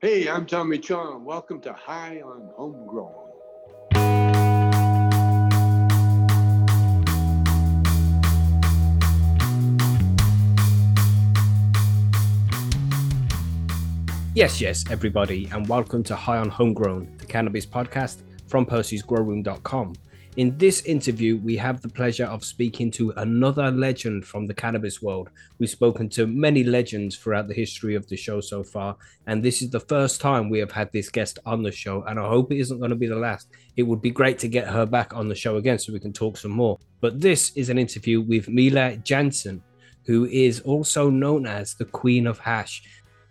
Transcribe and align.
Hey, 0.00 0.28
I'm 0.28 0.46
Tommy 0.46 0.78
Chong. 0.78 1.24
Welcome 1.24 1.60
to 1.62 1.72
High 1.72 2.20
on 2.20 2.50
Homegrown. 2.54 3.10
Yes, 14.36 14.60
yes, 14.60 14.84
everybody, 14.88 15.48
and 15.50 15.68
welcome 15.68 16.04
to 16.04 16.14
High 16.14 16.38
on 16.38 16.48
Homegrown, 16.48 17.16
the 17.18 17.26
cannabis 17.26 17.66
podcast 17.66 18.18
from 18.46 18.66
Percy'sGrowroom.com. 18.66 19.94
In 20.38 20.56
this 20.56 20.82
interview, 20.82 21.36
we 21.36 21.56
have 21.56 21.82
the 21.82 21.88
pleasure 21.88 22.26
of 22.26 22.44
speaking 22.44 22.92
to 22.92 23.12
another 23.16 23.72
legend 23.72 24.24
from 24.24 24.46
the 24.46 24.54
cannabis 24.54 25.02
world. 25.02 25.30
We've 25.58 25.68
spoken 25.68 26.08
to 26.10 26.28
many 26.28 26.62
legends 26.62 27.16
throughout 27.16 27.48
the 27.48 27.54
history 27.54 27.96
of 27.96 28.06
the 28.06 28.16
show 28.16 28.40
so 28.40 28.62
far, 28.62 28.96
and 29.26 29.42
this 29.42 29.62
is 29.62 29.70
the 29.70 29.80
first 29.80 30.20
time 30.20 30.48
we 30.48 30.60
have 30.60 30.70
had 30.70 30.92
this 30.92 31.08
guest 31.08 31.40
on 31.44 31.64
the 31.64 31.72
show, 31.72 32.04
and 32.04 32.20
I 32.20 32.28
hope 32.28 32.52
it 32.52 32.60
isn't 32.60 32.78
going 32.78 32.90
to 32.90 32.94
be 32.94 33.08
the 33.08 33.16
last. 33.16 33.48
It 33.76 33.82
would 33.82 34.00
be 34.00 34.12
great 34.12 34.38
to 34.38 34.46
get 34.46 34.68
her 34.68 34.86
back 34.86 35.12
on 35.12 35.28
the 35.28 35.34
show 35.34 35.56
again 35.56 35.80
so 35.80 35.92
we 35.92 35.98
can 35.98 36.12
talk 36.12 36.36
some 36.36 36.52
more. 36.52 36.78
But 37.00 37.20
this 37.20 37.50
is 37.56 37.68
an 37.68 37.76
interview 37.76 38.20
with 38.20 38.48
Mila 38.48 38.96
Jansen, 38.98 39.60
who 40.06 40.26
is 40.26 40.60
also 40.60 41.10
known 41.10 41.48
as 41.48 41.74
the 41.74 41.84
Queen 41.84 42.28
of 42.28 42.38
Hash. 42.38 42.84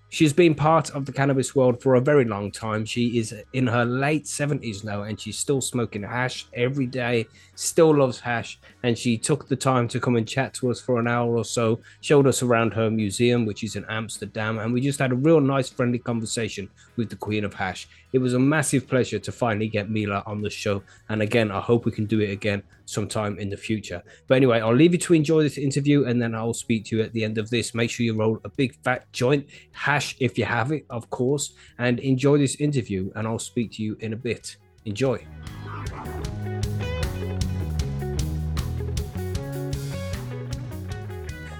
She's 0.10 0.32
been 0.32 0.56
part 0.56 0.90
of 0.92 1.06
the 1.06 1.12
cannabis 1.12 1.54
world 1.54 1.82
for 1.82 1.96
a 1.96 2.02
very 2.02 2.24
long 2.24 2.50
time. 2.50 2.86
She 2.86 3.18
is 3.18 3.36
in 3.52 3.68
her 3.68 3.84
late 3.84 4.24
70s 4.24 4.84
now 4.84 5.04
and 5.04 5.20
she's 5.20 5.38
still 5.38 5.60
smoking 5.60 6.04
hash 6.04 6.48
every 6.54 6.86
day, 6.86 7.28
still 7.56 7.94
loves 7.94 8.22
hash. 8.22 8.58
And 8.88 8.98
she 8.98 9.18
took 9.18 9.50
the 9.50 9.56
time 9.58 9.90
to 9.90 10.00
come 10.00 10.16
and 10.16 10.26
chat 10.26 10.54
to 10.54 10.72
us 10.72 10.80
for 10.80 10.98
an 10.98 11.10
hour 11.10 11.36
or 11.36 11.44
so, 11.44 11.82
showed 12.00 12.26
us 12.26 12.42
around 12.42 12.72
her 12.72 12.90
museum, 12.90 13.46
which 13.46 13.62
is 13.62 13.76
in 13.76 13.84
Amsterdam. 13.90 14.60
And 14.60 14.72
we 14.72 14.80
just 14.80 14.98
had 14.98 15.12
a 15.12 15.16
real 15.16 15.42
nice, 15.42 15.68
friendly 15.68 16.00
conversation 16.00 16.70
with 16.96 17.10
the 17.10 17.18
Queen 17.18 17.44
of 17.44 17.54
Hash. 17.54 17.90
It 18.14 18.20
was 18.20 18.34
a 18.34 18.40
massive 18.40 18.88
pleasure 18.88 19.20
to 19.20 19.30
finally 19.30 19.68
get 19.68 19.90
Mila 19.90 20.24
on 20.26 20.42
the 20.42 20.50
show. 20.50 20.84
And 21.10 21.22
again, 21.22 21.52
I 21.52 21.60
hope 21.60 21.84
we 21.84 21.92
can 21.92 22.06
do 22.06 22.22
it 22.22 22.30
again 22.30 22.64
sometime 22.86 23.38
in 23.40 23.50
the 23.50 23.58
future. 23.58 24.02
But 24.28 24.36
anyway, 24.36 24.62
I'll 24.62 24.74
leave 24.74 24.94
you 24.94 25.00
to 25.00 25.14
enjoy 25.14 25.44
this 25.44 25.58
interview 25.58 26.06
and 26.06 26.22
then 26.22 26.34
I'll 26.34 26.54
speak 26.54 26.86
to 26.86 26.96
you 26.96 27.04
at 27.04 27.12
the 27.12 27.26
end 27.26 27.38
of 27.38 27.50
this. 27.50 27.76
Make 27.76 27.90
sure 27.90 28.06
you 28.06 28.16
roll 28.16 28.40
a 28.46 28.50
big 28.50 28.74
fat 28.86 29.12
joint, 29.12 29.50
hash 29.74 30.16
if 30.22 30.38
you 30.38 30.46
have 30.46 30.72
it, 30.72 30.86
of 30.90 31.10
course, 31.10 31.56
and 31.78 32.00
enjoy 32.00 32.38
this 32.38 32.56
interview. 32.56 33.12
And 33.18 33.28
I'll 33.28 33.38
speak 33.38 33.74
to 33.74 33.84
you 33.84 33.98
in 34.00 34.14
a 34.14 34.18
bit. 34.18 34.56
Enjoy. 34.86 35.28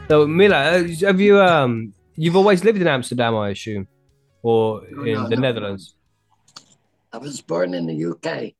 So, 0.10 0.26
Mila, 0.26 0.56
uh, 0.56 0.88
have 1.06 1.20
you 1.20 1.42
um 1.42 1.94
you've 2.16 2.36
always 2.36 2.64
lived 2.64 2.82
in 2.82 2.88
Amsterdam, 2.88 3.36
I 3.36 3.50
assume, 3.50 3.88
or 4.42 4.82
No, 4.92 5.04
in 5.04 5.14
no, 5.14 5.30
the 5.30 5.36
no. 5.36 5.42
Netherlands? 5.42 5.96
I 7.12 7.18
was 7.18 7.42
born 7.42 7.74
in 7.74 7.88
the 7.88 7.96
UK. 7.96 8.54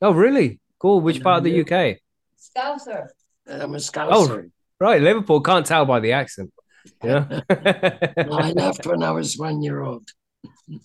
Oh, 0.00 0.12
really? 0.12 0.60
Cool. 0.78 1.00
Which 1.00 1.16
And 1.16 1.24
part 1.24 1.38
of 1.38 1.44
the 1.44 1.60
UK? 1.60 1.98
Scouser. 2.38 3.08
I'm 3.46 3.74
a 3.74 3.78
Scouser. 3.78 4.10
Oh, 4.12 4.50
Right, 4.80 5.02
Liverpool. 5.02 5.40
Can't 5.40 5.66
tell 5.66 5.84
by 5.86 5.98
the 6.00 6.12
accent. 6.12 6.52
Yeah. 7.02 7.40
No, 7.50 8.38
I 8.38 8.52
left 8.52 8.86
when 8.86 9.02
I 9.02 9.10
was 9.10 9.36
one 9.36 9.62
year 9.62 9.82
old 9.82 10.08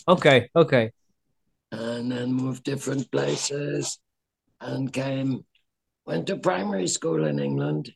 okay. 0.08 0.50
Okay. 0.56 0.91
and 1.72 2.11
then 2.11 2.34
moved 2.34 2.64
different 2.64 3.09
places 3.11 4.00
and 4.61 4.91
came, 4.94 5.45
went 6.06 6.28
to 6.28 6.38
primary 6.38 6.88
school 6.88 7.25
in 7.25 7.39
England. 7.39 7.94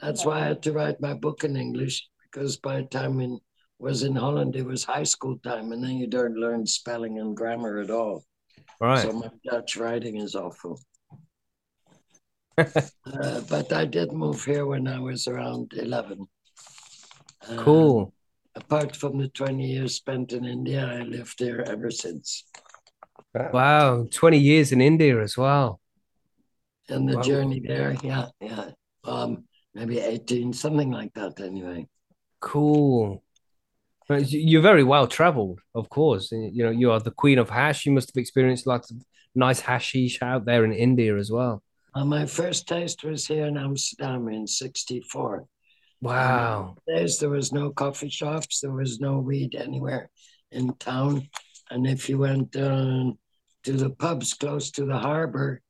That's 0.00 0.24
why 0.24 0.40
I 0.40 0.44
had 0.48 0.62
to 0.64 0.72
write 0.72 1.00
my 1.00 1.14
book 1.14 1.44
in 1.44 1.56
English 1.56 2.08
because 2.22 2.56
by 2.56 2.82
the 2.82 2.86
time 2.88 3.20
I 3.20 3.36
was 3.78 4.02
in 4.02 4.16
Holland, 4.16 4.56
it 4.56 4.66
was 4.66 4.84
high 4.84 5.04
school 5.04 5.38
time 5.38 5.72
and 5.72 5.82
then 5.82 5.96
you 5.96 6.06
don't 6.06 6.36
learn 6.36 6.66
spelling 6.66 7.18
and 7.18 7.36
grammar 7.36 7.78
at 7.78 7.90
all. 7.90 8.24
Right. 8.80 9.02
So 9.02 9.12
my 9.12 9.30
Dutch 9.44 9.76
writing 9.76 10.16
is 10.16 10.34
awful. 10.34 10.80
uh, 12.58 13.40
but 13.48 13.72
I 13.72 13.84
did 13.84 14.12
move 14.12 14.44
here 14.44 14.66
when 14.66 14.86
I 14.88 14.98
was 14.98 15.26
around 15.26 15.72
11. 15.74 16.26
Uh, 17.48 17.56
cool. 17.56 18.12
apart 18.54 18.96
from 18.96 19.18
the 19.18 19.28
20 19.28 19.64
years 19.64 19.94
spent 19.94 20.32
in 20.32 20.44
India, 20.44 20.86
I 20.86 21.02
lived 21.02 21.38
here 21.38 21.64
ever 21.66 21.90
since. 21.90 22.44
Wow. 23.34 24.06
20 24.10 24.38
years 24.38 24.72
in 24.72 24.80
India 24.80 25.20
as 25.20 25.36
well. 25.36 25.80
And 26.88 27.08
the 27.08 27.16
Wow. 27.16 27.22
journey 27.22 27.60
there, 27.60 27.96
yeah, 28.02 28.28
yeah. 28.40 28.70
Um, 29.04 29.44
maybe 29.74 29.98
18, 29.98 30.52
something 30.52 30.90
like 30.90 31.12
that 31.14 31.40
anyway. 31.40 31.86
Cool. 32.40 33.22
You're 34.08 34.62
very 34.62 34.84
well 34.84 35.06
traveled, 35.06 35.60
of 35.74 35.88
course. 35.88 36.30
You 36.30 36.64
know, 36.64 36.70
you 36.70 36.90
are 36.90 37.00
the 37.00 37.10
queen 37.10 37.38
of 37.38 37.48
hash. 37.48 37.86
You 37.86 37.92
must 37.92 38.10
have 38.14 38.20
experienced 38.20 38.66
lots 38.66 38.90
of 38.90 38.98
nice 39.34 39.60
hashish 39.60 40.20
out 40.22 40.44
there 40.44 40.64
in 40.64 40.72
India 40.72 41.16
as 41.16 41.30
well. 41.30 41.62
Uh, 41.94 42.04
my 42.04 42.26
first 42.26 42.68
taste 42.68 43.04
was 43.04 43.26
here 43.26 43.46
in 43.46 43.56
Amsterdam 43.56 44.28
in 44.28 44.46
64. 44.46 45.46
Wow. 46.02 46.76
Days 46.86 47.18
there 47.18 47.30
was 47.30 47.52
no 47.52 47.70
coffee 47.70 48.10
shops, 48.10 48.60
there 48.60 48.72
was 48.72 49.00
no 49.00 49.20
weed 49.20 49.54
anywhere 49.54 50.10
in 50.50 50.74
town. 50.74 51.28
And 51.70 51.86
if 51.86 52.08
you 52.08 52.18
went 52.18 52.54
um, 52.56 53.18
to 53.62 53.72
the 53.72 53.90
pubs 53.90 54.34
close 54.34 54.70
to 54.72 54.84
the 54.84 54.98
harbor, 54.98 55.62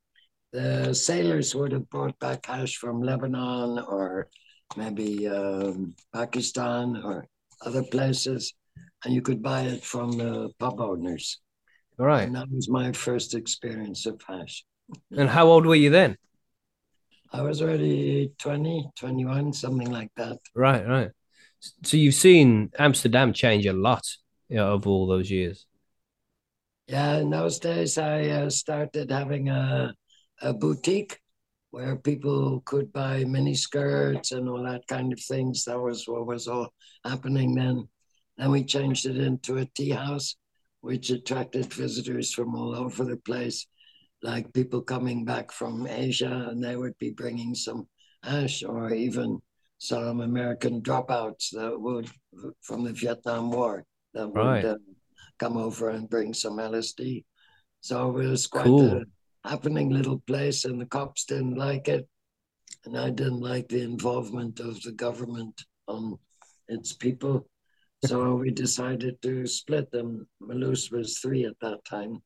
the 0.54 0.94
sailors 0.94 1.52
would 1.52 1.72
have 1.72 1.90
brought 1.90 2.16
back 2.20 2.46
hash 2.46 2.76
from 2.76 3.02
Lebanon 3.02 3.80
or 3.80 4.28
maybe 4.76 5.26
um, 5.26 5.96
Pakistan 6.12 6.96
or 7.02 7.26
other 7.66 7.82
places, 7.82 8.54
and 9.04 9.12
you 9.12 9.20
could 9.20 9.42
buy 9.42 9.62
it 9.62 9.84
from 9.84 10.12
the 10.12 10.50
pub 10.60 10.80
owners. 10.80 11.40
All 11.98 12.06
right. 12.06 12.22
And 12.22 12.36
that 12.36 12.48
was 12.52 12.68
my 12.68 12.92
first 12.92 13.34
experience 13.34 14.06
of 14.06 14.20
hash. 14.28 14.64
And 15.10 15.28
how 15.28 15.48
old 15.48 15.66
were 15.66 15.74
you 15.74 15.90
then? 15.90 16.16
I 17.32 17.42
was 17.42 17.60
already 17.60 18.32
20, 18.38 18.90
21, 18.96 19.54
something 19.54 19.90
like 19.90 20.12
that. 20.16 20.38
Right, 20.54 20.86
right. 20.86 21.10
So 21.82 21.96
you've 21.96 22.14
seen 22.14 22.70
Amsterdam 22.78 23.32
change 23.32 23.66
a 23.66 23.72
lot, 23.72 24.06
you 24.48 24.56
know, 24.56 24.70
over 24.70 24.88
all 24.88 25.08
those 25.08 25.32
years. 25.32 25.66
Yeah, 26.86 27.16
in 27.16 27.30
those 27.30 27.58
days, 27.58 27.98
I 27.98 28.28
uh, 28.28 28.50
started 28.50 29.10
having 29.10 29.48
a, 29.48 29.94
a 30.44 30.52
boutique 30.52 31.18
where 31.70 31.96
people 31.96 32.60
could 32.66 32.92
buy 32.92 33.24
mini 33.24 33.54
skirts 33.54 34.30
and 34.30 34.48
all 34.48 34.62
that 34.62 34.86
kind 34.86 35.12
of 35.12 35.20
things. 35.20 35.64
That 35.64 35.80
was 35.80 36.06
what 36.06 36.26
was 36.26 36.46
all 36.46 36.72
happening 37.04 37.54
then. 37.54 37.88
Then 38.36 38.50
we 38.50 38.62
changed 38.64 39.06
it 39.06 39.16
into 39.16 39.56
a 39.56 39.64
tea 39.64 39.90
house, 39.90 40.36
which 40.82 41.10
attracted 41.10 41.72
visitors 41.72 42.32
from 42.32 42.54
all 42.54 42.76
over 42.76 43.04
the 43.04 43.16
place, 43.16 43.66
like 44.22 44.52
people 44.52 44.82
coming 44.82 45.24
back 45.24 45.50
from 45.50 45.86
Asia, 45.86 46.48
and 46.50 46.62
they 46.62 46.76
would 46.76 46.96
be 46.98 47.10
bringing 47.10 47.54
some 47.54 47.88
ash 48.22 48.62
or 48.62 48.92
even 48.92 49.40
some 49.78 50.20
American 50.20 50.80
dropouts 50.82 51.50
that 51.52 51.80
would 51.80 52.08
from 52.60 52.84
the 52.84 52.92
Vietnam 52.92 53.50
War 53.50 53.84
that 54.12 54.28
would 54.28 54.36
Right. 54.36 54.64
uh, 54.64 54.76
come 55.38 55.56
over 55.56 55.88
and 55.90 56.08
bring 56.08 56.34
some 56.34 56.58
LSD. 56.58 57.24
So 57.80 58.16
it 58.18 58.26
was 58.26 58.46
quite 58.46 58.66
Cool. 58.66 58.98
a 58.98 59.04
happening 59.44 59.90
little 59.90 60.20
place, 60.20 60.64
and 60.64 60.80
the 60.80 60.86
cops 60.86 61.24
didn't 61.24 61.56
like 61.56 61.88
it, 61.88 62.08
and 62.84 62.96
I 62.96 63.10
didn't 63.10 63.40
like 63.40 63.68
the 63.68 63.82
involvement 63.82 64.60
of 64.60 64.80
the 64.82 64.92
government 64.92 65.62
on 65.86 66.18
its 66.68 66.92
people. 66.92 67.48
So 68.04 68.34
we 68.42 68.50
decided 68.50 69.20
to 69.22 69.46
split 69.46 69.90
them. 69.90 70.26
Malouse 70.42 70.90
was 70.90 71.18
three 71.18 71.44
at 71.44 71.58
that 71.60 71.84
time, 71.84 72.22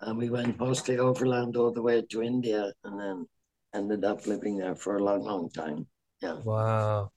and 0.00 0.18
we 0.18 0.30
went 0.30 0.58
mostly 0.58 0.98
overland 0.98 1.56
all 1.56 1.72
the 1.72 1.82
way 1.82 2.02
to 2.10 2.22
India, 2.22 2.72
and 2.84 3.00
then 3.00 3.26
ended 3.74 4.04
up 4.04 4.26
living 4.26 4.56
there 4.56 4.74
for 4.74 4.96
a 4.96 5.02
long, 5.02 5.22
long 5.22 5.50
time. 5.50 5.86
Yeah. 6.22 6.38
Wow. 6.44 7.12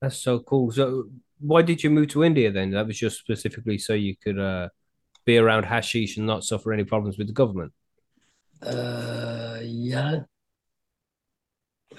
That's 0.00 0.18
so 0.18 0.40
cool. 0.40 0.70
So 0.72 1.04
why 1.38 1.62
did 1.62 1.82
you 1.82 1.90
move 1.90 2.08
to 2.08 2.24
India 2.24 2.50
then? 2.50 2.70
That 2.70 2.86
was 2.86 2.98
just 2.98 3.18
specifically 3.18 3.78
so 3.78 3.94
you 3.94 4.16
could 4.16 4.38
uh, 4.38 4.68
be 5.24 5.38
around 5.38 5.64
hashish 5.64 6.16
and 6.16 6.26
not 6.26 6.44
suffer 6.44 6.72
any 6.72 6.84
problems 6.84 7.18
with 7.18 7.26
the 7.26 7.32
government. 7.32 7.72
Uh, 8.62 9.58
yeah. 9.62 10.20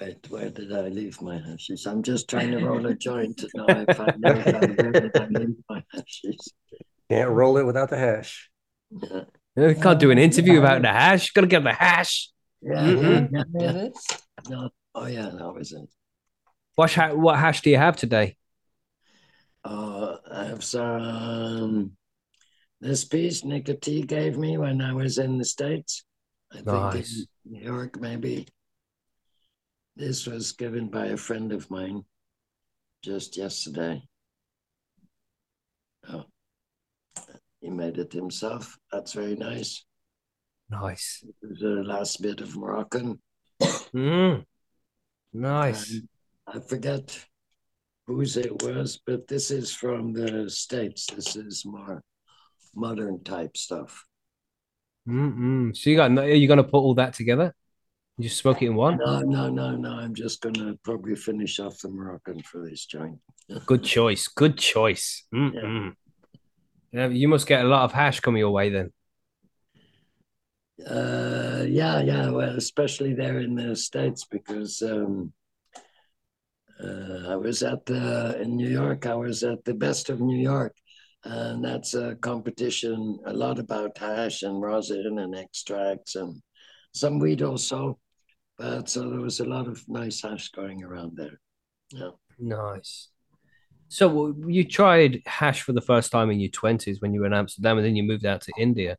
Wait, 0.02 0.26
where 0.30 0.50
did 0.50 0.72
I 0.74 0.88
leave 0.88 1.22
my 1.22 1.38
hashish? 1.38 1.86
I'm 1.86 2.02
just 2.02 2.30
trying 2.30 2.52
to 2.52 2.66
roll 2.66 2.86
a 2.86 2.94
joint. 3.08 3.44
Now 3.54 3.66
I 3.68 3.86
find 3.94 4.26
out 4.26 4.46
where 4.46 4.92
did 4.92 5.16
I 5.18 5.28
leave 5.28 5.56
my 5.70 5.84
hashish. 5.92 6.38
Can't 7.10 7.30
roll 7.30 7.58
it 7.58 7.64
without 7.66 7.90
the 7.90 7.98
hash. 7.98 8.50
Yeah, 8.92 9.24
You 9.56 9.76
can't 9.76 10.00
do 10.00 10.10
an 10.12 10.18
interview 10.18 10.56
without 10.62 10.82
the 10.82 10.88
hash. 10.88 11.32
Gotta 11.32 11.48
get 11.48 11.64
the 11.64 11.74
hash. 11.74 12.30
yeah, 12.62 12.74
Mhm. 12.84 13.30
yeah, 13.32 13.38
yeah. 13.38 13.44
There 13.54 13.86
it 13.86 13.92
is. 13.92 14.08
No, 14.50 14.70
oh 14.96 15.06
yeah, 15.06 15.30
that 15.30 15.54
was 15.54 15.72
it. 15.74 15.88
What, 16.76 16.92
ha- 16.94 17.14
what 17.14 17.38
hash 17.38 17.62
do 17.62 17.70
you 17.70 17.78
have 17.78 17.96
today? 17.96 18.36
Uh, 19.64 20.18
I 20.32 20.46
have 20.46 20.64
some. 20.64 21.92
This 22.82 23.06
piece 23.06 23.44
Nikka 23.46 23.76
T 23.76 24.02
gave 24.02 24.38
me 24.38 24.58
when 24.58 24.82
I 24.82 24.94
was 24.94 25.18
in 25.20 25.38
the 25.38 25.46
States. 25.46 26.04
I 26.54 26.58
think 26.58 26.68
Nice. 26.68 27.26
in 27.46 27.52
New 27.54 27.62
York, 27.66 28.00
maybe. 28.00 28.48
This 29.96 30.28
was 30.28 30.52
given 30.54 30.88
by 30.90 31.08
a 31.08 31.18
friend 31.18 31.52
of 31.52 31.70
mine 31.70 32.04
just 33.04 33.38
yesterday. 33.38 34.02
Oh, 36.10 36.26
He 37.62 37.70
made 37.70 37.98
it 37.98 38.14
himself. 38.14 38.78
That's 38.92 39.14
very 39.14 39.36
nice. 39.36 39.86
Nice. 40.70 41.24
The 41.42 41.84
last 41.86 42.22
bit 42.22 42.42
of 42.42 42.56
Moroccan. 42.56 43.22
Mm. 43.62 44.46
Nice. 45.34 45.92
And 45.92 46.10
I 46.48 46.60
forget 46.60 47.26
whose 48.08 48.38
it 48.38 48.62
was, 48.64 49.00
but 49.06 49.28
this 49.28 49.50
is 49.52 49.74
from 49.74 50.14
the 50.14 50.50
States. 50.50 51.08
This 51.08 51.36
is 51.36 51.66
more 51.66 52.04
modern 52.76 53.24
type 53.24 53.56
stuff. 53.56 54.06
Mm-mm. 55.08 55.76
So 55.76 55.90
you 55.90 55.96
got 55.98 56.18
are 56.18 56.34
you 56.34 56.48
gonna 56.48 56.64
put 56.64 56.78
all 56.78 56.96
that 56.96 57.14
together? 57.14 57.54
You 58.18 58.26
just 58.26 58.38
smoke 58.38 58.62
it 58.62 58.68
in 58.68 58.76
one? 58.76 58.98
No, 58.98 59.22
no, 59.22 59.50
no, 59.50 59.76
no. 59.76 59.92
I'm 59.92 60.14
just 60.14 60.42
gonna 60.42 60.76
probably 60.84 61.16
finish 61.16 61.60
off 61.60 61.80
the 61.80 61.90
Moroccan 61.90 62.42
for 62.44 62.68
this 62.68 62.86
joint. 62.86 63.20
Good 63.66 63.84
choice. 63.84 64.28
Good 64.28 64.58
choice. 64.58 65.26
Mm-mm. 65.34 65.94
Yeah, 66.92 67.08
you 67.08 67.28
must 67.28 67.48
get 67.48 67.66
a 67.66 67.68
lot 67.68 67.86
of 67.86 67.92
hash 67.92 68.20
coming 68.20 68.40
your 68.40 68.52
way 68.52 68.70
then. 68.70 68.94
Uh, 70.88 71.66
yeah, 71.68 72.02
yeah. 72.02 72.30
Well, 72.30 72.56
especially 72.56 73.14
there 73.14 73.40
in 73.40 73.56
the 73.56 73.76
states 73.76 74.26
because 74.26 74.82
um, 74.84 75.34
uh, 76.84 77.30
I 77.30 77.36
was 77.36 77.64
at 77.64 77.86
the 77.86 78.40
in 78.42 78.56
New 78.56 78.70
York. 78.70 79.06
I 79.06 79.16
was 79.16 79.44
at 79.44 79.66
the 79.66 79.74
Best 79.74 80.10
of 80.10 80.22
New 80.22 80.38
York, 80.38 80.76
and 81.26 81.64
that's 81.64 81.94
a 81.94 82.16
competition 82.16 83.20
a 83.26 83.34
lot 83.34 83.60
about 83.60 83.98
hash 83.98 84.44
and 84.44 84.62
rosin 84.62 85.20
and 85.20 85.36
extracts 85.36 86.16
and 86.16 86.42
some 86.94 87.20
weed 87.20 87.42
also. 87.42 87.98
But 88.58 88.90
so 88.90 89.10
there 89.10 89.20
was 89.22 89.40
a 89.40 89.46
lot 89.46 89.68
of 89.68 89.84
nice 89.88 90.22
hash 90.22 90.50
going 90.50 90.84
around 90.84 91.18
there. 91.18 91.40
Yeah. 91.92 92.12
Nice. 92.40 93.10
So 93.90 94.36
you 94.48 94.64
tried 94.64 95.22
hash 95.26 95.62
for 95.62 95.74
the 95.74 95.82
first 95.82 96.12
time 96.12 96.30
in 96.32 96.40
your 96.40 96.50
twenties 96.52 97.00
when 97.02 97.14
you 97.14 97.22
were 97.22 97.28
in 97.28 97.34
Amsterdam, 97.34 97.78
and 97.78 97.86
then 97.86 97.96
you 97.96 98.04
moved 98.04 98.26
out 98.26 98.42
to 98.42 98.52
India. 98.58 98.98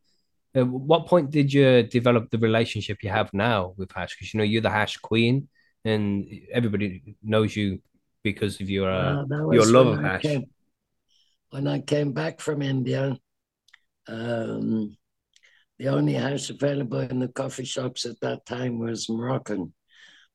At 0.55 0.69
what 0.69 1.07
point 1.07 1.31
did 1.31 1.53
you 1.53 1.83
develop 1.83 2.31
the 2.31 2.39
relationship 2.39 2.99
you 3.03 3.11
have 3.11 3.33
now 3.35 3.75
with 3.77 3.91
hash? 3.93 4.15
Because 4.17 4.33
you 4.33 4.39
know 4.39 4.45
you're 4.45 4.63
the 4.63 4.71
hash 4.71 4.97
queen, 4.99 5.49
and 5.85 6.27
everybody 6.53 7.17
knows 7.23 7.57
you 7.57 7.81
because 8.23 8.61
of 8.61 8.71
your 8.71 8.91
uh, 8.91 9.23
Uh, 9.23 9.51
your 9.51 9.67
love 9.67 9.89
of 9.89 9.99
I 10.05 10.09
hash. 10.09 10.23
came- 10.23 10.51
when 11.55 11.69
I 11.69 11.79
came 11.79 12.11
back 12.11 12.41
from 12.41 12.63
India, 12.63 13.17
um, 14.09 14.97
the 15.79 15.87
only 15.87 16.15
hash 16.15 16.51
available 16.51 16.99
in 16.99 17.21
the 17.21 17.29
coffee 17.29 17.65
shops 17.65 18.05
at 18.07 18.19
that 18.23 18.45
time 18.45 18.81
was 18.81 19.09
Moroccan. 19.09 19.73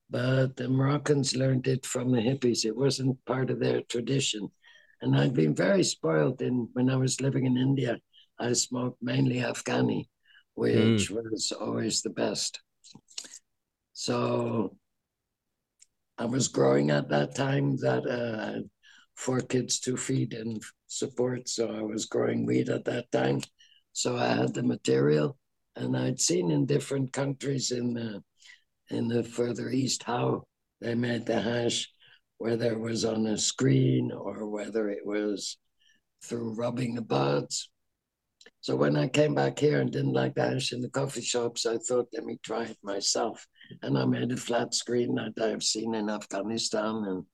But 0.10 0.56
the 0.56 0.70
Moroccans 0.70 1.36
learned 1.36 1.68
it 1.68 1.86
from 1.86 2.14
the 2.14 2.22
hippies. 2.22 2.64
It 2.64 2.74
wasn't 2.74 3.26
part 3.26 3.50
of 3.50 3.60
their 3.60 3.82
tradition. 3.82 4.48
And 5.02 5.14
I'd 5.14 5.34
been 5.34 5.54
very 5.54 5.84
spoiled 5.84 6.42
in 6.42 6.70
when 6.72 6.90
I 6.90 6.96
was 6.96 7.20
living 7.20 7.46
in 7.46 7.58
India. 7.58 7.98
I 8.40 8.54
smoked 8.54 9.04
mainly 9.04 9.42
Afghani, 9.42 10.06
which 10.54 11.12
was 11.12 11.52
always 11.52 12.02
the 12.02 12.12
best. 12.12 12.62
So 13.92 14.78
I 16.18 16.24
was 16.24 16.48
growing 16.48 16.92
at 16.92 17.10
that 17.10 17.36
time 17.36 17.76
that 17.80 18.08
uh, 18.08 18.42
I 18.42 18.52
had 18.54 18.70
four 19.18 19.42
kids 19.42 19.82
to 19.82 19.98
feed 19.98 20.34
and 20.34 20.64
support. 20.90 21.48
So 21.48 21.72
I 21.72 21.82
was 21.82 22.06
growing 22.06 22.46
weed 22.46 22.70
at 22.70 22.86
that 22.86 23.12
time. 23.12 23.42
So 23.94 24.18
I 24.18 24.28
had 24.28 24.54
the 24.54 24.64
material, 24.64 25.38
and 25.76 25.96
I'd 25.96 26.20
seen 26.20 26.52
in 26.52 26.66
different 26.66 27.14
countries 27.14 27.72
in 27.72 27.94
the 27.94 28.24
in 28.90 29.08
the 29.08 29.24
further 29.24 29.70
east 29.70 30.04
how 30.04 30.44
they 30.82 30.96
made 30.96 31.26
the 31.26 31.40
hash, 31.40 31.88
whether 32.38 32.72
it 32.72 32.80
was 32.80 33.06
on 33.06 33.28
a 33.28 33.38
screen 33.38 34.12
or 34.12 34.50
whether 34.50 34.90
it 34.90 35.06
was 35.06 35.58
through 36.24 36.56
rubbing 36.56 36.96
the 36.96 37.02
buds. 37.02 37.70
So 38.62 38.76
when 38.76 38.98
I 38.98 39.08
came 39.08 39.36
back 39.36 39.60
here 39.60 39.80
and 39.80 39.92
didn't 39.92 40.14
like 40.14 40.36
the 40.36 40.50
hash 40.50 40.74
in 40.74 40.82
the 40.82 40.90
coffee 40.90 41.22
shops, 41.22 41.66
I 41.66 41.78
thought, 41.78 42.08
let 42.14 42.26
me 42.26 42.40
try 42.42 42.64
it 42.64 42.78
myself. 42.84 43.46
And 43.82 43.98
I 43.98 44.06
made 44.06 44.32
a 44.32 44.38
flat 44.38 44.74
screen 44.74 45.16
that 45.16 45.42
I've 45.42 45.64
seen 45.64 45.94
in 45.94 46.10
Afghanistan 46.10 47.04
and 47.08 47.26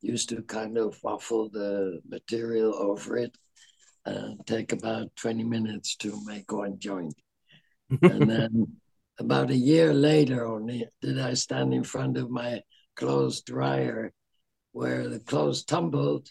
used 0.00 0.28
to 0.30 0.42
kind 0.42 0.78
of 0.78 0.98
waffle 1.02 1.48
the 1.48 2.00
material 2.08 2.74
over 2.74 3.16
it 3.16 3.36
and 4.04 4.38
take 4.46 4.72
about 4.72 5.14
20 5.16 5.44
minutes 5.44 5.96
to 5.96 6.24
make 6.24 6.50
one 6.52 6.78
joint. 6.78 7.14
And 8.02 8.30
then 8.30 8.76
about 9.18 9.50
a 9.50 9.56
year 9.56 9.92
later 9.92 10.46
only 10.46 10.86
did 11.02 11.18
I 11.18 11.34
stand 11.34 11.74
in 11.74 11.84
front 11.84 12.16
of 12.16 12.30
my 12.30 12.62
clothes 12.96 13.42
dryer 13.42 14.12
where 14.72 15.08
the 15.08 15.20
clothes 15.20 15.64
tumbled. 15.64 16.28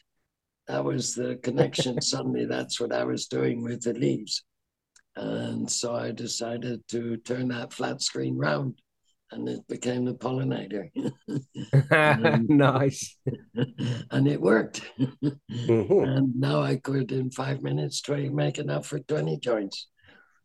That 0.68 0.84
was 0.84 1.16
the 1.16 1.38
connection. 1.44 2.02
Suddenly, 2.02 2.46
that's 2.46 2.80
what 2.80 2.94
I 2.94 3.04
was 3.04 3.28
doing 3.28 3.64
with 3.64 3.84
the 3.84 3.94
leaves. 3.94 4.44
And 5.16 5.70
so 5.70 5.96
I 5.96 6.12
decided 6.12 6.88
to 6.90 7.18
turn 7.18 7.48
that 7.50 7.74
flat 7.74 8.02
screen 8.02 8.38
round 8.38 8.80
and 9.32 9.48
it 9.50 9.68
became 9.68 10.06
the 10.06 10.14
pollinator. 10.14 10.90
nice. 12.50 13.18
and 14.12 14.28
it 14.28 14.42
worked. 14.42 14.82
Mhm. 15.52 16.18
and 16.18 16.36
now 16.36 16.62
I 16.62 16.78
could, 16.78 17.12
in 17.12 17.32
five 17.32 17.62
minutes, 17.62 18.02
20, 18.02 18.30
make 18.30 18.58
enough 18.58 18.86
for 18.86 19.00
20 19.00 19.38
joints. 19.40 19.88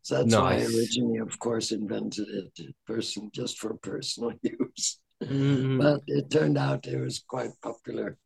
So 0.01 0.15
that's 0.15 0.35
why 0.35 0.55
I 0.55 0.57
Nice. 0.57 0.75
originally, 0.75 1.19
of 1.19 1.39
course, 1.39 1.71
invented 1.71 2.27
it 2.27 2.75
person 2.85 3.29
just 3.33 3.57
for 3.57 3.75
personal 3.75 4.33
use. 4.41 4.99
Mm-mm. 5.23 5.81
But 5.81 6.01
it 6.07 6.29
turned 6.29 6.57
out 6.57 6.87
it 6.87 6.99
was 6.99 7.19
quite 7.19 7.51
popular. 7.61 8.17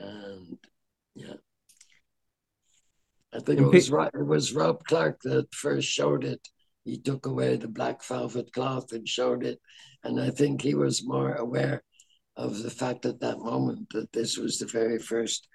And 0.00 0.56
yeah. 1.14 1.34
I 3.34 3.40
think 3.40 3.60
it 3.60 3.64
was. 3.64 3.90
It 3.90 4.26
was 4.26 4.54
Rob 4.54 4.82
Clarke 4.84 5.20
that 5.24 5.54
first 5.54 5.86
showed 5.86 6.24
it. 6.24 6.40
He 6.84 6.98
took 6.98 7.26
away 7.26 7.56
the 7.56 7.68
black 7.68 8.02
velvet 8.02 8.50
cloth 8.52 8.92
and 8.92 9.06
showed 9.06 9.44
it, 9.44 9.60
and 10.04 10.20
I 10.20 10.30
think 10.30 10.62
he 10.62 10.74
was 10.74 11.06
more 11.06 11.34
aware 11.34 11.82
of 12.36 12.62
the 12.62 12.70
fact 12.70 13.06
at 13.06 13.20
that 13.20 13.38
moment 13.38 13.90
that 13.92 14.12
this 14.12 14.36
was 14.38 14.58
the 14.58 14.66
very 14.66 14.98
first 14.98 15.48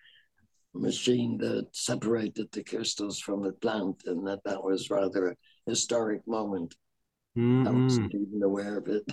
machine 0.74 1.38
that 1.40 1.68
separated 1.74 2.52
the 2.52 2.64
crystals 2.64 3.20
from 3.20 3.44
the 3.44 3.54
plant, 3.54 4.04
and 4.06 4.28
that 4.28 4.44
that 4.46 4.64
was 4.64 4.90
rather 4.90 5.30
a 5.30 5.36
historic 5.68 6.28
moment. 6.28 6.76
I 7.66 7.70
Mm-mm. 7.70 7.84
wasn't 7.84 8.14
even 8.14 8.44
aware 8.44 8.78
of 8.78 8.88
it. 8.88 9.04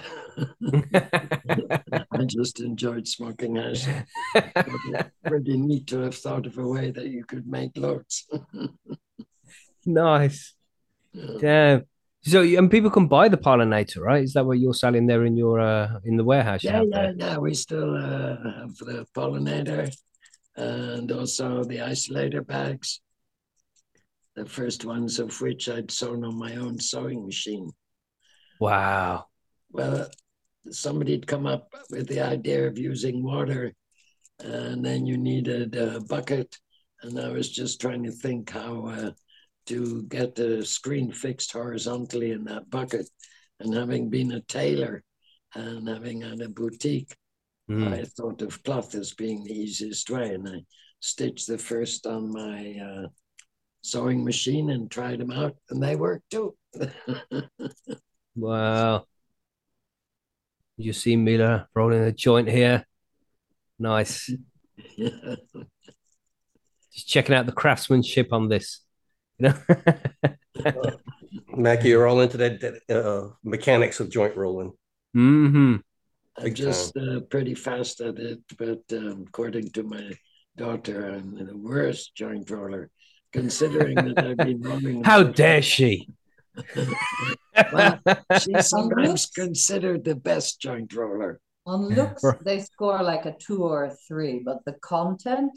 I 2.12 2.25
just 2.26 2.61
enjoyed 2.61 3.06
smoking 3.09 3.56
hash. 3.56 3.87
Pretty 5.26 5.56
neat 5.56 5.87
to 5.88 6.00
have 6.00 6.17
thought 6.17 6.47
of 6.47 6.59
a 6.59 6.67
way 6.67 6.91
that 6.91 7.06
you 7.09 7.25
could 7.25 7.47
make 7.47 7.73
loads. 7.76 8.26
nice. 9.87 10.55
Yeah. 11.12 11.38
Damn. 11.38 11.85
So 12.23 12.43
and 12.43 12.71
people 12.71 12.91
can 12.91 13.07
buy 13.07 13.29
the 13.29 13.39
pollinator, 13.39 14.00
right? 14.00 14.23
Is 14.23 14.35
that 14.35 14.45
what 14.45 14.59
you're 14.59 14.75
selling 14.75 15.07
there 15.07 15.25
in 15.25 15.37
your 15.37 15.59
uh 15.59 15.99
in 16.05 16.17
the 16.17 16.25
warehouse? 16.25 16.62
Yeah, 16.62 16.83
yeah, 16.83 17.12
there? 17.12 17.15
yeah. 17.17 17.39
We 17.39 17.55
still 17.55 17.97
uh, 17.97 18.37
have 18.61 18.77
the 18.77 19.07
pollinator 19.15 19.91
and 20.57 21.11
also 21.11 21.65
the 21.65 21.81
Ice-O-Lator 21.81 22.47
bags. 22.47 23.00
The 24.37 24.45
first 24.45 24.85
ones 24.85 25.19
of 25.19 25.41
which 25.41 25.69
I'd 25.69 25.91
sewn 25.91 26.25
on 26.25 26.39
my 26.39 26.57
own 26.57 26.79
sewing 26.79 27.25
machine. 27.25 27.71
Wow. 28.61 29.27
Well, 29.71 30.09
somebody'd 30.71 31.27
come 31.27 31.47
up 31.47 31.75
with 31.91 32.07
the 32.09 32.21
idea 32.21 32.67
of 32.67 32.79
using 32.79 33.23
water, 33.23 33.73
and 34.39 34.85
then 34.85 35.07
you 35.07 35.17
needed 35.17 35.75
a 35.75 36.00
bucket. 36.00 36.59
And 37.03 37.19
I 37.19 37.29
was 37.29 37.50
just 37.50 37.81
trying 37.81 38.05
to 38.05 38.12
think 38.12 38.50
how 38.50 38.87
uh, 38.89 39.11
to 39.67 40.02
get 40.05 40.35
the 40.35 40.64
screen 40.64 41.12
fixed 41.12 41.52
horizontally 41.52 42.33
in 42.33 42.45
that 42.45 42.71
bucket. 42.71 43.09
And 43.61 43.75
having 43.75 44.09
been 44.09 44.33
a 44.33 44.40
tailor 44.40 45.02
and 45.55 45.88
having 45.88 46.23
had 46.23 46.40
a 46.40 46.49
boutique, 46.49 47.14
Mm. 47.71 47.93
I 47.93 48.05
thought 48.05 48.43
of 48.43 48.62
cloth 48.64 48.97
as 48.97 49.14
being 49.14 49.45
the 49.45 49.52
easiest 49.52 50.11
way. 50.11 50.35
And 50.35 50.49
I 50.49 50.64
stitched 50.99 51.47
the 51.47 51.57
first 51.57 52.05
on 52.05 52.33
my 52.33 52.81
uh, 52.85 53.07
sewing 53.83 54.25
machine 54.25 54.71
and 54.71 54.90
tried 54.90 55.21
them 55.21 55.31
out, 55.31 55.57
and 55.71 55.81
they 55.83 55.97
worked 55.97 56.31
too. 56.31 56.57
Wow. 58.37 59.05
You 60.76 60.93
see 60.93 61.17
Mila 61.17 61.69
rolling 61.75 62.02
a 62.02 62.12
joint 62.12 62.49
here. 62.49 62.87
Nice. 63.79 64.31
Just 64.97 65.40
checking 67.07 67.35
out 67.35 67.47
the 67.47 67.52
craftsmanship 67.52 68.33
on 68.33 68.49
this. 68.49 68.81
You 69.40 69.52
know? 70.64 70.97
Mackie, 71.56 71.88
you're 71.88 72.06
all 72.06 72.20
into 72.20 72.37
that, 72.38 72.61
that 72.61 73.04
uh, 73.04 73.30
mechanics 73.42 74.00
of 74.00 74.11
joint 74.11 74.37
rolling. 74.37 74.73
Mm-hmm. 75.16 75.76
I'm 76.38 76.54
just 76.54 76.97
uh, 76.97 77.20
pretty 77.28 77.54
fast 77.54 78.00
at 78.00 78.18
it, 78.18 78.40
but 78.56 78.80
um, 78.92 79.25
according 79.28 79.70
to 79.70 79.82
my 79.82 80.12
daughter, 80.56 81.11
I'm 81.11 81.35
the 81.35 81.56
worst 81.56 82.14
joint 82.14 82.49
roller, 82.50 82.90
considering 83.32 83.97
that 83.97 84.18
I've 84.18 84.37
been 84.37 84.61
rolling. 84.70 85.04
How 85.04 85.23
dare 85.23 85.62
she? 85.75 86.09
Well, 87.73 88.00
She's 88.40 88.68
sometimes 88.68 89.26
considered 89.26 90.04
the 90.04 90.14
best 90.14 90.61
joint 90.61 90.92
roller. 90.94 91.40
On 91.66 91.88
looks, 91.88 92.25
they 92.42 92.61
score 92.61 93.02
like 93.02 93.26
a 93.26 93.37
two 93.38 93.62
or 93.64 93.85
a 93.85 93.94
three, 94.09 94.42
but 94.44 94.64
the 94.64 94.73
content, 94.80 95.52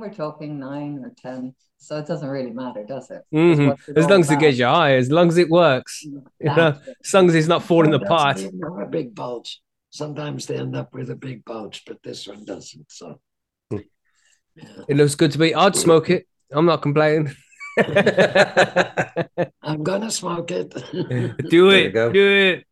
we're 0.00 0.12
talking 0.12 0.58
nine 0.58 1.02
or 1.04 1.12
ten, 1.16 1.54
so 1.78 1.98
it 1.98 2.06
doesn't 2.06 2.28
really 2.28 2.50
matter, 2.50 2.84
does 2.84 3.10
it? 3.10 3.22
Mhm. 3.32 3.56
Just 3.56 3.68
what's 3.68 3.88
it 3.88 3.98
As 3.98 4.04
all 4.04 4.10
long 4.10 4.20
as 4.20 4.30
it 4.30 4.38
gets 4.40 4.58
your 4.58 4.68
eye, 4.68 4.92
as 4.94 5.10
long 5.10 5.28
as 5.28 5.36
it 5.38 5.48
works, 5.48 6.02
you 6.04 6.22
know, 6.40 6.74
as 7.04 7.14
long 7.14 7.28
as 7.28 7.34
it's 7.34 7.48
not 7.48 7.62
falling 7.62 7.92
One 7.92 8.02
apart. 8.02 8.36
doesn't 8.36 8.54
even 8.54 8.72
have 8.78 8.86
a 8.88 8.90
big 8.90 9.14
bulge. 9.14 9.60
Sometimes 9.90 10.46
they 10.46 10.56
end 10.56 10.76
up 10.76 10.92
with 10.94 11.10
a 11.10 11.16
big 11.16 11.44
bulge, 11.44 11.82
but 11.86 12.02
this 12.02 12.26
one 12.26 12.44
doesn't. 12.44 12.90
So, 12.90 13.20
Hmm. 13.70 13.78
yeah. 14.56 14.64
It 14.88 14.96
looks 14.96 15.14
good 15.14 15.32
to 15.32 15.38
me. 15.40 15.52
I'd 15.54 15.76
smoke 15.76 16.10
it. 16.10 16.26
I'm 16.52 16.66
not 16.66 16.82
complaining. 16.82 17.32
I'm 19.62 19.82
gonna 19.82 20.10
smoke 20.10 20.50
it. 20.50 20.70
do 21.50 21.70
it. 21.70 21.92
Do 21.92 22.12
it. 22.14 22.66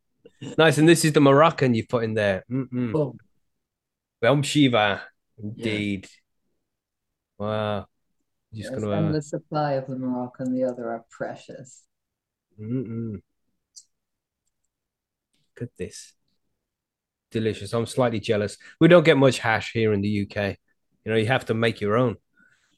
Nice. 0.57 0.79
And 0.79 0.89
this 0.89 1.05
is 1.05 1.13
the 1.13 1.21
Moroccan 1.21 1.75
you've 1.75 1.89
put 1.89 2.05
in 2.05 2.15
there. 2.15 2.45
Mm-mm. 2.51 2.93
Boom. 2.93 3.19
Bel 4.21 4.43
Shiva. 4.43 5.03
Indeed. 5.43 6.09
Wow. 7.39 7.87
Just 8.55 8.71
Yes, 8.73 8.81
gonna. 8.81 8.91
and 8.97 9.09
Uh, 9.09 9.13
the 9.13 9.23
supply 9.23 9.73
of 9.75 9.87
the 9.87 9.97
Moroccan, 9.97 10.55
the 10.55 10.65
other 10.65 10.91
are 10.91 11.05
precious. 11.11 11.85
mm-mm. 12.61 13.21
Look 15.57 15.63
at 15.63 15.77
this. 15.77 16.15
Delicious. 17.31 17.73
I'm 17.73 17.87
slightly 17.87 18.21
jealous. 18.21 18.57
We 18.81 18.89
don't 18.89 19.05
get 19.05 19.17
much 19.19 19.39
hash 19.39 19.73
here 19.73 19.93
in 19.93 20.01
the 20.01 20.09
UK. 20.09 20.57
You 21.05 21.13
know, 21.13 21.17
you 21.19 21.27
have 21.27 21.45
to 21.47 21.55
make 21.55 21.81
your 21.81 21.97
own. 21.97 22.17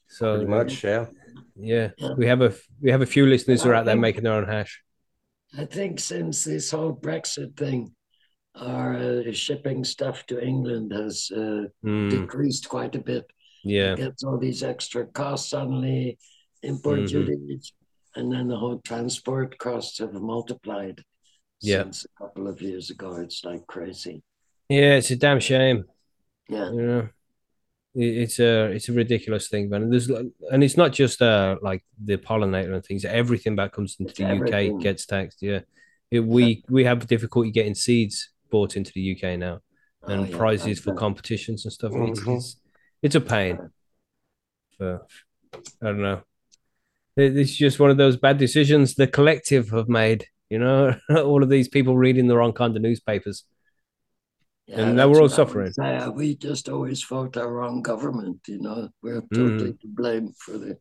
So 0.08 0.34
Pretty 0.36 0.50
much, 0.50 0.82
yeah. 0.84 1.06
yeah, 1.54 1.90
Yeah. 1.98 2.14
we 2.16 2.26
have 2.26 2.42
a 2.42 2.52
we 2.80 2.90
have 2.90 3.00
a 3.02 3.06
few 3.06 3.26
listeners 3.26 3.62
who 3.62 3.70
are 3.70 3.74
I 3.76 3.78
out 3.78 3.86
there 3.86 3.96
making 3.96 4.24
their 4.24 4.32
own 4.34 4.48
hash. 4.48 4.82
I 5.56 5.64
think 5.66 6.00
since 6.00 6.44
this 6.44 6.70
whole 6.70 6.94
Brexit 6.96 7.56
thing, 7.56 7.94
our 8.56 8.96
uh, 8.96 9.32
shipping 9.32 9.84
stuff 9.84 10.26
to 10.26 10.44
England 10.44 10.92
has 10.92 11.30
uh, 11.30 11.66
Mm, 11.84 12.10
decreased 12.10 12.68
quite 12.68 12.94
a 12.96 13.00
bit. 13.00 13.24
Yeah, 13.64 13.94
Gets 13.96 14.24
all 14.24 14.38
these 14.38 14.62
extra 14.62 15.06
costs 15.06 15.50
suddenly, 15.50 16.18
import 16.62 17.00
Mhm. 17.00 17.08
duties, 17.08 17.72
and 18.16 18.32
then 18.32 18.48
the 18.48 18.56
whole 18.56 18.78
transport 18.80 19.58
costs 19.58 19.98
have 19.98 20.14
multiplied 20.14 21.02
Yeah. 21.60 21.82
since 21.84 22.04
a 22.06 22.08
couple 22.24 22.48
of 22.48 22.60
years 22.62 22.90
ago. 22.90 23.16
It's 23.16 23.44
like 23.44 23.66
crazy. 23.66 24.22
yeah. 24.68 24.96
It's 24.96 25.10
a 25.10 25.16
damn 25.16 25.40
shame. 25.40 25.84
Yeah. 26.48 26.70
You 26.72 26.82
know, 26.82 27.08
it's 27.94 28.38
a 28.38 28.70
it's 28.72 28.88
a 28.88 28.92
ridiculous 28.92 29.48
thing, 29.48 29.68
man. 29.68 29.82
And 29.82 29.92
there's 29.92 30.08
and 30.08 30.62
it's 30.64 30.76
not 30.76 30.92
just 30.92 31.20
uh 31.22 31.56
like 31.62 31.84
the 32.04 32.16
pollinator 32.18 32.74
and 32.74 32.84
things. 32.84 33.04
Everything 33.04 33.56
that 33.56 33.72
comes 33.72 33.96
into 33.98 34.10
It's 34.10 34.18
the 34.18 34.36
UK 34.76 34.80
gets 34.82 35.06
taxed. 35.06 35.42
Yeah, 35.42 35.60
it, 36.10 36.20
we 36.20 36.62
we 36.68 36.84
have 36.84 37.06
difficulty 37.06 37.50
getting 37.50 37.74
seeds 37.74 38.30
bought 38.50 38.76
into 38.76 38.92
the 38.94 39.02
UK 39.14 39.36
now, 39.38 39.60
and 40.02 40.20
Oh, 40.20 40.24
yeah, 40.24 40.36
prizes 40.36 40.78
for 40.80 40.94
competitions 40.94 41.64
and 41.64 41.72
stuff. 41.72 41.92
It's, 41.94 42.20
Mhm. 42.20 42.36
it's 42.36 42.56
it's 43.02 43.14
a 43.14 43.20
pain. 43.20 43.58
I 44.80 44.98
don't 45.82 46.02
know. 46.02 46.22
It's 47.16 47.54
just 47.54 47.80
one 47.80 47.90
of 47.90 47.96
those 47.96 48.16
bad 48.16 48.38
decisions 48.38 48.94
the 48.94 49.06
collective 49.06 49.70
have 49.70 49.88
made. 49.88 50.26
You 50.50 50.58
know, 50.58 50.96
all 51.16 51.42
of 51.42 51.48
these 51.50 51.68
people 51.68 51.96
reading 51.96 52.28
the 52.28 52.36
wrong 52.36 52.52
kind 52.52 52.76
of 52.76 52.82
newspapers. 52.82 53.44
Yeah, 54.66 54.82
And 54.82 54.98
they 54.98 55.04
were 55.06 55.20
all 55.20 55.28
what 55.28 55.32
I 55.32 55.42
would 55.42 55.48
suffering. 55.48 55.74
Uh, 55.80 56.12
We 56.14 56.36
just 56.36 56.68
always 56.68 57.02
fought 57.02 57.36
our 57.36 57.52
wrong 57.52 57.82
government, 57.82 58.40
you 58.46 58.60
know. 58.60 58.88
We're 59.02 59.22
Mm. 59.32 59.32
totally 59.34 59.72
to 59.74 59.88
blame 59.88 60.32
for 60.38 60.58
the 60.58 60.78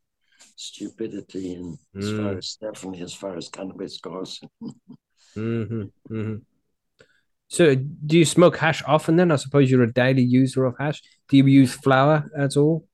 stupidity 0.56 1.56
and 1.56 1.78
as 2.00 2.10
far 2.12 2.34
Mm. 2.34 2.40
as 2.40 2.58
definitely 2.62 3.02
as 3.02 3.14
far 3.14 3.38
as 3.38 3.50
cannabis 3.50 4.00
goes. 4.00 4.42
hmm 5.36 5.90
hmm 6.10 6.42
So, 7.50 7.74
do 7.76 8.18
you 8.18 8.26
smoke 8.26 8.58
hash 8.58 8.84
often 8.86 9.16
then? 9.16 9.32
I 9.32 9.36
suppose 9.36 9.72
you're 9.72 9.84
a 9.84 9.92
daily 9.92 10.22
user 10.22 10.66
of 10.66 10.76
hash. 10.80 11.02
Do 11.30 11.38
you 11.38 11.46
use 11.48 11.74
flower 11.74 12.30
at 12.38 12.56
all? 12.56 12.86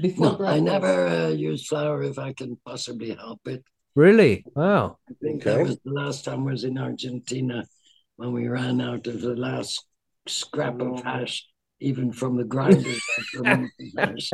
Before 0.00 0.36
No, 0.38 0.44
I 0.44 0.58
never 0.58 1.06
uh, 1.06 1.28
use 1.28 1.66
flower 1.66 2.02
if 2.02 2.18
I 2.18 2.32
can 2.32 2.58
possibly 2.66 3.14
help 3.14 3.40
it. 3.46 3.62
Really? 3.94 4.44
Wow. 4.56 4.98
I 5.08 5.14
think 5.22 5.46
Okay. 5.46 5.56
that 5.56 5.66
was 5.66 5.78
the 5.84 5.92
last 5.92 6.24
time 6.24 6.48
I 6.48 6.50
was 6.50 6.64
in 6.64 6.78
Argentina 6.78 7.64
when 8.16 8.32
we 8.32 8.48
ran 8.48 8.80
out 8.80 9.06
of 9.06 9.20
the 9.20 9.36
last 9.36 9.86
scrap 10.26 10.80
of 10.80 11.02
hash, 11.04 11.46
even 11.78 12.10
from 12.10 12.36
the 12.36 12.44
grinders. 12.44 13.00
that 13.16 13.40
removed 13.40 13.72
the 13.78 13.92
hash. 13.98 14.30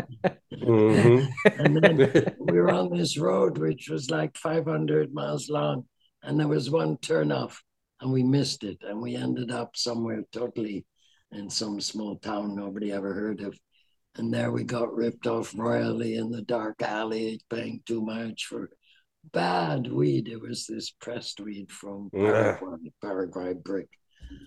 Mhm. 0.54 1.28
And 1.58 1.76
then 1.76 1.96
we 2.38 2.52
were 2.58 2.70
on 2.70 2.90
this 2.96 3.18
road 3.18 3.58
which 3.58 3.90
was 3.90 4.10
like 4.10 4.36
500 4.38 5.12
miles 5.12 5.50
long 5.50 5.84
and 6.22 6.40
there 6.40 6.48
was 6.48 6.70
one 6.70 6.96
turnoff 6.96 7.58
and 8.00 8.12
we 8.12 8.22
missed 8.22 8.64
it 8.64 8.78
and 8.82 9.00
we 9.00 9.16
ended 9.16 9.50
up 9.50 9.76
somewhere 9.76 10.22
totally 10.32 10.84
in 11.32 11.50
some 11.50 11.80
small 11.80 12.16
town 12.16 12.54
nobody 12.54 12.92
ever 12.92 13.12
heard 13.12 13.40
of 13.40 13.58
and 14.16 14.32
there 14.32 14.50
we 14.50 14.64
got 14.64 14.94
ripped 14.94 15.26
off 15.26 15.52
royally 15.56 16.14
in 16.16 16.30
the 16.30 16.42
dark 16.42 16.80
alley 16.82 17.40
paying 17.50 17.80
too 17.86 18.00
much 18.00 18.46
for 18.46 18.70
bad 19.32 19.90
weed 19.90 20.28
it 20.28 20.40
was 20.40 20.66
this 20.66 20.90
pressed 20.90 21.40
weed 21.40 21.70
from 21.70 22.08
Yeah. 22.12 22.56
paraguay, 22.56 22.92
paraguay 23.02 23.52
brick 23.52 23.88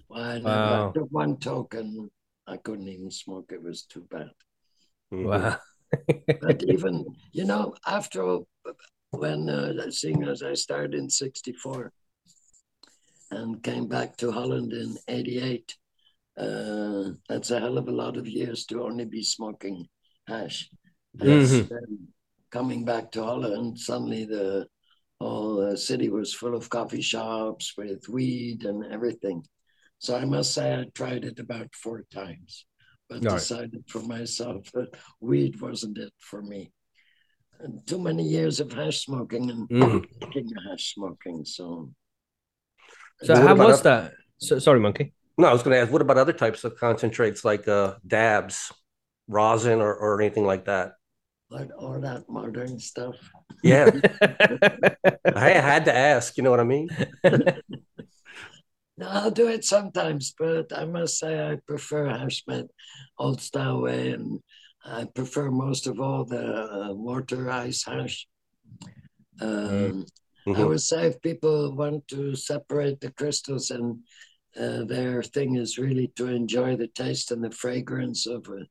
well, 0.09 0.23
I, 0.23 0.39
never, 0.39 0.47
Wow. 0.49 0.93
I 0.95 0.99
one 1.11 1.37
token 1.37 2.09
i 2.47 2.57
couldn't 2.57 2.87
even 2.87 3.11
smoke 3.11 3.51
it 3.51 3.61
was 3.61 3.83
too 3.83 4.05
bad 4.09 4.31
Mhm. 5.13 5.25
Wow. 5.25 5.57
but 6.41 6.63
even 6.67 7.05
you 7.31 7.45
know 7.45 7.75
after 7.85 8.39
when 9.11 9.49
uh, 9.49 9.91
seeing 9.91 10.23
as 10.23 10.41
I 10.41 10.53
started 10.53 10.93
in 10.95 11.09
'64 11.09 11.91
and 13.31 13.63
came 13.63 13.87
back 13.87 14.17
to 14.17 14.31
Holland 14.31 14.73
in 14.73 14.97
'88, 15.07 15.75
uh, 16.37 17.11
that's 17.27 17.51
a 17.51 17.59
hell 17.59 17.77
of 17.77 17.87
a 17.87 17.91
lot 17.91 18.17
of 18.17 18.27
years 18.27 18.65
to 18.65 18.83
only 18.83 19.05
be 19.05 19.23
smoking 19.23 19.87
hash. 20.27 20.69
Then 21.13 22.07
coming 22.51 22.85
back 22.85 23.11
to 23.11 23.23
Holland, 23.23 23.79
suddenly 23.79 24.25
the 24.25 24.67
whole 25.19 25.71
uh, 25.71 25.75
city 25.75 26.09
was 26.09 26.33
full 26.33 26.55
of 26.55 26.69
coffee 26.69 27.01
shops 27.01 27.73
with 27.77 28.07
weed 28.09 28.65
and 28.65 28.85
everything. 28.85 29.43
So 29.99 30.15
I 30.17 30.25
must 30.25 30.53
say 30.53 30.73
I 30.73 30.85
tried 30.95 31.25
it 31.25 31.39
about 31.39 31.73
four 31.75 32.03
times, 32.11 32.65
but 33.09 33.23
Right. 33.23 33.39
decided 33.39 33.83
for 33.87 34.01
myself 34.01 34.71
that 34.73 34.95
weed 35.19 35.61
wasn't 35.61 35.97
it 35.97 36.13
for 36.19 36.41
me. 36.41 36.71
And 37.59 37.85
too 37.85 37.99
many 37.99 38.23
years 38.23 38.59
of 38.59 38.73
hash 38.73 39.05
smoking 39.05 39.51
and 39.51 39.69
picking 40.21 40.49
hash 40.67 40.95
smoking. 40.95 41.45
So, 41.45 41.93
So, 43.23 43.33
What 43.33 43.43
how 43.43 43.55
was 43.55 43.77
up- 43.79 43.83
that? 43.83 44.13
So, 44.39 44.59
sorry, 44.59 44.79
monkey. 44.79 45.13
No, 45.37 45.47
I 45.47 45.53
was 45.53 45.63
going 45.63 45.75
to 45.75 45.81
ask, 45.81 45.91
what 45.91 46.01
about 46.01 46.17
other 46.17 46.33
types 46.33 46.63
of 46.63 46.75
concentrates 46.77 47.45
like 47.45 47.67
uh, 47.67 47.95
dabs, 48.05 48.71
rosin, 49.27 49.81
or, 49.81 49.93
or 49.95 50.21
anything 50.21 50.45
like 50.45 50.65
that? 50.65 50.93
like 51.49 51.69
all 51.77 51.99
that 51.99 52.23
modern 52.29 52.79
stuff. 52.79 53.15
Yeah, 53.61 53.91
I 55.35 55.49
had 55.49 55.83
to 55.85 55.93
ask. 55.93 56.37
You 56.37 56.43
know 56.43 56.49
what 56.49 56.61
I 56.61 56.63
mean? 56.63 56.87
No, 58.97 59.07
I'll 59.09 59.31
do 59.31 59.49
it 59.49 59.65
sometimes, 59.65 60.33
but 60.37 60.71
I 60.77 60.85
must 60.85 61.19
say 61.19 61.51
I 61.51 61.57
prefer 61.67 62.05
Hashmet 62.07 62.69
old 63.17 63.41
style 63.41 63.81
way, 63.81 64.11
and 64.11 64.39
I 64.85 65.05
prefer 65.13 65.51
most 65.51 65.87
of 65.87 65.99
all 65.99 66.23
the 66.23 66.45
uh, 66.89 66.93
water 66.93 67.49
ice 67.49 67.83
hash. 67.83 68.27
Um, 69.41 70.05
I 70.47 70.51
Mhm. 70.51 70.67
would 70.67 70.81
say 70.81 71.07
if 71.07 71.21
people 71.21 71.75
want 71.75 72.07
to 72.09 72.35
separate 72.35 72.99
the 72.99 73.11
crystals 73.11 73.71
and 73.71 74.03
uh, 74.59 74.83
their 74.85 75.23
thing 75.23 75.55
is 75.55 75.77
really 75.77 76.07
to 76.15 76.27
enjoy 76.27 76.75
the 76.75 76.87
taste 76.87 77.31
and 77.31 77.43
the 77.43 77.51
fragrance 77.51 78.27
of 78.27 78.47
uh, 78.49 78.65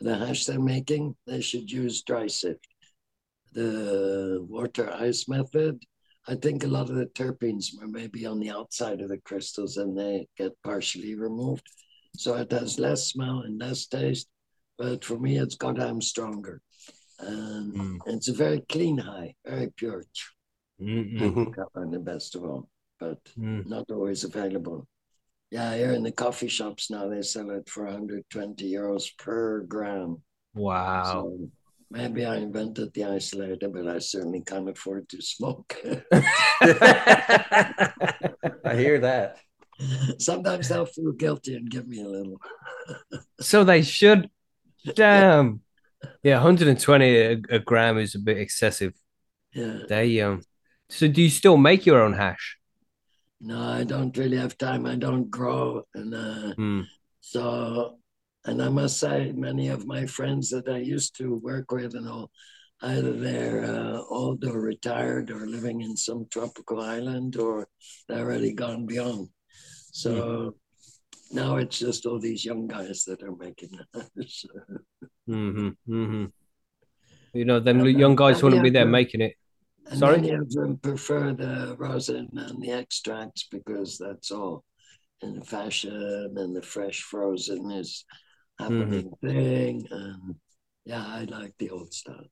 the 0.00 0.16
hash 0.16 0.46
they're 0.46 0.58
making, 0.58 1.14
they 1.26 1.40
should 1.40 1.70
use 1.70 2.02
dry 2.02 2.26
sift. 2.26 2.66
The 3.52 4.44
water 4.48 4.90
ice 4.92 5.28
method, 5.28 5.82
I 6.26 6.34
think 6.36 6.64
a 6.64 6.68
lot 6.68 6.88
of 6.90 6.96
the 6.96 7.06
terpenes 7.06 7.66
are 7.80 7.86
maybe 7.88 8.24
on 8.26 8.40
the 8.40 8.50
outside 8.50 9.00
of 9.00 9.08
the 9.10 9.18
crystals 9.18 9.76
and 9.76 9.96
they 9.96 10.26
get 10.36 10.52
partially 10.62 11.14
removed. 11.14 11.68
So 12.16 12.34
it 12.36 12.50
has 12.52 12.78
less 12.78 13.04
smell 13.06 13.40
and 13.40 13.60
less 13.60 13.86
taste. 13.86 14.28
But 14.78 15.04
for 15.04 15.18
me, 15.18 15.38
it's 15.38 15.54
goddamn 15.54 16.00
stronger. 16.00 16.60
And 17.18 17.72
Mm. 17.74 18.00
it's 18.06 18.28
a 18.28 18.32
very 18.32 18.60
clean 18.68 18.98
high, 18.98 19.34
very 19.44 19.70
pure. 19.76 20.04
Mm-mm. 20.82 21.18
Mhm. 21.54 21.90
The 21.92 21.98
best 21.98 22.34
of 22.34 22.44
all, 22.44 22.68
but 22.98 23.18
Mm. 23.38 23.66
not 23.66 23.90
always 23.90 24.24
available. 24.24 24.86
Yeah, 25.50 25.76
here 25.76 25.92
in 25.92 26.02
the 26.02 26.12
coffee 26.12 26.48
shops 26.48 26.90
now, 26.90 27.08
they 27.08 27.22
sell 27.22 27.50
it 27.50 27.68
for 27.68 27.84
120 27.86 28.72
euros 28.72 29.10
per 29.18 29.60
gram. 29.60 30.22
Wow. 30.54 31.04
So 31.12 31.48
maybe 31.90 32.24
I 32.24 32.36
invented 32.36 32.92
the 32.94 33.04
Ice-O-Lator, 33.04 33.70
but 33.72 33.86
I 33.86 33.98
certainly 33.98 34.40
can't 34.40 34.68
afford 34.68 35.08
to 35.10 35.20
smoke. 35.20 35.76
I 38.64 38.74
hear 38.76 39.00
that. 39.00 39.38
Sometimes 40.18 40.68
they'll 40.68 40.86
feel 40.86 41.12
guilty 41.12 41.56
and 41.56 41.68
give 41.70 41.86
me 41.88 42.02
a 42.02 42.08
little. 42.08 42.40
so 43.40 43.64
they 43.64 43.82
should. 43.82 44.30
Damn. 44.94 45.60
Yeah, 46.22 46.36
120 46.36 47.16
a, 47.16 47.32
a 47.50 47.58
gram 47.58 47.98
is 47.98 48.14
a 48.14 48.18
bit 48.18 48.38
excessive. 48.38 48.94
Yeah. 49.52 49.80
They 49.88 50.20
um. 50.20 50.42
So 50.92 51.08
do 51.08 51.22
you 51.22 51.30
still 51.30 51.56
make 51.56 51.86
your 51.86 52.02
own 52.02 52.12
hash? 52.12 52.58
No, 53.40 53.58
I 53.58 53.82
don't 53.84 54.16
really 54.16 54.36
have 54.36 54.58
time. 54.58 54.84
I 54.86 54.94
don't 54.96 55.30
grow. 55.30 55.82
And 55.94 56.14
uh, 56.14 56.52
Hmm. 56.54 56.82
so 57.20 57.98
And 58.44 58.60
I 58.60 58.68
must 58.68 58.98
say, 58.98 59.30
many 59.32 59.68
of 59.68 59.86
my 59.86 60.04
friends 60.04 60.50
that 60.50 60.68
I 60.68 60.78
used 60.78 61.14
to 61.18 61.36
work 61.38 61.70
with 61.70 61.94
and 61.94 62.08
all, 62.08 62.26
either 62.82 63.12
they're 63.14 63.62
uh, 63.62 64.02
old 64.10 64.44
or 64.44 64.58
retired 64.60 65.30
or 65.30 65.46
living 65.46 65.80
in 65.80 65.96
some 65.96 66.26
tropical 66.28 66.80
island 66.80 67.36
or 67.36 67.68
they're 68.08 68.26
already 68.26 68.52
gone 68.52 68.84
beyond. 68.84 69.28
So 69.92 70.56
now 71.30 71.56
it's 71.62 71.78
just 71.78 72.04
all 72.04 72.18
these 72.18 72.44
young 72.44 72.66
guys 72.66 73.04
that 73.04 73.22
are 73.22 73.36
making 73.36 73.70
it. 73.78 74.06
hmm 75.30 75.68
hmm 75.86 76.24
You 77.32 77.44
know, 77.44 77.60
them 77.60 77.78
And, 77.86 77.94
uh, 77.94 77.98
young 78.02 78.16
guys 78.16 78.36
and 78.36 78.42
wouldn't 78.42 78.64
be 78.66 78.70
there 78.74 78.82
other- 78.90 78.98
making 79.00 79.20
it. 79.22 79.34
And 79.90 79.98
Sorry? 80.00 80.16
many 80.16 80.30
of 80.30 80.50
them 80.50 80.78
prefer 80.78 81.32
the 81.32 81.76
rosin 81.78 82.28
and 82.36 82.62
the 82.62 82.70
extracts 82.72 83.46
because 83.50 83.98
that's 83.98 84.30
all 84.30 84.64
in 85.22 85.42
fashion 85.42 86.34
and 86.36 86.56
the 86.56 86.62
fresh 86.62 87.02
frozen 87.02 87.70
is 87.70 88.04
happening 88.58 89.12
thing. 89.22 89.86
And 89.90 90.36
yeah, 90.84 91.04
I 91.06 91.24
like 91.24 91.54
the 91.58 91.70
old 91.70 91.92
style. 91.92 92.26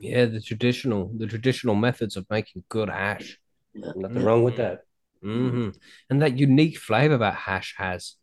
Yeah, 0.00 0.26
the 0.26 0.40
traditional, 0.40 1.10
the 1.16 1.26
traditional 1.26 1.74
methods 1.74 2.16
of 2.16 2.26
making 2.30 2.64
good 2.68 2.88
hash. 2.88 3.38
Yeah. 3.74 3.92
Nothing 3.96 4.24
wrong 4.24 4.42
with 4.44 4.56
that. 4.56 4.80
hmm 5.22 5.70
And 6.10 6.22
that 6.22 6.38
unique 6.38 6.78
flavor 6.78 7.18
that 7.18 7.34
hash 7.34 7.74
has. 7.78 8.14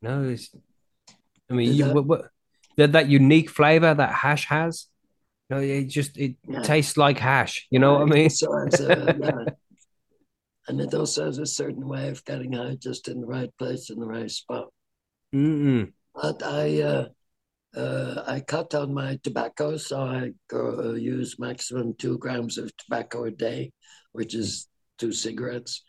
No, 0.00 0.24
it's. 0.24 0.50
I 1.50 1.54
mean, 1.54 1.70
Is 1.70 1.78
you 1.78 1.84
that- 1.84 1.94
what, 1.94 2.06
what 2.06 2.22
that 2.76 2.92
that 2.92 3.08
unique 3.08 3.50
flavor 3.50 3.94
that 3.94 4.12
hash 4.12 4.46
has. 4.46 4.86
No, 5.50 5.58
it 5.58 5.84
just 5.88 6.16
it 6.16 6.36
Yeah. 6.48 6.62
tastes 6.62 6.96
like 6.96 7.18
hash. 7.18 7.66
You 7.70 7.78
know 7.78 7.94
what 7.94 8.02
I 8.02 8.06
mean? 8.06 8.30
So 8.30 8.56
it's, 8.66 8.80
uh, 8.80 9.12
yeah. 9.18 9.44
And 10.68 10.80
it 10.80 10.94
also 10.94 11.26
has 11.26 11.38
a 11.38 11.46
certain 11.46 11.88
way 11.88 12.08
of 12.08 12.24
getting 12.24 12.52
high 12.52 12.76
just 12.76 13.08
in 13.08 13.20
the 13.20 13.26
right 13.26 13.50
place 13.58 13.90
in 13.90 13.98
the 13.98 14.06
right 14.06 14.30
spot. 14.30 14.68
Mm-mm. 15.34 15.92
But 16.14 16.42
I 16.42 16.80
uh, 16.82 17.08
uh, 17.76 18.24
I 18.26 18.40
cut 18.40 18.74
on 18.74 18.94
my 18.94 19.18
tobacco, 19.22 19.76
so 19.76 20.00
I 20.02 20.32
go, 20.48 20.90
uh, 20.90 20.92
use 20.94 21.38
maximum 21.38 21.94
two 21.94 22.18
grams 22.18 22.58
of 22.58 22.76
tobacco 22.76 23.24
a 23.24 23.30
day, 23.30 23.72
which 24.12 24.34
is 24.34 24.68
two 24.98 25.12
cigarettes. 25.12 25.82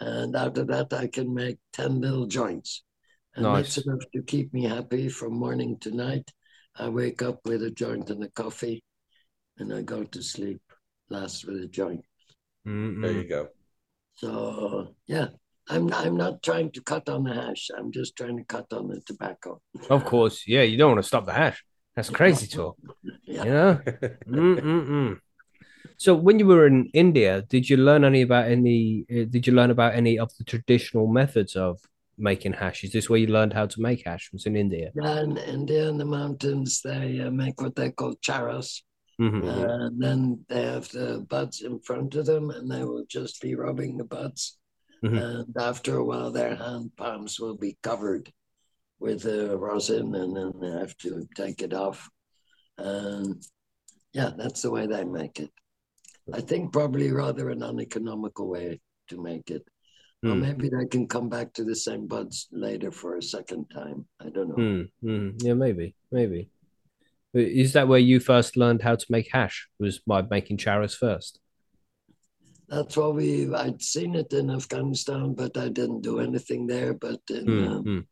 And 0.00 0.36
out 0.36 0.58
of 0.58 0.66
that, 0.68 0.92
I 0.92 1.06
can 1.06 1.32
make 1.34 1.58
10 1.72 2.00
little 2.00 2.26
joints. 2.26 2.82
And 3.34 3.44
Nice. 3.44 3.76
that's 3.76 3.86
enough 3.86 4.02
to 4.14 4.22
keep 4.22 4.52
me 4.52 4.64
happy 4.64 5.08
from 5.08 5.34
morning 5.34 5.78
to 5.80 5.90
night. 5.90 6.30
I 6.76 6.88
wake 6.88 7.22
up 7.22 7.40
with 7.44 7.62
a 7.62 7.70
joint 7.70 8.10
and 8.10 8.22
a 8.24 8.30
coffee, 8.30 8.82
and 9.58 9.72
I 9.72 9.82
go 9.82 10.04
to 10.04 10.22
sleep 10.22 10.60
last 11.10 11.46
with 11.46 11.62
a 11.62 11.66
joint. 11.66 12.04
There 12.64 12.74
Mm-mm. 12.74 13.22
you 13.22 13.28
go. 13.28 13.48
So, 14.16 14.94
yeah. 15.06 15.28
I'm, 15.70 15.92
I'm 15.92 16.16
not 16.16 16.42
trying 16.42 16.70
to 16.72 16.80
cut 16.82 17.08
on 17.10 17.24
the 17.24 17.34
hash. 17.34 17.70
I'm 17.76 17.92
just 17.92 18.16
trying 18.16 18.38
to 18.38 18.44
cut 18.44 18.72
on 18.72 18.88
the 18.88 19.02
tobacco. 19.04 19.60
Of 19.90 20.04
course, 20.04 20.44
yeah. 20.46 20.62
You 20.62 20.78
don't 20.78 20.92
want 20.92 21.02
to 21.02 21.08
stop 21.08 21.26
the 21.26 21.32
hash. 21.32 21.62
That's 21.94 22.08
crazy 22.08 22.46
talk. 22.56 22.76
Yeah. 23.24 23.44
You 23.44 23.50
know. 23.50 23.80
Mm-mm-mm. 24.26 25.18
So 25.98 26.14
when 26.14 26.38
you 26.38 26.46
were 26.46 26.66
in 26.66 26.90
India, 26.94 27.42
did 27.42 27.68
you 27.68 27.76
learn 27.76 28.04
any 28.04 28.22
about 28.22 28.48
any? 28.48 29.04
uh, 29.10 29.24
Did 29.28 29.46
you 29.46 29.52
learn 29.52 29.70
about 29.70 29.94
any 29.94 30.18
of 30.18 30.30
the 30.38 30.44
traditional 30.44 31.06
methods 31.06 31.54
of 31.56 31.80
making 32.16 32.54
hash? 32.54 32.84
Is 32.84 32.92
this 32.92 33.10
where 33.10 33.18
you 33.18 33.26
learned 33.26 33.52
how 33.52 33.66
to 33.66 33.80
make 33.80 34.06
hash? 34.06 34.30
Was 34.32 34.46
in 34.46 34.56
India? 34.56 34.90
Yeah, 34.94 35.20
in 35.20 35.36
India, 35.36 35.88
in 35.88 35.98
the 35.98 36.04
mountains, 36.04 36.80
they 36.82 37.20
uh, 37.20 37.30
make 37.30 37.60
what 37.60 37.76
they 37.76 37.90
call 37.90 38.14
charas. 38.16 38.82
Mhm. 39.20 39.42
And 39.48 40.02
then 40.02 40.44
they 40.48 40.62
have 40.62 40.88
the 40.90 41.26
buds 41.28 41.62
in 41.62 41.80
front 41.80 42.14
of 42.14 42.26
them, 42.26 42.50
and 42.50 42.70
they 42.70 42.84
will 42.84 43.04
just 43.06 43.40
be 43.40 43.54
rubbing 43.54 43.96
the 43.96 44.04
buds. 44.04 44.58
Mhm. 45.02 45.18
And 45.22 45.56
after 45.56 45.96
a 45.96 46.04
while, 46.04 46.30
their 46.30 46.54
hand 46.54 46.94
palms 46.96 47.40
will 47.40 47.56
be 47.56 47.76
covered 47.82 48.32
with 49.00 49.26
uh, 49.26 49.56
rosin, 49.58 50.14
and 50.14 50.36
then 50.36 50.52
they 50.60 50.70
have 50.70 50.96
to 50.98 51.26
take 51.34 51.62
it 51.62 51.72
off. 51.72 52.10
And 52.76 53.42
yeah, 54.12 54.30
that's 54.36 54.62
the 54.62 54.70
way 54.70 54.86
they 54.86 55.04
make 55.04 55.40
it. 55.40 55.52
I 56.32 56.40
think 56.40 56.72
probably 56.72 57.10
rather 57.10 57.50
an 57.50 57.62
uneconomical 57.62 58.48
way 58.48 58.80
to 59.08 59.22
make 59.22 59.50
it. 59.50 59.66
Or 60.22 60.34
Mm. 60.34 60.40
maybe 60.40 60.68
they 60.68 60.86
can 60.86 61.06
come 61.06 61.28
back 61.28 61.52
to 61.54 61.64
the 61.64 61.76
same 61.76 62.06
buds 62.06 62.48
later 62.50 62.90
for 62.90 63.16
a 63.16 63.22
second 63.22 63.70
time. 63.70 64.06
I 64.20 64.30
don't 64.30 64.48
know. 64.48 64.56
Mm, 64.56 64.90
mm. 65.02 65.42
Yeah, 65.42 65.54
maybe, 65.54 65.94
maybe. 66.10 66.50
Is 67.34 67.74
that 67.74 67.88
where 67.88 67.98
you 67.98 68.20
first 68.20 68.56
learned 68.56 68.82
how 68.82 68.96
to 68.96 69.06
make 69.10 69.28
hash? 69.32 69.68
Was 69.78 69.98
by 69.98 70.22
making 70.22 70.56
charas 70.56 70.96
first? 70.96 71.40
That's 72.68 72.96
what 72.96 73.14
we. 73.14 73.52
I'd 73.54 73.82
seen 73.82 74.14
it 74.14 74.32
in 74.32 74.50
Afghanistan, 74.50 75.34
but 75.34 75.56
I 75.56 75.68
didn't 75.68 76.02
do 76.02 76.20
anything 76.20 76.66
there. 76.66 76.94
But 76.94 77.20
in 77.30 77.46
Mm, 77.46 77.66
uh, 77.66 77.82
mm. 77.82 78.06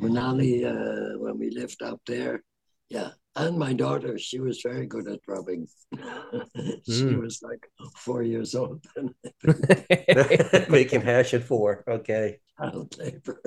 Manali, 0.00 0.64
uh, 0.64 1.18
when 1.18 1.38
we 1.38 1.50
lived 1.50 1.82
up 1.82 2.00
there, 2.06 2.42
yeah. 2.88 3.10
And 3.36 3.58
my 3.58 3.72
daughter, 3.72 4.18
she 4.18 4.40
was 4.40 4.60
very 4.60 4.86
good 4.86 5.06
at 5.08 5.20
rubbing. 5.26 5.68
she 5.94 7.04
Mm. 7.06 7.20
was 7.22 7.40
like 7.42 7.62
four 7.96 8.22
years 8.22 8.54
old 8.54 8.84
Making 10.68 11.00
hash 11.02 11.32
at 11.34 11.44
four. 11.44 11.84
Okay. 11.88 12.38
child 12.58 12.94
labor. 12.98 13.40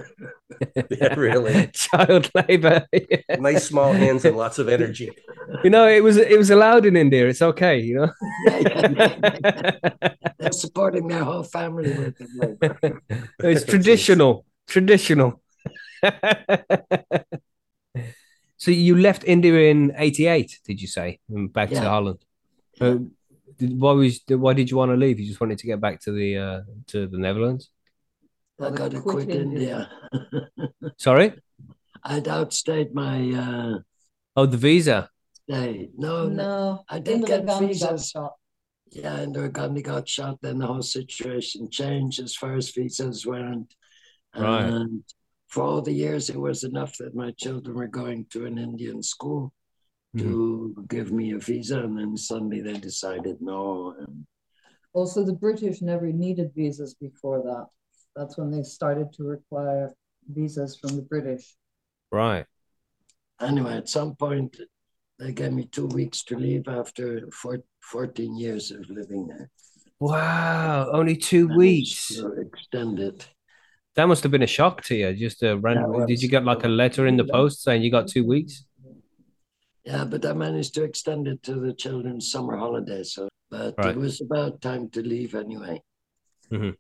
Yeah, 0.90 1.14
really. 1.16 1.68
Child 1.74 2.32
labor. 2.34 2.86
Yeah. 2.94 3.36
Nice 3.40 3.66
small 3.68 3.92
hands 3.94 4.24
and 4.26 4.36
lots 4.38 4.58
of 4.58 4.70
energy. 4.70 5.12
You 5.64 5.70
know, 5.70 5.88
it 5.88 6.02
was 6.02 6.18
it 6.18 6.38
was 6.38 6.50
allowed 6.50 6.86
in 6.86 6.96
India. 6.96 7.28
It's 7.28 7.42
okay, 7.42 7.80
you 7.80 7.96
know. 8.00 8.10
Yeah. 8.48 9.76
They're 10.40 10.52
supporting 10.66 11.08
their 11.10 11.24
whole 11.24 11.44
family 11.44 11.92
with 11.94 12.18
the 12.18 12.28
labor. 12.40 13.02
it's 13.40 13.66
traditional, 13.66 14.46
traditional. 14.68 15.42
So 18.64 18.72
you 18.72 18.94
left 19.08 19.22
India 19.36 19.54
in 19.72 19.80
'88, 19.98 20.60
did 20.68 20.78
you 20.84 20.88
say, 20.98 21.08
and 21.30 21.52
back 21.58 21.70
to 21.70 21.76
Yeah. 21.76 21.90
Holland? 21.96 22.20
Uh, 22.82 22.98
did, 23.60 23.72
why 23.84 23.94
was 24.02 24.14
why 24.44 24.54
did 24.60 24.68
you 24.72 24.78
want 24.82 24.92
to 24.94 24.98
leave? 25.04 25.20
You 25.20 25.28
just 25.28 25.42
wanted 25.44 25.60
to 25.62 25.68
get 25.72 25.80
back 25.86 25.96
to 26.06 26.12
the 26.20 26.30
uh, 26.48 26.60
to 26.92 26.98
the 27.14 27.20
Netherlands. 27.26 27.64
I 28.60 28.70
got 28.80 28.92
to 28.92 29.02
quit 29.02 29.30
India. 29.30 29.78
Sorry. 31.08 31.30
I'd 32.04 32.28
outstayed 32.38 32.94
my 32.94 33.16
uh, 33.46 33.76
Oh, 34.38 34.46
the 34.46 34.58
visa. 34.58 35.10
stay. 35.44 35.90
No, 35.98 36.28
no. 36.28 36.36
No, 36.44 36.84
I 36.96 37.00
didn't 37.00 37.26
get 37.26 37.46
Gandhi 37.46 37.78
got 37.80 37.92
visas. 37.92 38.14
Yeah, 38.92 39.16
and 39.22 39.54
Gandhi 39.58 39.82
got 39.82 40.08
shot. 40.08 40.36
Then 40.42 40.60
the 40.60 40.68
whole 40.68 40.88
situation 41.00 41.70
changed 41.70 42.20
as 42.26 42.34
far 42.36 42.54
as 42.56 42.72
visas 42.78 43.26
went. 43.26 43.70
Right. 44.36 44.66
And 44.70 45.04
for 45.54 45.62
all 45.62 45.84
the 45.84 45.94
years, 45.94 46.32
it 46.32 46.40
was 46.40 46.64
enough 46.64 46.98
that 46.98 47.14
my 47.14 47.30
children 47.38 47.78
were 47.78 47.88
going 47.88 48.26
to 48.32 48.48
an 48.48 48.58
Indian 48.58 49.04
school 49.04 49.54
hmm. 50.14 50.20
to 50.20 50.86
give 50.90 51.12
me 51.12 51.34
a 51.34 51.38
visa. 51.38 51.80
And 51.80 51.96
then 51.96 52.18
suddenly 52.18 52.60
they 52.62 52.74
decided 52.74 53.38
no. 53.40 53.94
And 54.00 54.26
Also, 54.94 55.24
the 55.24 55.40
British 55.46 55.80
never 55.80 56.12
needed 56.12 56.52
visas 56.56 56.96
before 56.96 57.44
that. 57.44 57.68
That's 58.16 58.36
when 58.36 58.50
they 58.50 58.64
started 58.64 59.14
to 59.14 59.24
require 59.26 59.94
visas 60.28 60.76
from 60.76 60.96
the 60.96 61.04
British. 61.04 61.56
Right. 62.12 62.46
anyway, 63.40 63.78
at 63.78 63.90
some 63.90 64.16
point, 64.16 64.58
they 65.20 65.34
gave 65.34 65.54
me 65.54 65.66
two 65.66 65.88
weeks 65.88 66.24
to 66.26 66.36
leave 66.36 66.68
after 66.68 67.30
four, 67.32 67.60
14 67.82 68.36
years 68.38 68.72
of 68.72 68.90
living 68.90 69.28
there. 69.28 69.50
Wow. 70.00 70.90
Only 70.92 71.16
two 71.16 71.48
Managed 71.48 71.58
weeks. 71.58 72.08
to 72.16 72.32
extend 72.42 73.00
it. 73.00 73.28
That 73.96 74.08
must 74.08 74.24
have 74.24 74.32
been 74.32 74.42
a 74.42 74.48
shock 74.48 74.82
to 74.86 74.96
you. 74.96 75.14
Just 75.14 75.44
a 75.44 75.56
random. 75.58 75.94
Yeah, 75.94 76.06
did 76.08 76.22
you 76.22 76.30
get 76.30 76.44
like 76.44 76.64
a 76.64 76.68
letter 76.68 77.06
in 77.06 77.18
the 77.18 77.26
post 77.26 77.62
saying 77.62 77.84
you 77.84 77.92
got 77.92 78.08
two 78.08 78.26
weeks? 78.26 78.66
Yeah, 79.86 80.06
but 80.06 80.26
I 80.26 80.34
managed 80.34 80.74
to 80.76 80.84
extend 80.84 81.28
it 81.28 81.44
to 81.44 81.56
the 81.60 81.74
children's 81.74 82.32
summer 82.32 82.58
holiday. 82.58 83.04
So, 83.04 83.30
but 83.52 83.76
Right. 83.78 83.96
it 83.96 83.98
was 83.98 84.22
about 84.22 84.62
time 84.62 84.90
to 84.92 85.02
leave 85.02 85.36
anyway. 85.36 85.84
Mhm. 86.50 86.76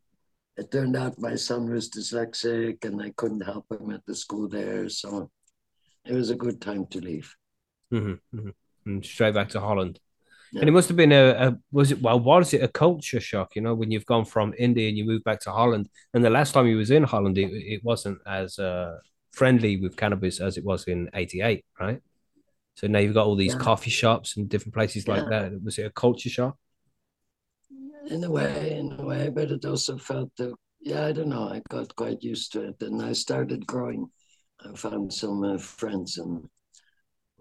It 0.58 0.72
turned 0.72 0.96
out 0.96 1.20
my 1.20 1.36
son 1.36 1.70
was 1.70 1.90
dyslexic 1.90 2.86
and 2.86 3.02
I 3.02 3.12
couldn't 3.12 3.42
help 3.42 3.72
him 3.72 3.92
at 3.92 4.06
the 4.06 4.16
school 4.16 4.48
there. 4.48 4.88
So 4.90 5.30
it 6.06 6.14
was 6.14 6.30
a 6.30 6.36
good 6.36 6.62
time 6.62 6.88
to 6.88 7.00
leave. 7.00 7.36
hmm 7.92 8.14
hmm 8.32 8.50
And 8.86 9.06
straight 9.06 9.34
back 9.36 9.50
to 9.50 9.60
Holland. 9.60 10.00
Yeah. 10.54 10.62
And 10.62 10.70
it 10.70 10.72
must 10.74 10.88
have 10.88 10.98
been 10.98 11.12
a, 11.12 11.30
a 11.48 11.58
was 11.72 11.92
it 11.92 12.02
well 12.02 12.20
was 12.20 12.54
it 12.54 12.64
a 12.64 12.68
culture 12.68 13.20
shock, 13.20 13.56
you 13.56 13.62
know, 13.62 13.74
when 13.74 13.92
you've 13.92 14.06
gone 14.06 14.26
from 14.26 14.54
India 14.58 14.88
and 14.88 14.98
you 14.98 15.06
move 15.06 15.24
back 15.24 15.40
to 15.42 15.52
Holland. 15.52 15.90
And 16.14 16.24
the 16.24 16.30
last 16.30 16.54
time 16.54 16.68
you 16.68 16.78
was 16.78 16.92
in 16.92 17.04
Holland, 17.04 17.38
it, 17.38 17.52
it 17.52 17.84
wasn't 17.84 18.20
as 18.28 18.60
uh, 18.60 18.98
friendly 19.32 19.78
with 19.80 19.98
cannabis 19.98 20.40
as 20.40 20.58
it 20.58 20.64
was 20.64 20.86
in 20.86 21.10
'88, 21.14 21.66
right? 21.80 22.02
So 22.76 22.88
now 22.88 23.00
you've 23.00 23.16
got 23.16 23.26
all 23.26 23.36
these 23.36 23.54
Yeah. 23.54 23.60
coffee 23.60 23.92
shops 23.92 24.38
and 24.38 24.50
different 24.50 24.74
places 24.76 25.08
like 25.08 25.28
that. 25.30 25.52
Was 25.64 25.78
it 25.80 25.86
a 25.88 25.92
culture 25.92 26.30
shock? 26.30 26.58
In 28.08 28.24
a 28.24 28.30
way, 28.32 28.78
in 28.78 28.92
a 29.00 29.06
way, 29.06 29.30
but 29.30 29.52
it 29.52 29.66
also 29.66 29.98
felt 29.98 30.30
that, 30.38 30.54
yeah, 30.82 31.06
I 31.06 31.12
don't 31.14 31.30
know, 31.30 31.48
I 31.50 31.62
got 31.70 31.96
quite 31.96 32.22
used 32.22 32.52
to 32.54 32.62
it. 32.70 32.76
And 32.82 33.02
I 33.02 33.14
started 33.14 33.66
growing. 33.66 34.12
I 34.60 34.76
found 34.76 35.14
some 35.14 35.44
uh, 35.44 35.58
friends 35.58 36.18
and 36.18 36.48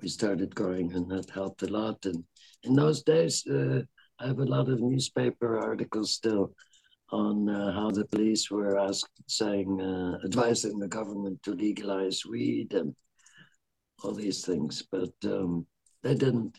we 0.03 0.09
started 0.09 0.55
growing, 0.55 0.93
and 0.95 1.11
that 1.11 1.31
helped 1.31 1.63
a 1.63 1.69
lot. 1.69 2.05
And 2.07 2.25
in 2.65 2.75
those 2.75 3.03
days, 3.03 3.47
uh, 3.47 3.83
I 4.19 4.27
have 4.29 4.39
a 4.39 4.45
lot 4.45 4.69
of 4.69 4.81
newspaper 4.81 5.59
articles 5.59 6.13
still 6.13 6.55
on 7.11 7.49
uh, 7.49 7.73
how 7.73 7.91
the 7.91 8.05
police 8.07 8.51
were 8.51 8.79
asked, 8.79 9.11
saying, 9.27 9.81
uh, 9.81 10.19
advising 10.25 10.79
the 10.79 10.89
government 10.89 11.43
to 11.43 11.53
legalize 11.53 12.25
weed. 12.25 12.73
And 12.73 12.95
all 14.03 14.13
these 14.13 14.45
things, 14.45 14.83
but 14.91 15.13
um, 15.25 15.65
they 16.03 16.15
didn't. 16.15 16.59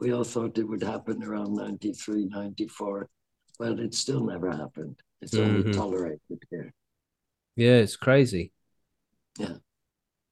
We 0.00 0.12
all 0.12 0.24
thought 0.24 0.58
it 0.58 0.68
would 0.68 0.82
happen 0.82 1.22
around 1.22 1.54
93, 1.54 2.26
94, 2.26 3.08
but 3.58 3.78
it 3.80 3.94
still 3.94 4.22
never 4.22 4.50
happened. 4.50 5.00
It's 5.22 5.34
only 5.34 5.62
Mhm. 5.64 5.72
tolerated 5.72 6.42
here. 6.50 6.74
Yeah, 7.56 7.76
it's 7.76 7.96
crazy. 7.96 8.52
Yeah. 9.38 9.56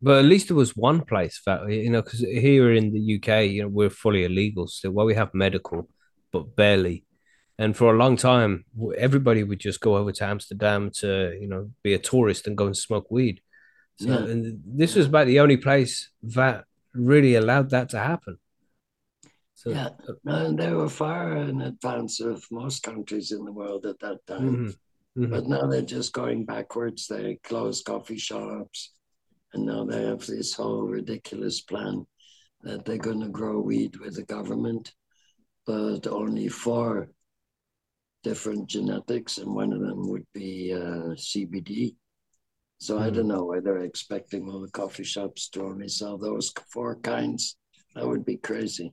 But 0.05 0.19
at 0.19 0.25
least 0.25 0.49
there 0.49 0.57
was 0.57 0.77
one 0.77 1.03
place 1.05 1.41
that 1.47 1.71
you 1.71 1.89
know, 1.91 2.03
because 2.03 2.21
here 2.21 2.73
in 2.73 2.93
the 2.93 3.15
UK, 3.17 3.45
you 3.47 3.63
know, 3.63 3.69
we're 3.69 3.91
fully 3.91 4.25
illegal 4.25 4.67
still. 4.67 4.91
Well, 4.91 5.07
we 5.07 5.15
have 5.15 5.33
medical, 5.33 5.89
but 6.33 6.57
barely. 6.57 7.05
And 7.59 7.77
for 7.77 7.95
a 7.95 7.97
long 7.97 8.17
time, 8.17 8.65
everybody 8.99 9.45
would 9.45 9.61
just 9.61 9.81
go 9.81 9.97
over 9.97 10.11
to 10.11 10.25
Amsterdam 10.25 10.91
to, 10.95 11.39
you 11.41 11.47
know, 11.47 11.71
be 11.85 11.95
a 11.95 11.99
tourist 11.99 12.49
and 12.49 12.57
go 12.57 12.67
and 12.67 12.77
smoke 12.77 13.11
weed. 13.11 13.41
So, 14.01 14.09
Yeah. 14.09 14.25
and 14.25 14.63
this 14.67 14.97
was 14.97 15.07
about 15.07 15.27
the 15.29 15.39
only 15.39 15.59
place 15.59 16.11
that 16.23 16.65
really 16.93 17.37
allowed 17.37 17.71
that 17.71 17.91
to 17.91 17.99
happen. 17.99 18.39
So, 19.55 19.71
Yeah. 19.71 19.91
And 20.25 20.59
they 20.59 20.73
were 20.73 20.89
far 20.89 21.37
in 21.37 21.61
advance 21.63 22.21
of 22.21 22.45
most 22.51 22.83
countries 22.83 23.31
in 23.31 23.45
the 23.45 23.53
world 23.53 23.87
at 23.87 24.01
that 24.01 24.27
time. 24.27 24.67
mhm, 24.67 24.75
mhm. 25.17 25.31
But 25.31 25.47
now 25.47 25.67
they're 25.69 25.83
just 25.83 26.13
going 26.13 26.45
backwards. 26.45 27.07
They 27.07 27.37
close 27.45 27.83
coffee 27.83 28.19
shops. 28.19 28.93
And 29.55 29.67
now 29.67 29.85
they 29.85 30.05
have 30.05 30.27
this 30.27 30.55
whole 30.55 30.83
ridiculous 30.83 31.61
plan 31.61 32.07
that 32.63 32.85
they're 32.85 32.97
going 32.99 33.21
to 33.21 33.29
grow 33.29 33.59
weed 33.61 33.97
with 33.97 34.17
the 34.17 34.23
government, 34.25 34.95
but 35.67 36.07
only 36.07 36.49
four 36.49 37.09
different 38.23 38.69
genetics. 38.69 39.39
And 39.39 39.55
one 39.55 39.73
of 39.73 39.81
them 39.81 40.09
would 40.09 40.27
be 40.33 40.73
uh, 40.73 41.15
CBD. 41.17 41.97
So 42.79 42.99
I 42.99 43.09
Hmm. 43.09 43.15
don't 43.15 43.29
know 43.29 43.45
whether 43.45 43.75
they're 43.75 43.85
expecting 43.85 44.49
all 44.49 44.61
the 44.61 44.71
coffee 44.71 45.05
shops 45.05 45.49
to 45.51 45.63
only 45.65 45.89
sell 45.89 46.19
those 46.19 46.53
four 46.73 46.97
kinds. 46.97 47.57
That 47.95 48.07
would 48.09 48.25
be 48.25 48.37
crazy. 48.39 48.93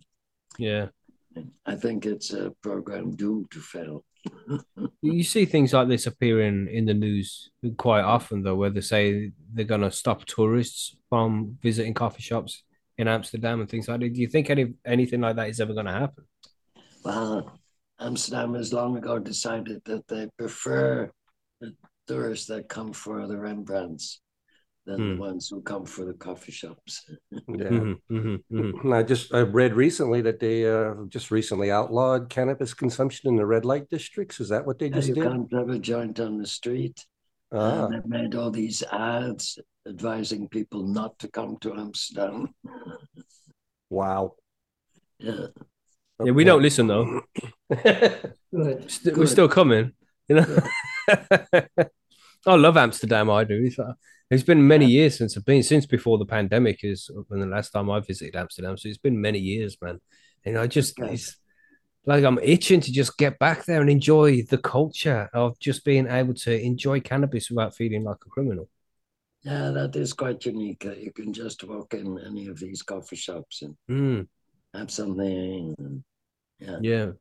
yeah. 0.57 0.87
I 1.65 1.75
think 1.75 2.05
it's 2.05 2.33
a 2.33 2.51
program 2.63 3.15
doomed 3.15 3.51
to 3.51 3.59
fail. 3.59 4.03
You 5.01 5.23
see 5.23 5.45
things 5.45 5.73
like 5.73 5.87
this 5.87 6.07
appearing 6.07 6.67
in 6.71 6.85
the 6.85 6.93
news 6.93 7.49
quite 7.77 8.01
often, 8.01 8.43
though, 8.43 8.55
where 8.55 8.69
they 8.69 8.81
say 8.81 9.31
they're 9.53 9.65
going 9.65 9.81
to 9.81 9.91
stop 9.91 10.25
tourists 10.25 10.95
from 11.09 11.57
visiting 11.61 11.93
coffee 11.93 12.21
shops 12.21 12.63
in 12.97 13.07
Amsterdam 13.07 13.61
and 13.61 13.69
things 13.69 13.87
like 13.87 13.99
that. 14.01 14.13
Do 14.13 14.19
you 14.19 14.27
think 14.27 14.49
any 14.49 14.73
anything 14.85 15.21
like 15.21 15.37
that 15.37 15.49
is 15.49 15.61
ever 15.61 15.73
going 15.73 15.85
to 15.85 15.91
happen? 15.91 16.25
Well, 17.03 17.59
Amsterdam 17.99 18.55
has 18.55 18.73
long 18.73 18.97
ago 18.97 19.19
decided 19.19 19.81
that 19.85 20.07
they 20.07 20.27
prefer 20.37 21.11
the 21.61 21.75
tourists 22.07 22.47
that 22.47 22.67
come 22.67 22.91
for 22.91 23.27
the 23.27 23.37
Rembrandts 23.37 24.19
than 24.89 25.09
the 25.09 25.15
Hmm. 25.15 25.19
ones 25.29 25.49
who 25.49 25.61
come 25.61 25.85
for 25.85 26.05
the 26.05 26.13
coffee 26.13 26.51
shops. 26.51 27.05
Yeah. 27.47 27.69
Mhm, 27.69 28.01
mhm, 28.11 28.43
mhm. 28.51 28.83
And 28.83 28.93
I 28.93 29.03
just 29.03 29.33
I 29.33 29.41
read 29.41 29.73
recently 29.75 30.21
that 30.21 30.39
they 30.39 30.57
uh, 30.69 30.93
just 31.07 31.31
recently 31.31 31.71
outlawed 31.71 32.29
cannabis 32.29 32.73
consumption 32.73 33.29
in 33.29 33.35
the 33.37 33.45
red 33.45 33.65
light 33.65 33.89
districts. 33.89 34.39
Is 34.39 34.49
that 34.49 34.65
what 34.65 34.77
they 34.79 34.87
Yeah, 34.89 34.95
just 34.97 35.07
you 35.09 35.15
did? 35.15 35.23
can't 35.23 35.53
have 35.53 35.69
a 35.69 35.79
joint 35.79 36.19
on 36.19 36.37
the 36.37 36.47
street. 36.47 37.05
Ah, 37.51 37.85
And 37.85 37.93
they've 37.93 38.05
made 38.05 38.35
all 38.35 38.51
these 38.51 38.83
ads 38.91 39.59
advising 39.87 40.47
people 40.49 40.83
not 40.83 41.17
to 41.19 41.27
come 41.27 41.57
to 41.61 41.73
Amsterdam. 41.73 42.53
wow. 43.89 44.35
Yeah. 45.19 45.47
Yeah, 46.23 46.31
we 46.33 46.43
don't 46.43 46.61
listen 46.61 46.87
though. 46.87 47.21
Good. 48.51 48.91
St- 48.91 49.15
we're 49.17 49.25
Good. 49.25 49.29
still 49.29 49.49
coming, 49.49 49.93
you 50.27 50.35
know. 50.35 50.47
I 52.45 52.55
love 52.55 52.77
Amsterdam. 52.77 53.29
I 53.29 53.43
do. 53.43 53.69
It's, 54.29 54.43
been 54.43 54.67
many 54.67 54.85
years 54.85 55.17
since 55.17 55.35
I've 55.35 55.45
been 55.45 55.63
since 55.63 55.85
before 55.85 56.17
the 56.17 56.25
pandemic 56.25 56.83
is 56.83 57.09
when 57.27 57.39
the 57.39 57.47
last 57.47 57.71
time 57.71 57.89
I 57.89 57.99
visited 57.99 58.35
Amsterdam. 58.35 58.77
So 58.77 58.87
it's 58.87 58.97
been 58.97 59.19
many 59.19 59.39
years, 59.39 59.77
man. 59.81 59.99
And 60.45 60.57
I 60.57 60.67
just 60.67 60.99
Okay. 60.99 61.13
it's 61.13 61.35
like 62.05 62.23
I'm 62.23 62.39
itching 62.39 62.81
to 62.81 62.91
just 62.91 63.17
get 63.17 63.39
back 63.39 63.65
there 63.65 63.81
and 63.81 63.89
enjoy 63.89 64.43
the 64.43 64.57
culture 64.57 65.29
of 65.33 65.59
just 65.59 65.83
being 65.83 66.07
able 66.07 66.33
to 66.35 66.61
enjoy 66.61 66.99
cannabis 66.99 67.49
without 67.49 67.75
feeling 67.75 68.03
like 68.03 68.17
a 68.25 68.29
criminal. 68.29 68.69
Yeah, 69.43 69.71
that 69.71 69.95
is 69.95 70.13
quite 70.13 70.45
unique. 70.45 70.83
You 70.83 71.11
can 71.13 71.33
just 71.33 71.63
walk 71.63 71.93
in 71.93 72.19
any 72.25 72.47
of 72.47 72.59
these 72.59 72.81
coffee 72.81 73.15
shops 73.15 73.61
and 73.61 73.75
Mm, 73.89 74.27
have 74.73 74.91
something. 74.91 75.75
and- 75.79 76.03
yeah. 76.59 76.79
yeah. 76.81 77.11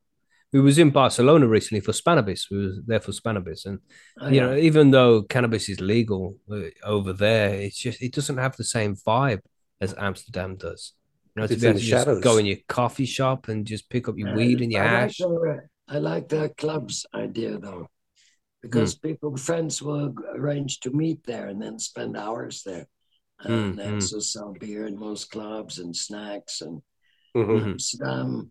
We 0.51 0.61
was 0.61 0.79
in 0.79 0.89
Barcelona 0.89 1.47
recently 1.47 1.81
for 1.81 1.91
Spannabis. 1.91 2.49
We 2.49 2.57
was 2.57 2.79
there 2.85 2.99
for 2.99 3.11
Spannabis, 3.11 3.65
and 3.65 3.79
Oh, 4.19 4.27
you 4.29 4.35
yeah. 4.35 4.47
know, 4.47 4.55
even 4.55 4.91
though 4.91 5.21
cannabis 5.21 5.69
is 5.69 5.79
legal 5.79 6.37
uh, 6.51 6.61
over 6.83 7.13
there, 7.13 7.53
it's 7.53 7.77
just 7.77 8.01
it 8.01 8.13
doesn't 8.13 8.37
have 8.37 8.55
the 8.57 8.63
same 8.63 8.95
vibe 8.95 9.41
as 9.79 9.93
Amsterdam 9.97 10.55
does. 10.55 10.93
You 11.35 11.41
know, 11.43 11.47
to 11.47 11.55
be 11.55 11.67
able 11.67 11.79
to 11.79 11.85
just 11.85 12.07
go 12.21 12.37
in 12.37 12.47
your 12.47 12.57
coffee 12.67 13.05
shop 13.05 13.47
and 13.47 13.65
just 13.65 13.89
pick 13.89 14.09
up 14.09 14.17
your 14.17 14.29
Yeah, 14.29 14.35
weed 14.35 14.61
and 14.61 14.71
your 14.71 14.81
I 14.81 14.85
like 14.85 15.07
hash. 15.07 15.17
the- 15.19 15.69
I 15.87 15.97
like 15.99 16.29
the 16.29 16.49
clubs 16.57 17.05
idea 17.13 17.57
though, 17.59 17.87
because 18.61 18.93
Hmm. 18.93 19.07
people, 19.07 19.37
friends 19.37 19.81
will 19.81 20.13
arrange 20.35 20.79
to 20.81 20.91
meet 20.91 21.23
there 21.23 21.47
and 21.47 21.61
then 21.61 21.79
spend 21.79 22.17
hours 22.17 22.63
there. 22.63 22.87
And 23.39 23.51
Mm, 23.51 23.75
mm. 23.75 23.93
also 23.93 24.19
sell 24.19 24.53
beer 24.59 24.85
in 24.87 24.99
most 24.99 25.31
clubs 25.31 25.79
and 25.79 25.95
snacks 25.95 26.61
and 26.61 26.81
Mhm. 27.35 27.57
Mhm. 27.57 27.71
Amsterdam. 27.71 28.49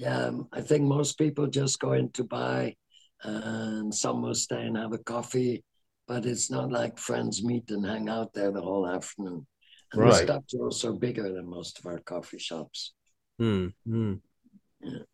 Yeah, 0.00 0.18
um, 0.28 0.48
I 0.58 0.62
think 0.68 0.82
most 0.84 1.18
people 1.18 1.46
just 1.60 1.78
go 1.78 1.92
in 1.92 2.10
to 2.12 2.24
buy, 2.24 2.74
and 3.22 3.94
some 3.94 4.22
will 4.22 4.34
stay 4.46 4.62
and 4.66 4.76
have 4.82 4.94
a 4.94 4.98
coffee, 5.14 5.62
but 6.08 6.24
it's 6.24 6.50
not 6.50 6.72
like 6.72 6.96
friends 7.08 7.44
meet 7.50 7.70
and 7.70 7.84
hang 7.84 8.08
out 8.08 8.30
there 8.32 8.50
the 8.50 8.62
whole 8.68 8.86
afternoon. 8.98 9.46
And 9.92 10.00
the 10.02 10.06
Right. 10.06 10.24
stops 10.24 10.54
are 10.54 10.64
also 10.68 10.88
bigger 11.06 11.26
than 11.34 11.46
most 11.58 11.78
of 11.78 11.84
our 11.90 11.98
coffee 12.12 12.38
shops. 12.38 12.94
Mm, 13.40 13.66
mm. 13.86 14.20
Yeah. 14.80 15.04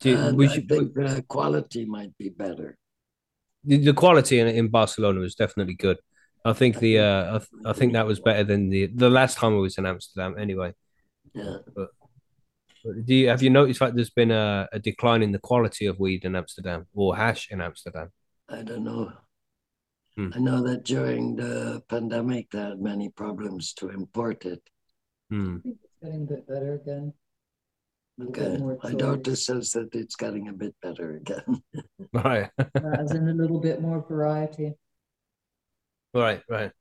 Do 0.00 0.16
and 0.16 0.36
we 0.36 0.46
I 0.48 0.52
should- 0.54 0.68
think 0.68 0.94
the 0.94 1.24
quality 1.36 1.84
might 1.96 2.14
be 2.18 2.28
better. 2.44 2.70
the, 3.68 3.76
the 3.78 3.94
quality 4.04 4.36
in, 4.42 4.48
in 4.60 4.68
Barcelona 4.68 5.20
was 5.20 5.34
definitely 5.42 5.74
good. 5.86 5.98
I 6.44 6.52
think 6.52 6.78
the 6.78 6.92
uh, 7.08 7.24
I, 7.34 7.38
th- 7.38 7.62
I 7.70 7.72
think 7.78 7.90
that 7.94 8.06
was 8.06 8.20
better 8.28 8.44
than 8.50 8.62
the 8.74 8.82
the 9.04 9.10
last 9.18 9.34
time 9.38 9.52
I 9.54 9.62
was 9.66 9.76
in 9.78 9.86
Amsterdam. 9.86 10.32
Anyway, 10.44 10.70
Yeah. 11.34 11.56
But 11.76 11.88
do 13.04 13.14
you 13.14 13.28
have 13.28 13.42
you 13.42 13.50
noticed 13.50 13.80
that 13.80 13.94
there's 13.94 14.10
been 14.10 14.30
a, 14.30 14.68
a 14.72 14.78
decline 14.78 15.22
in 15.22 15.32
the 15.32 15.38
quality 15.38 15.86
of 15.86 15.98
weed 15.98 16.24
in 16.24 16.36
Amsterdam 16.36 16.86
or 16.94 17.16
hash 17.16 17.50
in 17.50 17.60
Amsterdam? 17.60 18.12
I 18.48 18.62
don't 18.62 18.84
know. 18.84 19.12
Hmm. 20.16 20.30
I 20.34 20.38
know 20.38 20.62
that 20.66 20.84
during 20.84 21.36
the 21.36 21.82
pandemic, 21.88 22.50
they 22.50 22.60
had 22.60 22.80
many 22.80 23.08
problems 23.10 23.72
to 23.74 23.90
import 23.90 24.44
it. 24.46 24.62
Hmm. 25.30 25.56
I 25.56 25.60
think 25.62 25.76
it's 25.82 25.96
getting 26.02 26.22
a 26.22 26.26
bit 26.26 26.46
better 26.48 26.74
again. 26.74 27.12
A 28.20 28.24
bit 28.24 28.30
Okay. 28.48 28.56
more 28.58 28.78
My 28.82 28.90
choice. 28.90 28.98
daughter 28.98 29.36
says 29.36 29.72
that 29.72 29.94
it's 29.94 30.16
getting 30.16 30.48
a 30.48 30.52
bit 30.52 30.74
better 30.82 31.16
again. 31.16 31.62
Right, 32.12 32.50
Uh, 32.58 32.96
As 32.98 33.12
in 33.12 33.28
a 33.28 33.34
little 33.34 33.60
bit 33.60 33.80
more 33.82 34.00
variety. 34.08 34.72
right, 36.14 36.42
right. 36.48 36.72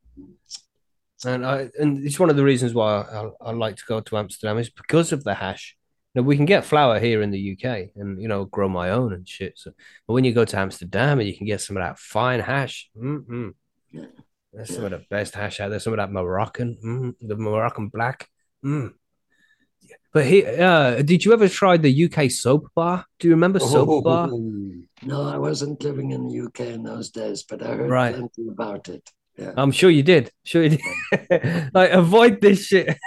And 1.25 1.45
I 1.45 1.69
and 1.79 2.05
it's 2.05 2.19
one 2.19 2.29
of 2.29 2.35
the 2.35 2.43
reasons 2.43 2.73
why 2.73 3.01
I, 3.01 3.29
I 3.49 3.51
like 3.51 3.75
to 3.77 3.83
go 3.87 3.99
to 4.01 4.17
Amsterdam 4.17 4.57
is 4.59 4.69
because 4.69 5.11
of 5.11 5.23
the 5.23 5.33
hash. 5.33 5.75
Now 6.15 6.21
we 6.21 6.37
can 6.37 6.45
get 6.45 6.65
flower 6.65 6.99
here 6.99 7.21
in 7.21 7.29
the 7.29 7.51
UK 7.53 7.89
and 7.95 8.21
you 8.21 8.27
know 8.27 8.45
grow 8.45 8.69
my 8.69 8.91
own 8.91 9.13
and 9.13 9.27
shit. 9.27 9.53
So, 9.57 9.71
but 10.07 10.13
when 10.13 10.23
you 10.23 10.33
go 10.33 10.45
to 10.45 10.57
Amsterdam 10.57 11.19
and 11.19 11.27
you 11.27 11.37
can 11.37 11.45
get 11.45 11.61
some 11.61 11.77
of 11.77 11.83
that 11.83 11.99
fine 11.99 12.39
hash, 12.39 12.89
mm-mm. 12.97 13.53
Yeah. 13.91 14.05
That's 14.53 14.73
some 14.73 14.85
of 14.85 14.91
the 14.91 15.03
best 15.09 15.35
hash 15.35 15.59
out 15.59 15.69
there. 15.69 15.79
Some 15.79 15.93
of 15.93 15.97
that 15.97 16.11
Moroccan, 16.11 16.77
mm, 16.83 17.13
the 17.21 17.35
Moroccan 17.35 17.89
black. 17.89 18.29
Mm. 18.63 18.93
But 20.13 20.25
he, 20.25 20.45
uh, 20.45 21.01
did 21.01 21.25
you 21.25 21.33
ever 21.33 21.49
try 21.49 21.75
the 21.75 22.05
UK 22.05 22.31
soap 22.31 22.69
bar? 22.73 23.05
Do 23.19 23.27
you 23.27 23.33
remember 23.33 23.59
soap 23.59 24.03
bar? 24.05 24.29
Oh, 24.31 24.73
no, 25.03 25.23
I 25.23 25.37
wasn't 25.37 25.83
living 25.83 26.11
in 26.11 26.27
the 26.27 26.45
UK 26.45 26.61
in 26.73 26.83
those 26.83 27.09
days, 27.09 27.43
but 27.43 27.61
I 27.61 27.75
heard 27.75 27.89
Right. 27.89 28.15
plenty 28.15 28.47
about 28.47 28.87
it. 28.87 29.09
Yeah. 29.37 29.53
I'm 29.57 29.71
sure 29.71 29.89
you 29.89 30.03
did. 30.03 30.31
Sure 30.43 30.63
you 30.63 30.77
did. 30.77 31.69
like 31.73 31.91
avoid 31.91 32.39
this 32.41 32.65
shit. 32.67 32.97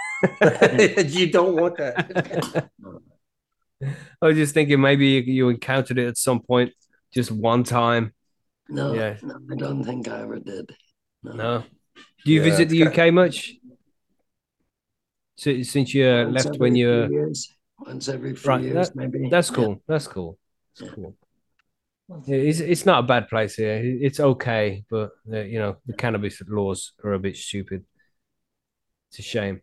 you 1.07 1.31
don't 1.31 1.55
want 1.55 1.77
that. 1.77 2.69
I 4.21 4.25
was 4.27 4.35
just 4.35 4.53
thinking 4.53 4.81
maybe 4.81 5.07
you, 5.07 5.49
encountered 5.49 5.97
it 5.97 6.07
at 6.07 6.17
some 6.17 6.41
point, 6.41 6.73
just 7.13 7.31
one 7.31 7.63
time. 7.63 8.13
No, 8.67 8.93
Yeah. 8.93 9.15
no, 9.23 9.35
I 9.51 9.55
don't 9.55 9.83
think 9.83 10.07
I 10.07 10.21
ever 10.21 10.37
did. 10.39 10.75
No. 11.23 11.31
No. 11.33 11.63
Do 12.25 12.31
you 12.31 12.39
Yeah, 12.43 12.49
visit 12.49 12.69
the 12.69 12.83
UK 12.83 13.13
much? 13.13 13.55
Si- 15.37 15.63
Since 15.63 15.93
you 15.93 16.05
Once 16.05 16.45
left 16.45 16.59
when 16.59 16.75
you 16.75 16.87
few 16.87 17.15
were 17.15 17.21
years, 17.23 17.55
once 17.79 18.09
every 18.09 18.35
few 18.35 18.49
Right, 18.49 18.61
years, 18.63 18.89
that- 18.89 18.95
maybe. 18.95 19.29
That's 19.29 19.49
Yeah. 19.49 19.55
cool. 19.55 19.81
That's 19.87 20.07
cool. 20.07 20.37
That's 20.77 20.89
Yeah. 20.91 20.95
cool. 20.95 21.15
Yeah, 22.25 22.35
It's 22.37 22.59
it's 22.59 22.85
not 22.85 23.03
a 23.03 23.07
bad 23.07 23.29
place 23.29 23.55
here. 23.55 23.81
It's 23.83 24.19
okay, 24.19 24.83
but 24.89 25.11
uh, 25.31 25.41
you 25.41 25.59
know 25.59 25.77
the 25.85 25.93
cannabis 25.93 26.41
laws 26.47 26.93
are 27.03 27.13
a 27.13 27.19
bit 27.19 27.37
stupid. 27.37 27.85
It's 29.09 29.19
a 29.19 29.21
shame. 29.21 29.61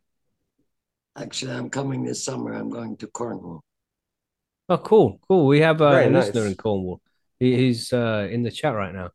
Actually, 1.17 1.53
I'm 1.53 1.71
coming 1.71 2.05
this 2.05 2.25
summer. 2.25 2.53
I'm 2.53 2.71
going 2.71 2.97
to 2.99 3.07
Cornwall. 3.07 3.63
Oh, 4.69 4.79
cool, 4.79 5.19
cool. 5.29 5.47
We 5.47 5.61
have 5.61 5.81
uh, 5.81 5.91
Very 5.93 6.07
a 6.07 6.11
listener 6.11 6.43
nice. 6.43 6.51
in 6.51 6.57
Cornwall. 6.57 7.01
He, 7.39 7.57
he's 7.57 7.93
uh, 7.93 8.29
in 8.31 8.43
the 8.43 8.51
chat 8.51 8.75
right 8.75 8.93
now. 8.93 9.11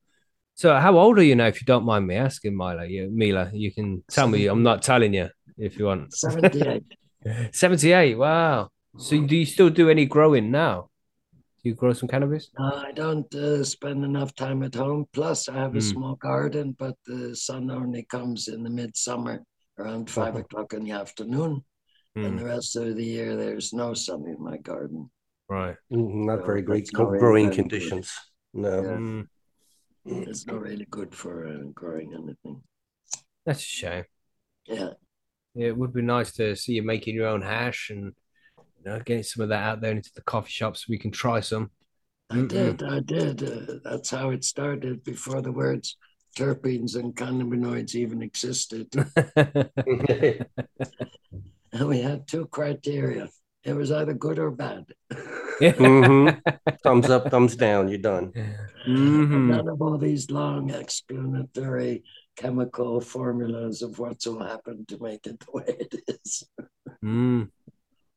So, 0.55 0.77
how 0.77 0.97
old 0.97 1.19
are 1.19 1.23
you 1.23 1.35
now, 1.35 1.47
if 1.47 1.61
you 1.61 1.65
don't 1.65 1.85
mind 1.85 2.07
me 2.07 2.15
asking, 2.15 2.55
Mila? 2.55 2.85
You, 2.85 3.09
Mila, 3.11 3.49
you 3.53 3.71
can 3.73 4.03
tell 4.09 4.27
me. 4.27 4.47
I'm 4.47 4.63
not 4.63 4.81
telling 4.81 5.13
you. 5.13 5.29
if 5.57 5.77
you 5.77 5.85
want. 5.85 6.13
78. 6.13 6.83
78. 7.53 8.15
Wow. 8.17 8.69
So 8.97 9.21
do 9.21 9.35
you 9.35 9.45
still 9.45 9.69
do 9.69 9.89
any 9.89 10.05
growing 10.05 10.51
now? 10.51 10.90
Do 11.63 11.69
you 11.69 11.75
grow 11.75 11.93
some 11.93 12.09
cannabis? 12.09 12.51
No, 12.57 12.63
I 12.75 12.93
don't 12.93 13.33
uh, 13.35 13.61
spend 13.65 14.05
enough 14.05 14.33
time 14.35 14.63
at 14.63 14.75
home. 14.75 15.05
Plus, 15.11 15.49
I 15.49 15.53
have 15.55 15.75
a 15.75 15.81
Mm. 15.81 15.81
small 15.81 16.15
garden, 16.15 16.71
but 16.79 16.95
the 17.05 17.35
sun 17.35 17.69
only 17.69 18.03
comes 18.03 18.47
in 18.47 18.63
the 18.63 18.69
midsummer 18.69 19.43
around 19.77 20.09
5 20.09 20.35
Uh-huh. 20.35 20.43
o'clock 20.43 20.73
in 20.73 20.83
the 20.85 20.91
afternoon. 20.91 21.65
And 22.21 22.37
Mm, 22.37 22.39
the 22.39 22.45
rest 22.45 22.75
of 22.77 22.95
the 22.95 23.05
year, 23.05 23.35
there's 23.35 23.73
no 23.73 23.93
sun 23.93 24.27
in 24.27 24.41
my 24.43 24.57
garden. 24.57 25.11
right. 25.49 25.75
Mm, 25.91 26.25
Not 26.25 26.39
So 26.39 26.45
very 26.45 26.61
great 26.61 26.87
that's 26.87 26.93
not 26.93 27.09
really 27.09 27.29
growing 27.29 27.49
good. 27.49 27.55
conditions. 27.55 28.11
No. 28.53 28.83
Yeah. 28.83 28.99
Mm, 28.99 29.27
It's 30.05 30.45
not 30.45 30.61
really 30.61 30.85
good 30.85 31.15
for 31.15 31.47
uh, 31.47 31.63
growing 31.73 32.13
anything. 32.13 32.61
that's 33.45 33.59
a 33.61 33.63
shame. 33.65 34.05
Yeah. 34.67 34.93
Yeah, 35.53 35.67
it 35.67 35.77
would 35.77 35.93
be 35.93 36.01
nice 36.01 36.31
to 36.33 36.55
see 36.55 36.73
you 36.73 36.83
making 36.83 37.15
your 37.15 37.27
own 37.27 37.41
hash 37.41 37.89
and 37.89 38.13
you 38.83 38.91
know 38.91 38.99
getting 38.99 39.23
some 39.23 39.43
of 39.43 39.49
that 39.49 39.63
out 39.63 39.81
there 39.81 39.91
into 39.91 40.11
the 40.15 40.21
coffee 40.21 40.51
shops 40.51 40.87
we 40.87 40.97
can 40.97 41.11
try 41.11 41.39
some. 41.39 41.71
I 42.29 42.37
Mm-mm. 42.37 42.47
did. 42.47 42.83
I 42.83 42.99
did. 43.01 43.43
Uh, 43.43 43.73
that's 43.83 44.09
how 44.09 44.29
it 44.31 44.43
started 44.43 45.03
before 45.03 45.41
the 45.41 45.51
words 45.51 45.97
terpenes 46.37 46.95
and 46.95 47.13
cannabinoids 47.15 47.93
even 47.93 48.21
existed. 48.21 48.87
And 51.73 51.87
we 51.87 52.01
had 52.01 52.27
two 52.27 52.45
criteria 52.47 53.29
it 53.63 53.73
was 53.73 53.91
either 53.91 54.13
good 54.13 54.39
or 54.39 54.49
bad. 54.51 54.85
Mhm. 55.61 56.41
Thumbs 56.83 57.09
up, 57.09 57.29
thumbs 57.29 57.55
down, 57.55 57.89
you're 57.89 57.99
done. 57.99 58.33
Mhm. 58.87 59.47
None 59.47 59.67
of 59.67 59.81
all 59.81 59.97
these 59.97 60.31
long 60.31 60.71
explanatory 60.71 62.03
chemical 62.35 63.01
formulas 63.01 63.81
of 63.83 63.99
what's 63.99 64.25
will 64.25 64.43
happen 64.43 64.85
to 64.87 64.97
make 65.01 65.27
it 65.27 65.39
the 65.39 65.51
way 65.51 65.65
it 65.67 65.95
is. 66.07 66.43
Mm. 67.03 67.49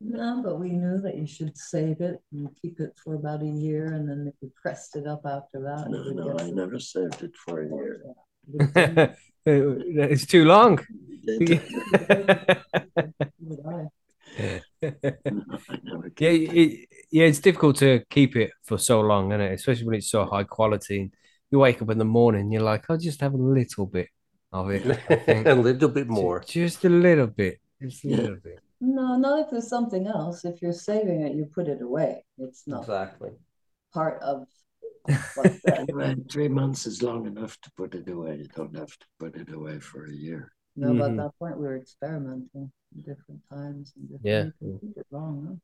No, 0.01 0.43
but 0.45 0.59
we 0.61 0.71
knew 0.71 0.99
that 1.01 1.17
you 1.17 1.27
should 1.27 1.57
save 1.57 2.01
it 2.01 2.21
and 2.33 2.49
keep 2.61 2.79
it 2.81 2.93
for 3.03 3.15
about 3.15 3.43
a 3.43 3.47
year, 3.47 3.87
and 3.95 4.09
then 4.09 4.27
if 4.29 4.35
you 4.43 4.53
pressed 4.61 4.97
it 4.97 5.07
up 5.07 5.23
after 5.25 5.61
that, 5.63 5.89
No, 5.91 6.03
no, 6.11 6.33
get 6.37 6.43
I 6.47 6.51
never 6.51 6.79
saved 6.79 7.23
it 7.23 7.35
for 7.37 7.63
a 7.63 7.69
year. 7.69 8.05
it's 9.47 10.27
too 10.27 10.45
long. 10.45 10.79
Did 11.27 11.49
Would 13.41 13.61
I? 13.67 13.89
No, 14.39 14.61
I 15.71 15.79
never 15.83 16.13
Yeah, 16.19 16.29
it. 16.31 16.53
it, 16.57 16.89
yeah, 17.11 17.25
it's 17.25 17.39
difficult 17.41 17.77
to 17.77 18.03
keep 18.11 18.37
it 18.37 18.51
for 18.65 18.77
so 18.79 19.01
long, 19.01 19.31
isn't 19.33 19.41
it? 19.41 19.53
Especially 19.55 19.87
when 19.87 19.95
it's 19.97 20.11
so 20.11 20.27
high 20.27 20.45
quality. 20.45 21.11
You 21.51 21.61
wake 21.61 21.81
up 21.81 21.91
in 21.91 21.99
the 21.99 22.05
morning, 22.05 22.51
you're 22.51 22.63
like, 22.63 22.85
I'll 22.91 22.99
just 22.99 23.21
have 23.21 23.33
a 23.33 23.37
little 23.39 23.87
bit 23.87 24.09
of 24.53 24.71
it. 24.71 24.85
A 25.47 25.55
little 25.55 25.89
bit 25.89 26.09
more. 26.09 26.41
Ju- 26.41 26.65
Just 26.67 26.85
a 26.85 26.89
little 26.89 27.27
bit. 27.29 27.59
Just 27.81 28.05
a 28.05 28.09
Yeah. 28.09 28.17
little 28.17 28.37
bit. 28.43 28.59
No, 28.81 29.17
not 29.17 29.41
if 29.41 29.51
there's 29.51 29.69
something 29.69 30.07
else. 30.07 30.45
If 30.45 30.61
you're 30.61 30.73
saving 30.73 31.23
it, 31.23 31.35
you 31.35 31.47
put 31.47 31.69
it 31.69 31.81
away. 31.81 32.25
It's 32.39 32.67
not 32.67 32.83
Exactly. 32.83 33.31
part 33.93 34.21
of 34.23 34.47
what's 35.35 35.61
three 36.31 36.49
months 36.49 36.87
is 36.87 37.03
long 37.03 37.27
enough 37.27 37.61
to 37.63 37.71
put 37.77 37.95
it 37.95 38.09
away. 38.09 38.37
You 38.37 38.49
don't 38.49 38.77
have 38.77 38.97
to 38.99 39.07
put 39.19 39.37
it 39.37 39.53
away 39.53 39.81
for 39.81 40.07
a 40.07 40.13
year. 40.13 40.53
No, 40.77 40.93
but 40.95 41.11
Mhm. 41.11 41.11
at 41.11 41.17
that 41.17 41.39
point 41.39 41.59
we 41.59 41.67
were 41.67 41.77
experimenting 41.77 42.73
different 43.05 43.43
times 43.49 43.93
and 43.97 44.09
different. 44.09 44.25
Yeah. 44.25 44.45
you 44.45 44.53
could 44.61 44.81
keep 44.81 44.97
it 44.99 45.07
huh? 45.13 45.55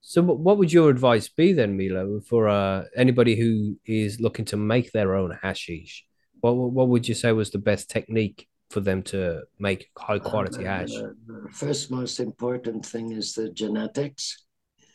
So, 0.00 0.22
what 0.22 0.38
what 0.38 0.58
would 0.58 0.72
your 0.72 0.90
advice 0.90 1.28
be 1.28 1.52
then, 1.52 1.76
Mila, 1.76 2.20
for 2.20 2.48
uh, 2.48 2.84
anybody 2.96 3.34
who 3.36 3.76
is 3.84 4.20
looking 4.20 4.44
to 4.46 4.56
make 4.56 4.92
their 4.92 5.14
own 5.14 5.36
hashish? 5.42 6.04
What 6.40 6.54
what 6.54 6.88
would 6.88 7.08
you 7.08 7.14
say 7.14 7.32
was 7.32 7.50
the 7.50 7.58
best 7.58 7.90
technique 7.90 8.48
for 8.70 8.80
them 8.80 9.02
to 9.02 9.42
make 9.58 9.90
high 9.96 10.18
quality 10.18 10.64
Uh, 10.66 10.70
hash? 10.70 10.90
the 10.90 11.48
first 11.52 11.90
most 11.90 12.20
important 12.20 12.84
thing 12.84 13.12
is 13.12 13.32
the 13.32 13.50
genetics. 13.50 14.44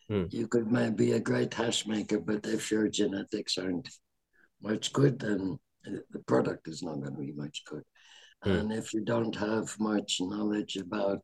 Hmm. 0.10 0.26
You 0.30 0.48
could 0.48 0.72
may 0.72 0.90
be 0.90 1.14
a 1.14 1.20
great 1.20 1.54
hash 1.54 1.88
maker, 1.88 2.20
but 2.20 2.46
if 2.46 2.72
your 2.72 2.90
genetics 2.90 3.58
aren't 3.58 3.88
much 4.62 4.92
good, 4.92 5.20
then 5.20 5.58
the 5.84 6.20
product 6.28 6.68
is 6.68 6.84
not 6.84 7.00
going 7.02 7.16
to 7.16 7.20
be 7.20 7.32
much 7.32 7.64
good. 7.66 7.84
Hmm. 8.44 8.52
And 8.52 8.74
if 8.74 8.94
you 8.94 9.02
don't 9.02 9.36
have 9.36 9.80
much 9.80 10.20
knowledge 10.20 10.76
about 10.78 11.24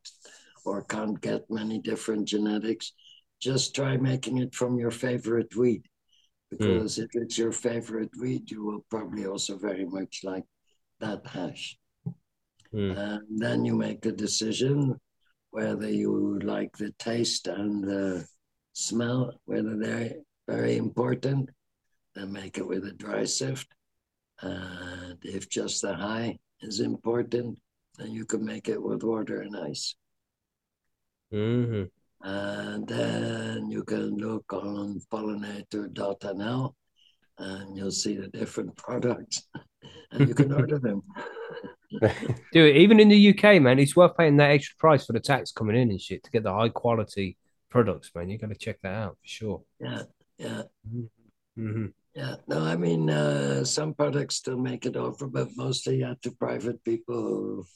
or 0.64 0.84
can't 0.84 1.20
get 1.20 1.50
many 1.50 1.78
different 1.80 2.26
genetics, 2.26 2.92
just 3.40 3.74
try 3.74 3.96
making 3.96 4.38
it 4.38 4.54
from 4.54 4.78
your 4.78 4.90
favorite 4.90 5.54
weed. 5.54 5.84
Because 6.50 6.98
if 6.98 7.10
it's 7.12 7.36
your 7.36 7.52
favorite 7.52 8.10
weed, 8.18 8.50
you 8.50 8.64
will 8.64 8.84
probably 8.88 9.26
also 9.26 9.58
very 9.58 9.84
much 9.84 10.20
like 10.24 10.44
that 10.98 11.26
hash. 11.26 11.78
Hmm. 12.72 12.90
And 12.90 13.40
then 13.40 13.64
you 13.64 13.74
make 13.74 14.04
a 14.06 14.12
decision 14.12 14.98
whether 15.50 15.88
you 15.88 16.38
like 16.40 16.76
the 16.76 16.92
taste 16.98 17.48
and 17.48 17.82
the 17.82 18.26
smell, 18.74 19.32
whether 19.46 19.76
they're 19.76 20.12
very 20.46 20.76
important, 20.76 21.50
then 22.14 22.32
make 22.32 22.58
it 22.58 22.66
with 22.66 22.84
a 22.84 22.92
dry 22.92 23.24
sift. 23.24 23.66
And 24.42 25.18
if 25.22 25.48
just 25.48 25.82
the 25.82 25.94
high 25.94 26.38
is 26.60 26.80
important, 26.80 27.58
then 27.96 28.12
you 28.12 28.24
can 28.24 28.44
make 28.44 28.68
it 28.68 28.82
with 28.82 29.02
water 29.02 29.40
and 29.40 29.56
ice. 29.56 29.96
hmm 31.30 31.84
And 32.22 32.86
then 32.86 33.70
you 33.70 33.84
can 33.84 34.16
look 34.16 34.52
on 34.52 35.00
pollinator.nl 35.10 36.74
and 37.38 37.76
you'll 37.76 37.90
see 37.90 38.16
the 38.16 38.28
different 38.28 38.76
products 38.76 39.42
and 40.12 40.26
you 40.28 40.34
can 40.34 40.52
order 40.52 40.78
them. 40.78 41.02
Do 42.52 42.64
it 42.66 42.76
even 42.76 43.00
in 43.00 43.08
the 43.08 43.16
UK, 43.16 43.60
man. 43.60 43.78
It's 43.78 43.96
worth 43.96 44.16
paying 44.16 44.36
that 44.36 44.50
extra 44.50 44.76
price 44.78 45.06
for 45.06 45.12
the 45.12 45.20
tax 45.20 45.52
coming 45.52 45.76
in 45.76 45.90
and 45.90 46.00
shit 46.00 46.22
to 46.24 46.30
get 46.30 46.42
the 46.42 46.52
high 46.52 46.68
quality 46.68 47.36
products, 47.70 48.10
man. 48.14 48.28
You 48.30 48.38
got 48.38 48.50
to 48.50 48.54
check 48.56 48.78
that 48.82 48.92
out 48.94 49.12
for 49.20 49.26
sure. 49.26 49.62
Yeah, 49.80 50.02
yeah. 50.38 50.62
hmm 51.56 51.86
Yeah, 52.14 52.36
no, 52.46 52.64
I 52.64 52.76
mean, 52.76 53.10
uh, 53.10 53.64
some 53.64 53.94
products 53.94 54.36
still 54.36 54.58
make 54.58 54.86
it 54.86 54.96
over, 54.96 55.26
but 55.26 55.56
mostly 55.56 56.00
yeah, 56.00 56.14
to 56.22 56.30
private 56.32 56.82
people 56.84 57.14
who 57.14 57.66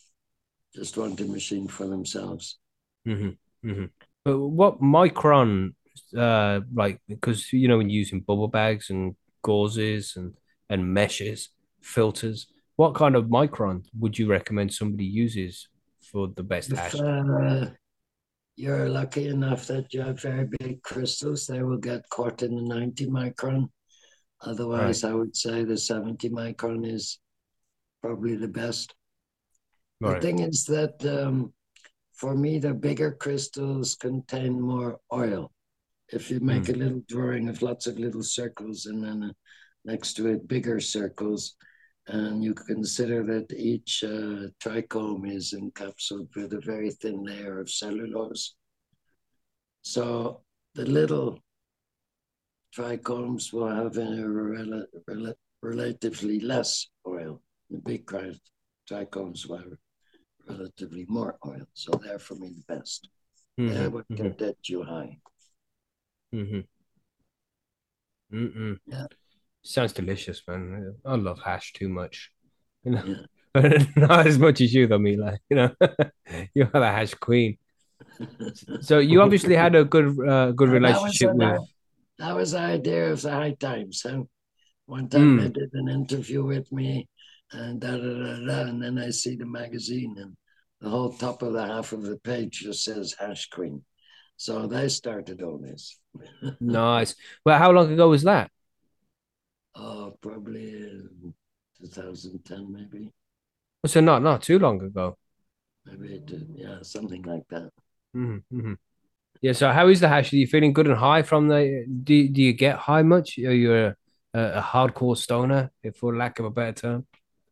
just 0.74 0.96
want 0.96 1.20
a 1.20 1.24
machine 1.24 1.68
for 1.68 1.86
themselves. 1.86 2.58
hmm 3.04 3.30
hmm 3.62 3.84
But 4.24 4.38
what 4.38 4.80
micron, 4.80 5.74
uh, 6.16 6.60
like 6.72 7.00
because 7.08 7.52
you 7.52 7.68
know 7.68 7.78
when 7.78 7.90
using 7.90 8.20
bubble 8.20 8.48
bags 8.48 8.90
and 8.90 9.16
gauzes 9.42 10.16
and 10.16 10.34
and 10.70 10.94
meshes, 10.94 11.50
filters, 11.82 12.46
what 12.76 12.94
kind 12.94 13.14
of 13.14 13.26
micron 13.26 13.84
would 13.98 14.18
you 14.18 14.26
recommend 14.26 14.72
somebody 14.72 15.04
uses 15.04 15.68
for 16.00 16.28
the 16.28 16.42
best 16.42 16.72
hash? 16.72 16.94
If 16.94 17.00
uh, 17.00 17.66
you're 18.56 18.88
lucky 18.88 19.28
enough 19.28 19.66
that 19.66 19.92
you 19.92 20.00
have 20.00 20.20
very 20.20 20.48
big 20.58 20.82
crystals, 20.82 21.46
they 21.46 21.62
will 21.62 21.78
get 21.78 22.08
caught 22.08 22.42
in 22.42 22.56
the 22.56 22.62
90 22.62 23.06
micron. 23.06 23.68
Otherwise, 24.40 25.04
I 25.04 25.12
would 25.12 25.36
say 25.36 25.64
the 25.64 25.76
70 25.76 26.30
micron 26.30 26.86
is 26.86 27.18
probably 28.02 28.36
the 28.36 28.48
best. 28.48 28.94
The 30.00 30.20
thing 30.20 30.40
is 30.40 30.64
that 30.64 31.04
um, 31.06 31.52
for 32.14 32.34
me, 32.34 32.58
the 32.58 32.74
bigger 32.74 33.12
crystals 33.12 33.94
contain 33.94 34.60
more 34.60 34.98
oil. 35.12 35.52
If 36.12 36.30
you 36.30 36.40
make 36.40 36.68
a 36.68 36.72
little 36.72 37.02
drawing 37.08 37.48
of 37.48 37.62
lots 37.62 37.86
of 37.86 37.98
little 37.98 38.22
circles 38.22 38.84
and 38.86 39.02
then 39.02 39.22
uh, 39.22 39.32
next 39.84 40.14
to 40.14 40.28
it 40.28 40.46
bigger 40.46 40.78
circles, 40.78 41.56
and 42.06 42.44
you 42.44 42.52
consider 42.52 43.24
that 43.24 43.52
each 43.56 44.04
uh, 44.04 44.48
trichome 44.62 45.30
is 45.30 45.54
encapsulated 45.54 46.34
with 46.36 46.52
a 46.52 46.60
very 46.60 46.90
thin 46.90 47.24
layer 47.24 47.60
of 47.60 47.70
cellulose. 47.70 48.54
So 49.82 50.42
the 50.74 50.84
little 50.84 51.38
trichomes 52.76 53.52
will 53.52 53.68
have 53.68 53.96
a 53.96 54.28
rel- 54.28 54.86
rel- 55.08 55.34
relatively 55.62 56.40
less 56.40 56.88
oil. 57.06 57.40
The 57.70 57.78
big 57.78 58.06
trichomes 58.90 59.48
will 59.48 59.58
have 59.58 59.78
relatively 60.48 61.06
more 61.08 61.38
oil. 61.46 61.66
So 61.72 61.92
they're 61.92 62.18
for 62.18 62.34
me 62.34 62.50
the 62.50 62.74
best. 62.74 63.08
They 63.58 63.86
Mhm, 63.86 63.92
would 63.92 64.08
mhm, 64.10 64.16
get 64.16 64.38
that 64.38 64.68
you 64.68 64.82
high. 64.82 65.18
Mhm. 66.34 66.64
Mm-mm. 68.32 68.78
Yeah. 68.86 69.06
Sounds 69.62 69.92
delicious, 69.92 70.42
man. 70.48 70.94
I 71.04 71.14
love 71.16 71.38
hash 71.44 71.72
too 71.72 71.88
much. 71.88 72.32
You 72.84 72.92
know, 72.92 73.04
Yeah. 73.04 73.24
not 73.96 74.26
as 74.26 74.38
much 74.38 74.60
as 74.62 74.72
you, 74.72 74.86
though, 74.86 74.98
Mila. 74.98 75.38
You 75.50 75.56
know, 75.56 75.70
you're 76.54 76.66
the 76.72 76.80
hash 76.86 77.14
queen. 77.14 77.58
So 78.80 78.98
you 78.98 79.20
obviously 79.20 79.54
had 79.54 79.74
a 79.74 79.84
good, 79.84 80.06
uh, 80.26 80.52
good 80.52 80.70
That 80.70 80.72
was 80.72 80.82
relationship 80.82 81.30
an- 81.30 81.38
with. 81.38 81.60
That 82.18 82.34
was 82.36 82.52
the 82.52 82.60
idea 82.60 83.12
of 83.12 83.20
the 83.22 83.30
high 83.30 83.52
times. 83.52 84.00
So 84.00 84.28
One 84.86 85.08
time 85.08 85.38
Mm. 85.38 85.42
they 85.42 85.48
did 85.60 85.70
an 85.74 85.88
interview 85.88 86.44
with 86.44 86.70
me 86.72 87.08
and 87.52 87.80
da, 87.80 87.92
da, 87.96 88.12
da, 88.24 88.34
da, 88.46 88.60
and 88.68 88.82
then 88.82 88.98
I 88.98 89.10
see 89.10 89.36
the 89.36 89.46
magazine 89.46 90.16
and 90.18 90.36
the 90.80 90.88
whole 90.90 91.12
top 91.12 91.42
of 91.42 91.52
the 91.52 91.64
half 91.64 91.92
of 91.92 92.02
the 92.02 92.16
page 92.18 92.60
just 92.66 92.82
says 92.84 93.14
hash 93.18 93.48
queen. 93.48 93.84
So 94.36 94.66
they 94.66 94.88
started 94.88 95.42
on 95.42 95.62
this. 95.62 95.98
Nice. 96.60 97.14
Well, 97.44 97.58
how 97.58 97.72
long 97.72 97.92
ago 97.92 98.08
was 98.10 98.22
that? 98.22 98.50
Oh, 99.74 100.16
probably 100.22 101.02
2010 101.78 102.72
maybe. 102.72 103.12
So 103.86 104.00
not 104.00 104.22
not 104.22 104.42
too 104.42 104.58
long 104.58 104.82
ago. 104.82 105.18
Maybe 105.86 106.18
did. 106.18 106.48
Yeah, 106.56 106.82
something 106.82 107.22
like 107.22 107.46
that. 107.50 107.70
Mhm, 108.16 108.42
mhm. 108.52 108.76
Yeah. 109.42 109.52
So 109.52 109.72
how 109.72 109.88
is 109.88 110.00
the 110.00 110.08
hash? 110.08 110.32
Are 110.32 110.36
you 110.36 110.46
feeling 110.46 110.72
good 110.72 110.86
and 110.88 110.96
high 110.98 111.22
from 111.22 111.48
the? 111.48 111.86
Do 112.04 112.28
Do 112.28 112.42
you 112.42 112.52
get 112.54 112.76
high 112.78 113.02
much? 113.02 113.38
Are 113.38 113.54
you 113.54 113.74
a, 113.74 113.96
a, 114.34 114.42
a 114.60 114.62
hardcore 114.62 115.16
stoner, 115.18 115.72
if 115.82 115.96
for 115.98 116.16
lack 116.16 116.38
of 116.40 116.46
a 116.46 116.50
better 116.50 116.72
term? 116.72 117.06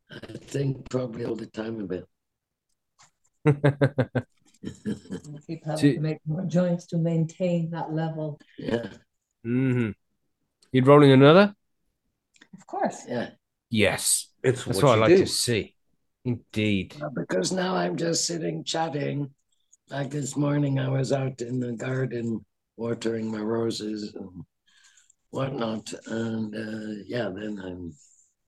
I 0.08 0.18
think 0.38 0.88
probably 0.88 1.24
all 1.24 1.34
the 1.34 1.46
time 1.46 1.80
a 1.80 1.84
bit. 1.84 2.06
Keep 5.46 5.64
having 5.64 5.78
See- 5.78 5.94
to 5.94 6.00
make 6.00 6.18
more 6.26 6.44
joints 6.44 6.86
to 6.86 6.98
maintain 6.98 7.70
that 7.70 7.92
level. 7.92 8.38
yeah, 8.58 8.86
Mm-hmm. 9.46 9.90
You'd 10.72 10.86
rolling 10.86 11.12
another? 11.12 11.54
Of 12.54 12.66
course. 12.66 13.04
yeah. 13.08 13.30
Yes. 13.70 14.28
It's 14.42 14.64
That's 14.64 14.76
what 14.82 14.84
what 14.90 14.98
I 14.98 15.00
like 15.02 15.08
do. 15.10 15.18
to 15.18 15.26
see. 15.26 15.74
Indeed. 16.24 16.94
Uh, 17.00 17.08
because 17.14 17.50
now 17.52 17.74
I'm 17.74 17.96
just 17.96 18.26
sitting 18.26 18.62
chatting. 18.64 19.30
Like 19.88 20.10
this 20.10 20.36
morning, 20.36 20.78
I 20.78 20.88
was 20.88 21.12
out 21.12 21.40
in 21.40 21.58
the 21.58 21.72
garden 21.72 22.44
watering 22.76 23.30
my 23.30 23.40
roses 23.40 24.14
and 24.14 24.44
whatnot. 25.30 25.92
And 26.06 26.54
uh, 26.54 27.02
yeah, 27.06 27.30
then 27.34 27.58
I 27.64 27.90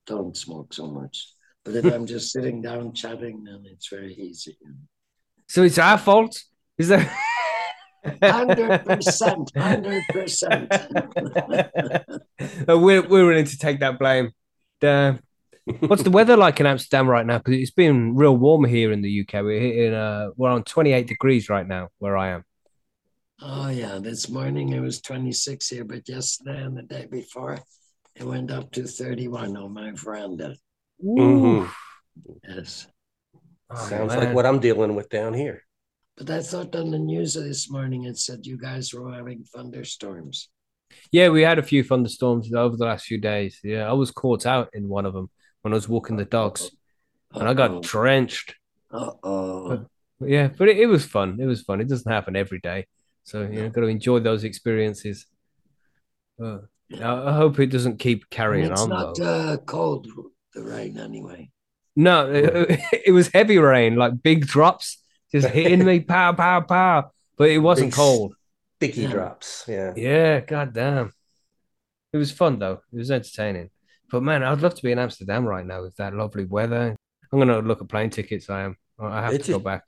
don't 0.07 0.37
smoke 0.37 0.75
so 0.75 0.87
much. 0.89 1.33
But 1.65 1.77
if 1.77 1.85
I'm 1.87 2.07
just 2.07 2.31
sitting 2.33 2.61
down 2.61 2.93
chatting, 2.93 3.45
then 3.45 3.65
it's 3.67 3.89
very 3.89 4.15
easy. 4.15 4.57
So 5.53 5.63
it's 5.63 5.77
our 5.77 5.99
fault? 5.99 6.43
Is 6.79 6.89
that? 6.89 7.15
Hundred 8.23 8.87
percent, 8.87 9.51
hundred 9.55 10.03
percent. 10.09 10.73
We're 12.67 13.03
we're 13.03 13.27
willing 13.27 13.45
to 13.45 13.59
take 13.59 13.81
that 13.81 13.99
blame. 13.99 14.31
Damn. 14.81 15.21
What's 15.81 16.05
the 16.05 16.11
weather 16.11 16.39
like 16.39 16.59
in 16.59 16.65
Amsterdam 16.65 17.07
right 17.07 17.27
now? 17.27 17.37
Because 17.37 17.57
it's 17.57 17.71
been 17.71 18.17
real 18.17 18.35
warm 18.35 18.65
here 18.65 18.93
in 18.93 19.03
the 19.03 19.21
UK. 19.21 19.45
We're 19.45 19.61
hitting 19.61 19.93
uh 19.93 20.31
we're 20.37 20.49
on 20.49 20.65
28 20.65 21.07
degrees 21.07 21.51
right 21.51 21.69
now 21.69 21.89
where 21.99 22.17
I 22.17 22.31
am. 22.31 22.45
Oh 23.43 23.69
yeah, 23.69 23.99
this 24.01 24.31
morning 24.31 24.71
it 24.71 24.81
was 24.81 25.03
26 25.03 25.69
here, 25.69 25.85
but 25.85 26.09
yesterday 26.09 26.63
and 26.63 26.79
the 26.79 26.83
day 26.83 27.07
before 27.11 27.59
it 28.17 28.25
went 28.25 28.51
up 28.51 28.71
to 28.71 28.87
31 28.87 29.55
on 29.59 29.75
my 29.75 29.93
veranda. 29.93 30.57
Mhm. 31.05 31.69
Yes. 32.49 32.87
Oh, 33.75 33.87
Sounds 33.89 34.15
man. 34.15 34.19
like 34.19 34.35
what 34.35 34.47
I'm 34.47 34.61
dealing 34.61 34.95
with 34.95 35.09
down 35.09 35.35
here. 35.35 35.65
But 36.17 36.31
I 36.31 36.41
thought 36.43 36.77
on 36.77 36.91
the 36.91 36.99
news 36.99 37.35
this 37.35 37.71
morning 37.71 38.05
it 38.05 38.19
said 38.19 38.47
you 38.47 38.59
guys 38.59 38.93
were 38.93 39.13
having 39.13 39.45
thunderstorms. 39.45 40.51
Yeah, 41.11 41.31
we 41.31 41.43
had 41.43 41.59
a 41.59 41.63
few 41.63 41.83
thunderstorms 41.83 42.53
over 42.53 42.77
the 42.77 42.85
last 42.85 43.07
few 43.07 43.19
days. 43.19 43.61
Yeah, 43.65 43.89
I 43.89 43.93
was 43.95 44.11
caught 44.11 44.45
out 44.45 44.69
in 44.75 44.89
one 44.89 45.07
of 45.07 45.15
them 45.15 45.31
when 45.63 45.73
I 45.73 45.77
was 45.77 45.89
walking 45.89 46.17
the 46.17 46.27
dogs, 46.27 46.71
and 47.33 47.49
I 47.49 47.55
got 47.55 47.83
drenched. 47.83 48.55
Uh 48.91 49.13
oh. 49.23 49.87
Yeah, 50.21 50.49
but 50.57 50.69
it, 50.69 50.79
it 50.79 50.87
was 50.87 51.05
fun. 51.07 51.39
It 51.41 51.47
was 51.47 51.63
fun. 51.63 51.81
It 51.81 51.89
doesn't 51.89 52.13
happen 52.13 52.37
every 52.37 52.61
day, 52.61 52.87
so 53.25 53.43
you 53.43 53.63
know, 53.63 53.69
got 53.71 53.81
to 53.81 53.87
enjoy 53.87 54.21
those 54.21 54.45
experiences. 54.45 55.27
Uh, 56.43 56.59
I 57.01 57.31
I 57.31 57.33
hope 57.33 57.59
it 57.59 57.69
doesn't 57.69 57.99
keep 57.99 58.29
carrying 58.29 58.71
It's 58.71 58.81
on 58.83 58.93
It's 58.93 59.19
not 59.19 59.27
uh, 59.27 59.57
cold, 59.65 60.09
the 60.55 60.63
rain 60.63 60.99
anyway. 60.99 61.51
No, 61.97 62.31
it, 62.33 62.81
it 63.07 63.13
was 63.13 63.29
heavy 63.29 63.59
rain, 63.59 63.97
like 63.97 64.23
big 64.23 64.47
drops 64.47 64.99
just 65.31 65.49
hitting 65.49 65.85
me, 65.85 66.01
pow, 66.13 66.33
pow, 66.33 66.61
pow. 66.61 67.11
But 67.37 67.51
it 67.51 67.59
wasn't 67.59 67.91
Big 67.91 67.97
cold. 67.97 68.35
Sticky 68.77 69.03
Yeah. 69.03 69.11
drops. 69.11 69.65
Yeah. 69.69 69.93
Yeah, 69.97 70.41
God 70.41 70.73
damn. 70.75 71.13
It 72.13 72.17
was 72.19 72.31
fun 72.31 72.59
though. 72.59 72.81
It 72.93 72.99
was 72.99 73.11
entertaining. 73.11 73.71
But 74.11 74.23
man, 74.23 74.43
I'd 74.43 74.61
love 74.61 74.75
to 74.75 74.83
be 74.83 74.93
in 74.93 74.99
Amsterdam 74.99 75.47
right 75.47 75.65
now 75.65 75.83
with 75.83 75.97
that 75.97 76.15
lovely 76.15 76.45
weather. 76.45 76.95
I'm 77.33 77.39
gonna 77.39 77.61
look 77.61 77.81
at 77.81 77.89
plane 77.89 78.11
tickets. 78.11 78.51
I 78.51 78.63
am. 78.63 78.77
I 79.01 79.23
have 79.23 79.33
It's 79.35 79.47
to 79.47 79.53
go 79.53 79.59
just- 79.59 79.65
back. 79.65 79.85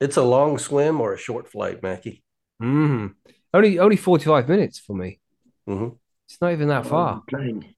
It's 0.00 0.16
a 0.16 0.22
long 0.22 0.58
swim 0.58 1.00
or 1.00 1.14
a 1.14 1.18
short 1.18 1.48
flight, 1.50 1.82
Mackie. 1.82 2.22
hmm 2.60 3.08
Only 3.54 3.78
only 3.78 3.96
45 3.96 4.48
minutes 4.48 4.78
for 4.78 4.94
me. 4.96 5.20
hmm 5.66 5.88
It's 6.28 6.40
not 6.40 6.52
even 6.52 6.68
that 6.68 6.86
Oh, 6.86 6.88
far. 6.88 7.22
Train. 7.28 7.74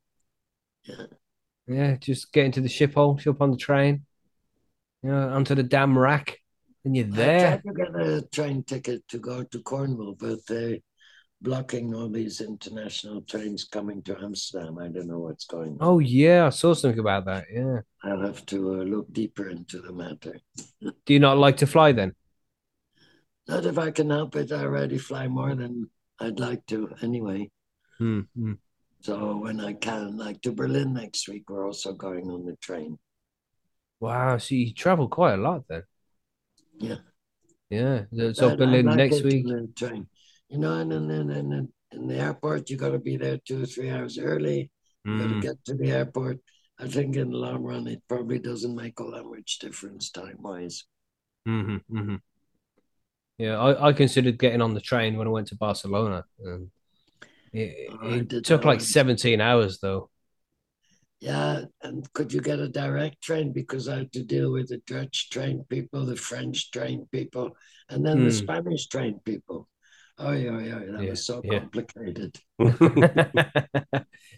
Yeah, 0.84 1.06
just 2.00 2.32
get 2.32 2.46
into 2.46 2.60
the 2.60 2.68
Schiphol, 2.68 3.18
jump 3.18 3.40
on 3.40 3.50
the 3.50 3.56
train, 3.56 4.04
you 5.02 5.10
know, 5.10 5.28
onto 5.30 5.54
the 5.54 5.64
Damrak, 5.64 6.34
and 6.84 6.96
you're 6.96 7.06
I 7.06 7.10
there. 7.16 7.62
tried 7.62 7.62
to 7.64 7.72
get 7.74 8.00
a 8.00 8.22
train 8.32 8.62
ticket 8.62 9.06
to 9.08 9.18
go 9.18 9.44
to 9.44 9.62
Cornwall, 9.62 10.16
but 10.18 10.46
they're 10.46 10.78
blocking 11.40 11.94
all 11.94 12.08
these 12.08 12.40
international 12.40 13.22
trains 13.22 13.64
coming 13.64 14.02
to 14.02 14.18
Amsterdam. 14.20 14.78
I 14.78 14.88
don't 14.88 15.06
know 15.06 15.20
what's 15.20 15.44
going 15.44 15.72
on. 15.72 15.78
Oh 15.80 15.98
yeah, 15.98 16.46
I 16.46 16.50
saw 16.50 16.74
something 16.74 16.98
about 16.98 17.26
that. 17.26 17.44
Yeah. 17.52 17.80
I'll 18.02 18.22
have 18.22 18.46
to 18.46 18.80
uh, 18.80 18.84
look 18.84 19.12
deeper 19.12 19.48
into 19.48 19.80
the 19.80 19.92
matter. 19.92 20.40
Do 20.80 21.12
you 21.12 21.20
not 21.20 21.38
like 21.38 21.58
to 21.58 21.66
fly 21.66 21.92
then? 21.92 22.14
Not 23.48 23.64
if 23.66 23.78
I 23.78 23.90
can 23.90 24.10
help 24.10 24.36
it. 24.36 24.52
I 24.52 24.62
already 24.64 24.98
fly 24.98 25.26
more 25.26 25.54
than 25.54 25.90
I'd 26.20 26.38
like 26.38 26.66
to 26.66 26.94
anyway. 27.02 27.50
Hmm. 27.98 28.20
So 29.00 29.36
when 29.38 29.58
I 29.60 29.72
can, 29.72 30.16
like 30.16 30.40
to 30.42 30.52
Berlin 30.52 30.92
next 30.94 31.28
week, 31.28 31.50
we're 31.50 31.66
also 31.66 31.92
going 31.94 32.30
on 32.30 32.44
the 32.44 32.54
train. 32.56 32.98
Wow, 34.00 34.38
so 34.38 34.54
you 34.54 34.72
travel 34.72 35.08
quite 35.08 35.34
a 35.34 35.36
lot 35.36 35.64
then. 35.68 35.82
Yeah. 36.78 36.96
Yeah. 37.70 38.04
So, 38.32 38.50
I'd 38.50 38.58
Berlin 38.58 38.84
like 38.84 38.96
next 38.96 39.24
week. 39.24 39.46
train. 39.76 40.08
You 40.48 40.58
know, 40.58 40.78
and 40.78 40.90
then 40.90 41.10
in, 41.10 41.30
in, 41.30 41.52
in, 41.52 41.68
in 41.92 42.08
the 42.08 42.16
airport, 42.16 42.70
you 42.70 42.76
got 42.76 42.90
to 42.90 42.98
be 42.98 43.16
there 43.16 43.38
two 43.38 43.62
or 43.62 43.66
three 43.66 43.90
hours 43.90 44.18
early. 44.18 44.70
You 45.04 45.16
got 45.16 45.28
to 45.28 45.34
Mm. 45.34 45.40
get 45.40 45.64
to 45.66 45.74
the 45.74 45.90
airport. 45.90 46.38
I 46.78 46.88
think 46.88 47.16
in 47.16 47.30
the 47.30 47.36
long 47.36 47.62
run, 47.62 47.86
it 47.86 48.02
probably 48.08 48.38
doesn't 48.38 48.74
make 48.74 49.00
all 49.00 49.10
that 49.12 49.24
much 49.24 49.58
difference 49.58 50.10
time 50.10 50.36
wise. 50.40 50.84
hmm 51.46 51.78
hmm 51.88 52.16
Yeah, 53.38 53.58
I, 53.58 53.88
I 53.88 53.92
considered 53.92 54.38
getting 54.38 54.60
on 54.60 54.74
the 54.74 54.80
train 54.80 55.16
when 55.16 55.26
I 55.28 55.30
went 55.30 55.48
to 55.48 55.56
Barcelona. 55.56 56.24
And 56.44 56.70
it, 57.58 57.98
Oh, 58.00 58.20
it 58.30 58.30
took 58.44 58.64
like 58.64 58.80
17 58.80 59.40
hours 59.40 59.78
though. 59.80 60.10
Yeah, 61.20 61.62
and 61.82 62.10
could 62.12 62.32
you 62.32 62.40
get 62.40 62.60
a 62.60 62.68
direct 62.68 63.20
train? 63.22 63.52
Because 63.52 63.88
I 63.88 63.98
had 63.98 64.12
to 64.12 64.22
deal 64.24 64.52
with 64.52 64.68
the 64.68 64.78
Dutch 64.86 65.30
trained 65.30 65.68
people, 65.68 66.06
the 66.06 66.16
French 66.16 66.70
trained 66.70 67.10
people, 67.10 67.56
and 67.88 68.06
then 68.06 68.22
the 68.22 68.30
Hmm. 68.30 68.30
Spanish 68.30 68.86
trained 68.86 69.24
people. 69.24 69.68
Oh 70.18 70.32
yeah, 70.32 70.60
yeah, 70.60 70.78
that 70.92 71.06
Yeah, 71.06 71.08
was 71.08 71.26
so 71.26 71.42
yeah. 71.42 71.64
complicated. 71.82 72.38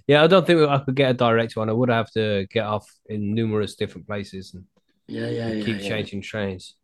yeah, 0.06 0.22
I 0.22 0.26
don't 0.26 0.46
think 0.46 0.60
I 0.68 0.78
could 0.80 0.96
get 0.96 1.10
a 1.12 1.14
direct 1.14 1.56
one. 1.56 1.70
I 1.70 1.72
would 1.72 1.88
have 1.90 2.10
to 2.12 2.46
get 2.50 2.66
off 2.66 2.86
in 3.08 3.34
numerous 3.34 3.74
different 3.76 4.06
places 4.06 4.54
and 4.54 4.64
Yeah, 5.08 5.28
yeah, 5.28 5.52
yeah. 5.52 5.54
keep 5.60 5.80
yeah. 5.80 5.80
changing 5.88 6.22
trains. 6.22 6.76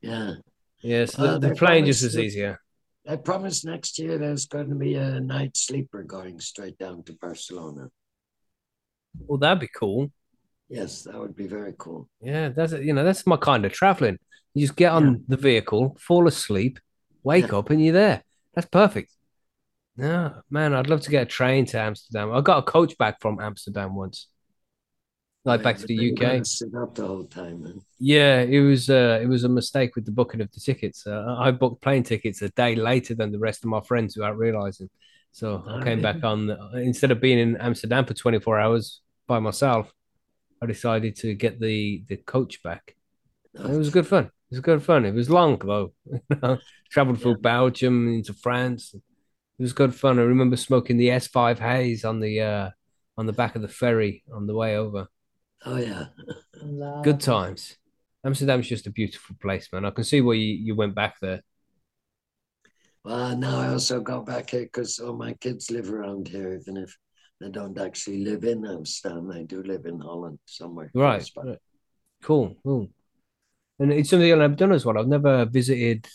Yeah. 0.00 0.34
Yeah, 0.82 1.06
so 1.06 1.16
Uh, 1.18 1.38
the, 1.38 1.38
the 1.38 1.50
plane 1.54 1.86
just 1.86 2.02
was 2.02 2.18
easier. 2.18 2.60
I 3.06 3.16
promise 3.16 3.64
next 3.64 3.98
year 3.98 4.16
there's 4.18 4.46
going 4.46 4.70
to 4.70 4.74
be 4.74 4.94
a 4.94 5.20
night 5.20 5.56
sleeper 5.56 6.02
going 6.02 6.40
straight 6.40 6.78
down 6.78 7.02
to 7.04 7.12
Barcelona. 7.14 7.88
Well, 9.26 9.38
that'd 9.38 9.60
be 9.60 9.68
cool. 9.68 10.10
Yes, 10.68 11.02
that 11.02 11.18
would 11.18 11.36
be 11.36 11.46
very 11.46 11.74
cool. 11.78 12.08
Yeah, 12.20 12.48
that's 12.48 12.72
you 12.72 12.94
know 12.94 13.04
that's 13.04 13.26
my 13.26 13.36
kind 13.36 13.64
of 13.64 13.72
traveling. 13.72 14.18
You 14.54 14.66
just 14.66 14.76
get 14.76 14.92
on 14.92 15.04
Yeah. 15.04 15.18
the 15.28 15.36
vehicle, 15.36 15.96
fall 16.00 16.26
asleep, 16.26 16.80
wake 17.22 17.48
Yeah. 17.48 17.58
up, 17.58 17.70
and 17.70 17.84
you're 17.84 17.92
there. 17.92 18.24
That's 18.54 18.68
perfect. 18.68 19.12
No, 19.96 20.42
man, 20.50 20.74
I'd 20.74 20.88
love 20.88 21.02
to 21.02 21.10
get 21.10 21.22
a 21.22 21.26
train 21.26 21.66
to 21.66 21.80
Amsterdam. 21.80 22.32
I 22.32 22.40
got 22.40 22.58
a 22.58 22.62
coach 22.62 22.96
back 22.98 23.20
from 23.20 23.38
Amsterdam 23.38 23.94
once, 23.94 24.28
like 25.44 25.62
back 25.62 25.76
to 25.78 25.86
the 25.86 25.96
then 25.96 26.04
you 26.06 26.14
gotta 26.14 26.38
UK. 26.38 26.46
Sit 26.46 26.74
up 26.74 26.94
the 26.94 27.06
whole 27.06 27.24
time, 27.24 27.62
man. 27.62 27.80
Yeah, 27.98 28.40
it 28.40 28.60
was 28.60 28.88
uh, 28.88 29.18
it 29.22 29.26
was 29.26 29.44
a 29.44 29.48
mistake 29.48 29.94
with 29.94 30.06
the 30.06 30.10
booking 30.10 30.40
of 30.40 30.50
the 30.52 30.60
tickets. 30.60 31.06
Uh, 31.06 31.36
I 31.38 31.50
booked 31.50 31.82
plane 31.82 32.02
tickets 32.02 32.40
a 32.42 32.48
day 32.50 32.74
later 32.74 33.14
than 33.14 33.30
the 33.30 33.38
rest 33.38 33.64
of 33.64 33.70
my 33.70 33.80
friends 33.80 34.16
without 34.16 34.38
realizing. 34.38 34.88
So 35.32 35.64
I 35.66 35.82
came 35.82 36.00
back 36.00 36.22
on 36.22 36.56
instead 36.74 37.10
of 37.10 37.20
being 37.20 37.38
in 37.38 37.56
Amsterdam 37.56 38.06
for 38.06 38.14
24 38.14 38.60
hours 38.60 39.00
by 39.26 39.40
myself, 39.40 39.92
I 40.62 40.66
decided 40.66 41.16
to 41.16 41.34
get 41.34 41.60
the 41.60 42.04
the 42.08 42.16
coach 42.16 42.62
back. 42.62 42.94
And 43.54 43.74
it 43.74 43.76
was 43.76 43.90
good 43.90 44.06
fun. 44.06 44.26
It 44.26 44.30
was 44.50 44.60
good 44.60 44.82
fun. 44.82 45.04
It 45.04 45.14
was 45.14 45.28
long 45.28 45.58
though. 45.58 45.92
Traveled 46.90 47.20
through 47.20 47.38
Belgium 47.38 48.14
into 48.14 48.32
France. 48.32 48.94
It 48.94 49.62
was 49.62 49.72
good 49.72 49.94
fun. 49.94 50.18
I 50.18 50.22
remember 50.22 50.56
smoking 50.56 50.96
the 50.96 51.08
S5 51.08 51.58
haze 51.58 52.04
on 52.04 52.20
the 52.20 52.40
uh 52.40 52.70
on 53.18 53.26
the 53.26 53.32
back 53.32 53.56
of 53.56 53.62
the 53.62 53.68
ferry 53.68 54.24
on 54.32 54.46
the 54.46 54.54
way 54.54 54.76
over. 54.76 55.08
Oh 55.64 55.76
yeah. 55.76 56.06
Good 57.02 57.20
times. 57.20 57.76
Amsterdam's 58.24 58.68
just 58.68 58.86
a 58.86 58.90
beautiful 58.90 59.36
place, 59.40 59.68
man. 59.72 59.84
I 59.84 59.90
can 59.90 60.04
see 60.04 60.20
why 60.20 60.34
you, 60.34 60.54
you 60.54 60.74
went 60.74 60.94
back 60.94 61.16
there. 61.20 61.42
Well, 63.04 63.36
now 63.36 63.60
I 63.60 63.68
also 63.68 64.00
go 64.00 64.22
back 64.22 64.50
here 64.50 64.62
because 64.62 64.98
all 64.98 65.14
my 65.14 65.34
kids 65.34 65.70
live 65.70 65.92
around 65.92 66.28
here, 66.28 66.54
even 66.54 66.78
if 66.78 66.96
they 67.40 67.50
don't 67.50 67.78
actually 67.78 68.24
live 68.24 68.44
in 68.44 68.64
Amsterdam. 68.66 69.28
They 69.28 69.42
do 69.42 69.62
live 69.62 69.84
in 69.84 70.00
Holland 70.00 70.38
somewhere. 70.46 70.90
Right. 70.94 71.28
right. 71.36 71.58
Cool. 72.22 72.56
Cool. 72.64 72.88
And 73.78 73.92
it's 73.92 74.08
something 74.08 74.30
that 74.30 74.40
I've 74.40 74.56
done 74.56 74.72
as 74.72 74.86
well. 74.86 74.98
I've 74.98 75.08
never 75.08 75.44
visited 75.44 76.06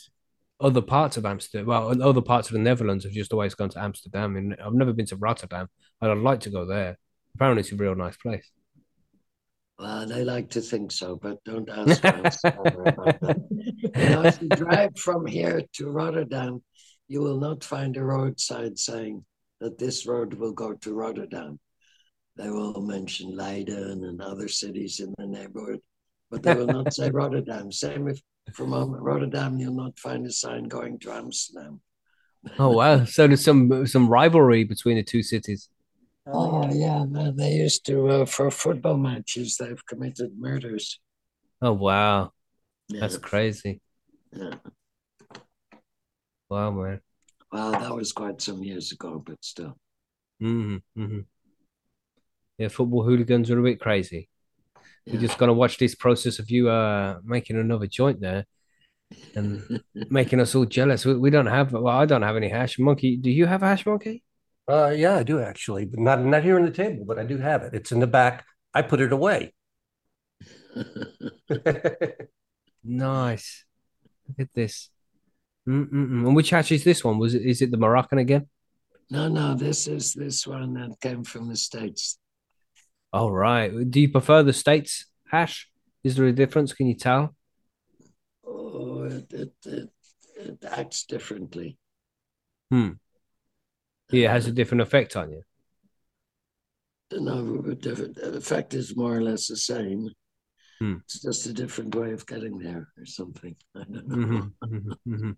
other 0.60 0.82
parts 0.82 1.18
of 1.18 1.26
Amsterdam. 1.26 1.68
Well, 1.68 1.92
in 1.92 2.02
other 2.02 2.22
parts 2.22 2.50
of 2.50 2.54
the 2.54 2.60
Netherlands. 2.60 3.06
I've 3.06 3.12
just 3.12 3.34
always 3.34 3.54
gone 3.54 3.70
to 3.70 3.80
Amsterdam, 3.80 4.36
and 4.36 4.56
I've 4.64 4.74
never 4.74 4.94
been 4.94 5.06
to 5.08 5.16
Rotterdam. 5.16 5.68
And 6.02 6.12
I'd 6.12 6.18
like 6.18 6.40
to 6.42 6.50
go 6.50 6.66
there. 6.66 6.98
Apparently, 7.36 7.62
it's 7.62 7.72
a 7.72 7.76
real 7.76 7.96
nice 7.96 8.18
place. 8.18 8.50
Well, 9.80 10.06
they 10.06 10.26
like 10.26 10.50
to 10.52 10.62
think 10.62 10.92
so, 10.92 11.16
but 11.16 11.42
don't 11.46 11.70
ask 11.70 12.04
us 12.04 12.40
about 12.44 13.22
that. 13.22 13.38
You 13.96 14.10
know, 14.10 14.24
if 14.24 14.42
you 14.42 14.50
drive 14.50 14.98
from 14.98 15.26
here 15.26 15.62
to 15.74 15.90
Rotterdam, 15.90 16.62
you 17.08 17.22
will 17.22 17.40
not 17.40 17.64
find 17.64 17.96
a 17.96 18.04
roadside 18.04 18.78
saying 18.78 19.24
that 19.62 19.78
this 19.78 20.06
road 20.06 20.34
will 20.34 20.52
go 20.52 20.74
to 20.74 20.94
Rotterdam. 20.94 21.60
They 22.36 22.50
will 22.50 22.82
mention 22.82 23.38
Leiden 23.38 24.04
and 24.04 24.22
other 24.22 24.50
cities 24.50 25.00
in 25.00 25.14
the 25.18 25.26
neighborhood, 25.26 25.80
but 26.30 26.44
they 26.44 26.56
will 26.56 26.68
not 26.68 26.94
say 26.94 27.10
Rotterdam. 27.14 27.72
Same 27.72 28.10
if 28.10 28.22
from 28.54 28.74
Rotterdam, 28.74 29.60
you'll 29.60 29.76
not 29.76 29.98
find 29.98 30.26
a 30.26 30.32
sign 30.32 30.64
going 30.64 31.00
to 31.00 31.12
Amsterdam. 31.12 31.80
Oh 32.58 32.72
wow! 32.72 33.06
So 33.06 33.28
there's 33.28 33.44
some 33.44 33.86
some 33.86 34.08
rivalry 34.08 34.64
between 34.64 34.98
the 34.98 35.04
two 35.04 35.24
cities. 35.24 35.70
Oh 36.32 36.72
yeah, 36.72 37.04
man. 37.06 37.36
They 37.36 37.56
used 37.56 37.86
to 37.88 38.08
uh, 38.08 38.26
for 38.26 38.50
football 38.52 38.98
matches. 38.98 39.58
They've 39.58 39.86
committed 39.86 40.40
murders. 40.40 41.00
Oh 41.62 41.72
wow, 41.74 42.34
Yeah, 42.90 43.02
that's 43.02 43.18
crazy. 43.18 43.82
yeah. 44.36 44.56
Wow, 46.50 46.72
man. 46.72 47.02
Well, 47.52 47.72
that 47.74 47.94
was 47.96 48.12
quite 48.12 48.42
some 48.42 48.64
years 48.64 48.92
ago, 48.92 49.22
but 49.24 49.44
still. 49.46 49.78
hmm 50.40 50.78
hmm 50.96 51.22
Yeah, 52.58 52.68
football 52.70 53.04
hooligans 53.04 53.50
are 53.52 53.60
a 53.60 53.64
bit 53.64 53.80
crazy. 53.80 54.30
We're 55.12 55.20
just 55.20 55.38
gonna 55.38 55.54
watch 55.54 55.78
this 55.78 55.96
process 55.96 56.40
of 56.40 56.50
you 56.52 56.70
uh 56.70 57.20
making 57.24 57.58
another 57.60 57.88
joint 57.88 58.22
there 58.22 58.46
and 59.36 59.66
making 60.10 60.42
us 60.42 60.56
all 60.56 60.66
jealous. 60.66 61.06
We, 61.06 61.16
we 61.18 61.30
don't 61.32 61.48
have 61.48 61.74
well, 61.74 61.88
I 61.88 62.06
don't 62.06 62.24
have 62.24 62.38
any 62.38 62.50
hash 62.50 62.80
monkey. 62.80 63.18
Do 63.18 63.32
you 63.32 63.48
have 63.48 63.64
a 63.64 63.68
hash 63.68 63.86
monkey? 63.86 64.24
Uh, 64.70 64.90
yeah, 64.90 65.16
I 65.16 65.24
do 65.24 65.42
actually, 65.42 65.86
but 65.86 66.00
not 66.00 66.24
not 66.24 66.44
here 66.44 66.56
on 66.56 66.66
the 66.66 66.72
table, 66.72 67.04
but 67.06 67.18
I 67.18 67.24
do 67.24 67.38
have 67.38 67.64
it. 67.64 67.74
It's 67.74 67.92
in 67.92 68.00
the 68.00 68.08
back. 68.08 68.46
I 68.74 68.84
put 68.84 69.02
it 69.02 69.12
away. 69.12 69.54
Nice. 72.84 73.66
Look 74.28 74.48
at 74.48 74.54
this. 74.54 74.90
Mm-mm-mm. 75.68 76.26
And 76.26 76.36
which 76.36 76.50
hash 76.50 76.72
is 76.72 76.84
this 76.84 77.04
one? 77.04 77.20
Was 77.20 77.36
it 77.36 77.44
is 77.44 77.62
it 77.62 77.72
the 77.72 77.78
Moroccan 77.78 78.18
again? 78.18 78.48
no, 79.12 79.28
no, 79.28 79.56
this 79.56 79.88
is 79.88 80.14
this 80.14 80.46
one 80.46 80.74
that 80.74 81.00
came 81.02 81.24
from 81.24 81.50
the 81.50 81.56
States. 81.56 82.18
All 83.12 83.32
right. 83.32 83.72
Do 83.90 84.00
you 84.00 84.10
prefer 84.10 84.44
the 84.44 84.54
States 84.54 85.06
hash? 85.30 85.68
Is 86.04 86.16
there 86.16 86.26
a 86.26 86.32
difference? 86.32 86.74
Can 86.74 86.88
you 86.88 86.96
tell? 86.96 87.36
Oh, 88.46 89.04
it, 89.04 89.34
it, 89.34 89.54
it, 89.66 89.90
it 90.36 90.66
acts 90.72 91.04
differently. 91.04 91.78
Yeah, 92.72 92.92
it 94.12 94.30
has 94.30 94.48
a 94.48 94.52
different 94.52 94.82
effect 94.82 95.16
on 95.16 95.32
you. 95.32 95.44
No, 97.12 97.62
different. 97.80 98.16
The 98.16 98.38
effect 98.38 98.74
is 98.74 98.96
more 98.96 99.16
or 99.16 99.22
less 99.22 99.48
the 99.48 99.58
same. 99.58 100.10
Hmm. 100.80 100.98
It's 101.06 101.22
just 101.22 101.46
a 101.48 101.54
different 101.54 101.94
way 101.96 102.12
of 102.12 102.26
getting 102.26 102.58
there 102.60 102.88
or 102.98 103.06
something. 103.06 103.56
I 103.76 103.84
don't 103.84 104.08
know. 104.08 104.16
Mhm, 104.16 104.52
mhm, 104.64 104.94
mhm. 105.08 105.36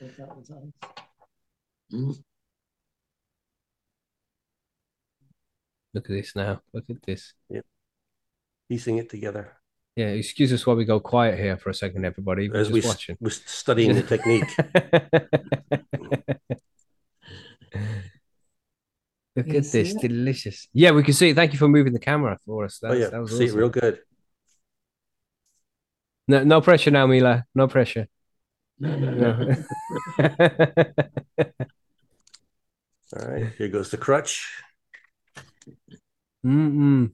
If 0.00 0.16
that 0.18 0.36
was 0.36 0.50
us. 0.50 0.90
Hmm? 1.90 2.10
Look 5.94 6.10
at 6.10 6.16
this 6.16 6.34
now. 6.36 6.60
Look 6.72 6.84
at 6.90 7.02
this. 7.02 7.34
Yeah. 7.48 7.60
Piecing 8.68 8.98
it 8.98 9.08
together 9.10 9.52
Yeah, 9.96 10.06
excuse 10.06 10.52
us 10.52 10.66
while 10.66 10.74
we 10.76 10.84
go 10.84 10.98
quiet 11.00 11.38
here 11.38 11.56
for 11.56 11.70
a 11.70 11.74
second, 11.74 12.04
everybody. 12.04 12.48
We're 12.48 12.56
as 12.60 12.70
we 12.70 12.80
just 12.80 12.88
s- 12.88 12.94
watching. 12.94 13.16
we're 13.20 13.30
studying 13.30 13.94
the 13.94 14.02
technique. 14.02 14.50
Look 19.36 19.48
at 19.48 19.64
this, 19.64 19.74
it? 19.94 20.00
delicious. 20.00 20.68
Yeah, 20.72 20.92
we 20.92 21.02
can 21.02 21.12
see 21.14 21.30
it. 21.30 21.34
Thank 21.34 21.52
you 21.52 21.58
for 21.58 21.68
moving 21.68 21.92
the 21.92 21.98
camera 21.98 22.38
for 22.46 22.64
us. 22.64 22.78
Oh 22.82 22.92
yeah, 22.92 23.08
that 23.08 23.20
was 23.20 23.36
see 23.36 23.44
it 23.44 23.48
awesome. 23.48 23.58
real 23.58 23.68
good. 23.68 23.98
No, 26.28 26.44
no 26.44 26.60
pressure 26.60 26.90
now, 26.90 27.06
Mila. 27.06 27.44
No 27.54 27.66
pressure. 27.68 28.06
No, 28.78 28.96
no, 28.96 29.10
no. 29.12 29.54
No. 30.18 30.84
All 33.16 33.28
right, 33.28 33.52
here 33.58 33.68
goes 33.68 33.90
the 33.90 33.96
crutch. 33.96 34.50
Mm-mm. 36.44 37.02
Look 37.02 37.10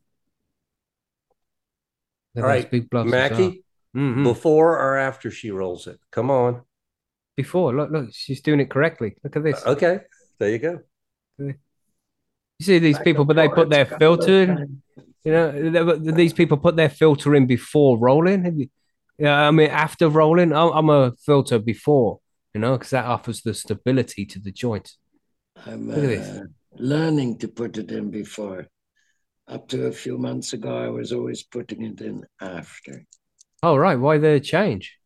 at 2.36 2.42
All 2.42 2.42
those 2.42 2.62
right, 2.62 2.70
big 2.70 2.88
blobs 2.88 3.12
as 3.12 3.12
well. 3.12 3.40
Mackie, 3.40 3.64
Mhm. 3.96 4.24
before 4.24 4.78
or 4.78 4.96
after 4.96 5.30
she 5.30 5.50
rolls 5.50 5.86
it? 5.86 5.98
Come 6.10 6.30
on. 6.30 6.62
Before, 7.36 7.74
look, 7.74 7.90
look, 7.90 8.10
she's 8.12 8.40
doing 8.40 8.60
it 8.60 8.70
correctly. 8.70 9.16
Look 9.24 9.36
at 9.36 9.42
this. 9.42 9.64
Okay, 9.66 10.00
there 10.38 10.50
you 10.50 10.58
go. 10.58 10.80
You 12.60 12.66
see 12.66 12.78
these 12.78 12.98
people, 12.98 13.24
but 13.24 13.36
they 13.36 13.48
put 13.48 13.70
their 13.70 13.86
a 13.86 13.86
couple 13.86 14.12
of 14.12 14.20
filter 14.20 14.42
in. 14.42 14.82
You 15.24 15.32
know, 15.32 15.96
these 15.96 16.34
people 16.34 16.58
put 16.58 16.76
their 16.76 16.90
filter 16.90 17.34
in 17.34 17.46
before 17.46 17.98
rolling. 17.98 18.68
Yeah, 19.18 19.48
I 19.48 19.50
mean, 19.50 19.70
after 19.70 20.10
rolling, 20.10 20.52
I'm, 20.52 20.70
I'm 20.72 20.90
a 20.90 21.12
filter 21.24 21.58
before, 21.58 22.20
you 22.52 22.60
know, 22.60 22.76
because 22.76 22.90
that 22.90 23.06
offers 23.06 23.40
the 23.40 23.54
stability 23.54 24.26
to 24.26 24.38
the 24.38 24.52
joint. 24.52 24.92
I'm 25.64 25.88
Look 25.88 26.04
at 26.04 26.08
this. 26.08 26.28
uh, 26.28 26.44
learning 26.76 27.38
to 27.38 27.48
put 27.48 27.78
it 27.78 27.90
in 27.90 28.10
before. 28.10 28.66
Up 29.48 29.66
to 29.68 29.86
a 29.86 29.92
few 29.92 30.18
months 30.18 30.52
ago, 30.52 30.76
I 30.76 30.88
was 30.90 31.12
always 31.12 31.42
putting 31.42 31.82
it 31.82 32.02
in 32.02 32.26
after. 32.42 33.06
Oh, 33.62 33.76
right. 33.76 33.98
Why 33.98 34.18
the 34.18 34.38
change? 34.38 34.98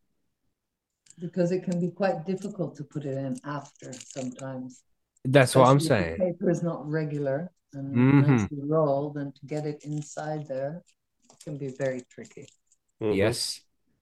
Because 1.17 1.53
it 1.53 1.63
can 1.63 1.79
be 1.79 1.91
quite 1.91 2.25
difficult 2.25 2.75
to 2.75 2.83
put 2.83 3.05
it 3.05 3.17
in 3.17 3.37
after 3.45 3.93
sometimes. 3.93 4.83
That's 5.25 5.55
what 5.55 5.67
I'm 5.67 5.79
if 5.79 5.87
saying. 5.87 6.17
the 6.17 6.25
Paper 6.25 6.49
is 6.49 6.63
not 6.63 6.87
regular 6.89 7.51
and 7.73 7.93
Mhm. 7.93 8.27
nicely 8.29 8.59
rolled, 8.61 9.17
and 9.17 9.35
to 9.35 9.45
get 9.45 9.65
it 9.65 9.83
inside 9.83 10.47
there 10.47 10.83
can 11.43 11.57
be 11.57 11.69
very 11.69 12.01
tricky, 12.09 12.47
Mhm. 13.01 13.15
Yes. 13.15 13.61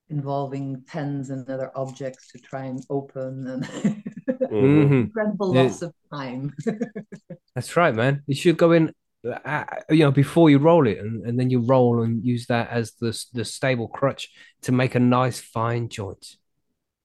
involving 0.09 0.81
pens 0.83 1.29
and 1.29 1.49
other 1.49 1.71
objects 1.75 2.31
to 2.31 2.37
try 2.39 2.65
and 2.65 2.83
open 2.89 3.47
and 3.47 3.63
Mhm. 3.63 4.49
hmm 4.49 4.91
incredible 5.05 5.53
Yeah. 5.53 5.63
loss 5.63 5.81
of 5.81 5.93
time. 6.11 6.53
That's 7.55 7.75
right, 7.77 7.93
man. 7.95 8.23
You 8.27 8.35
should 8.35 8.57
go 8.57 8.71
in, 8.71 8.93
uh, 9.25 9.65
you 9.89 9.99
know, 9.99 10.11
before 10.11 10.49
you 10.49 10.57
roll 10.57 10.87
it, 10.87 10.97
and, 10.99 11.25
and 11.25 11.39
then 11.39 11.49
you 11.49 11.59
roll 11.59 12.01
and 12.03 12.23
use 12.23 12.47
that 12.47 12.69
as 12.69 12.93
the 12.99 13.11
the 13.33 13.45
stable 13.45 13.87
crutch 13.87 14.29
to 14.63 14.71
make 14.71 14.95
a 14.95 14.99
nice 14.99 15.39
fine 15.39 15.87
joint. 15.89 16.37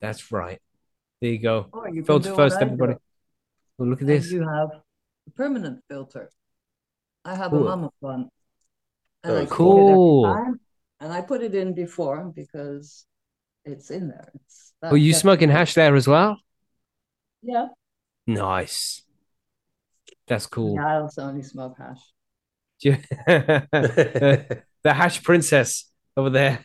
That's 0.00 0.32
right. 0.32 0.60
There 1.20 1.30
you 1.30 1.38
go. 1.38 1.66
Or 1.72 1.88
you 1.88 2.02
can 2.02 2.04
Filter 2.04 2.34
first, 2.34 2.56
everybody. 2.60 2.94
Do, 3.78 3.84
Well, 3.84 3.88
look 3.88 4.00
at 4.02 4.06
and 4.06 4.24
this. 4.24 4.30
you 4.30 4.42
have 4.48 4.70
a 5.26 5.30
permanent 5.36 5.82
filter. 5.88 6.30
I 7.24 7.36
have 7.36 7.52
Cool. 7.52 7.60
a 7.60 7.60
mammoth 7.60 7.94
one. 8.00 8.30
And 9.24 9.36
Oh, 9.36 9.36
I 9.36 9.46
clean 9.46 9.78
it 9.78 9.88
every 9.88 10.14
cool. 10.14 10.22
time, 10.22 10.60
And 11.00 11.12
I 11.12 11.22
put 11.22 11.42
it 11.42 11.54
in 11.54 11.74
before 11.74 12.32
because 12.34 13.06
it's 13.64 13.90
in 13.90 14.08
there. 14.08 14.30
It's 14.34 14.74
that 14.82 14.90
Oh, 14.90 14.96
you 14.96 15.14
smoking 15.14 15.50
hash 15.50 15.74
there 15.74 15.94
as 15.96 16.06
well? 16.08 16.38
Yeah. 17.42 17.68
Nice. 18.28 19.02
That's 20.28 20.46
cool. 20.46 20.74
Yeah, 20.74 20.86
I 20.86 21.00
also 21.00 21.22
only 21.22 21.42
smoke 21.42 21.76
hash. 21.78 22.00
the 22.82 24.62
hash 24.84 25.22
princess 25.22 25.90
over 26.16 26.30
there. 26.30 26.64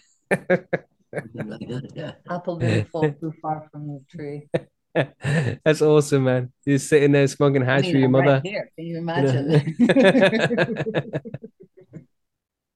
yeah. 1.96 2.14
Apple 2.30 2.60
didn't 2.60 2.90
fall 2.92 3.16
too 3.20 3.34
far 3.42 3.68
from 3.72 3.88
the 3.88 4.02
tree. 4.10 4.50
That's 5.66 5.82
awesome, 5.82 6.26
man. 6.26 6.52
You're 6.66 6.78
sitting 6.80 7.12
there 7.12 7.28
smoking 7.28 7.64
I 7.64 7.66
hash 7.66 7.84
mean, 7.84 7.94
with 7.94 8.02
your 8.02 8.10
I'm 8.10 8.16
right 8.16 8.26
mother. 8.26 8.42
here. 8.44 8.70
Can 8.78 8.86
you 8.86 8.98
you 9.16 9.22
know. 9.24 9.30
imagine? 9.32 9.76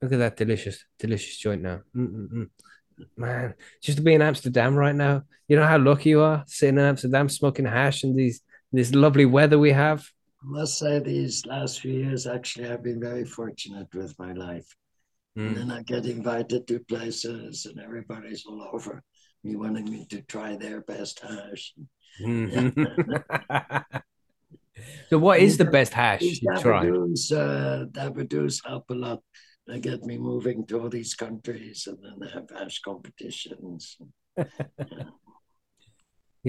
Look 0.01 0.11
at 0.13 0.19
that 0.19 0.37
delicious, 0.37 0.83
delicious 0.99 1.37
joint 1.37 1.61
now. 1.61 1.81
Mm-mm-mm. 1.95 2.49
Man, 3.15 3.53
just 3.81 3.97
to 3.97 4.03
be 4.03 4.13
in 4.13 4.21
Amsterdam 4.21 4.75
right 4.75 4.95
now, 4.95 5.23
you 5.47 5.55
know 5.55 5.65
how 5.65 5.77
lucky 5.77 6.09
you 6.09 6.21
are 6.21 6.43
sitting 6.47 6.77
in 6.77 6.83
Amsterdam 6.85 7.29
smoking 7.29 7.65
hash 7.65 8.03
and 8.03 8.17
these 8.17 8.41
this 8.71 8.93
lovely 8.93 9.25
weather 9.25 9.57
we 9.57 9.71
have. 9.71 10.05
I 10.43 10.45
must 10.45 10.77
say, 10.77 10.99
these 10.99 11.45
last 11.45 11.79
few 11.81 11.93
years, 11.93 12.27
actually, 12.27 12.69
I've 12.69 12.83
been 12.83 12.99
very 12.99 13.25
fortunate 13.25 13.87
with 13.93 14.17
my 14.19 14.33
life. 14.33 14.67
And 15.35 15.55
Mm. 15.55 15.55
then 15.55 15.71
I 15.71 15.83
get 15.83 16.05
invited 16.07 16.67
to 16.67 16.79
places, 16.79 17.65
and 17.67 17.79
everybody's 17.79 18.45
all 18.45 18.67
over 18.73 19.03
me 19.43 19.55
wanting 19.55 19.85
me 19.89 20.05
to 20.09 20.21
try 20.23 20.55
their 20.55 20.81
best 20.81 21.19
hash. 21.19 21.73
Mhm. 22.19 22.73
so, 25.09 25.17
what 25.17 25.39
is 25.39 25.57
the 25.57 25.65
best 25.65 25.93
hash 25.93 26.41
you 26.41 26.49
tried? 26.57 26.87
dabadoos, 26.87 27.31
uh, 27.31 28.69
help 28.69 28.89
a 28.89 28.93
lot. 28.93 29.21
They 29.67 29.79
get 29.79 30.03
me 30.03 30.17
moving 30.17 30.65
to 30.67 30.79
all 30.79 30.89
these 30.89 31.13
countries, 31.13 31.87
and 31.87 31.97
then 32.01 32.15
they 32.19 32.33
have 32.33 32.49
hash 32.49 32.79
competitions. 32.79 33.97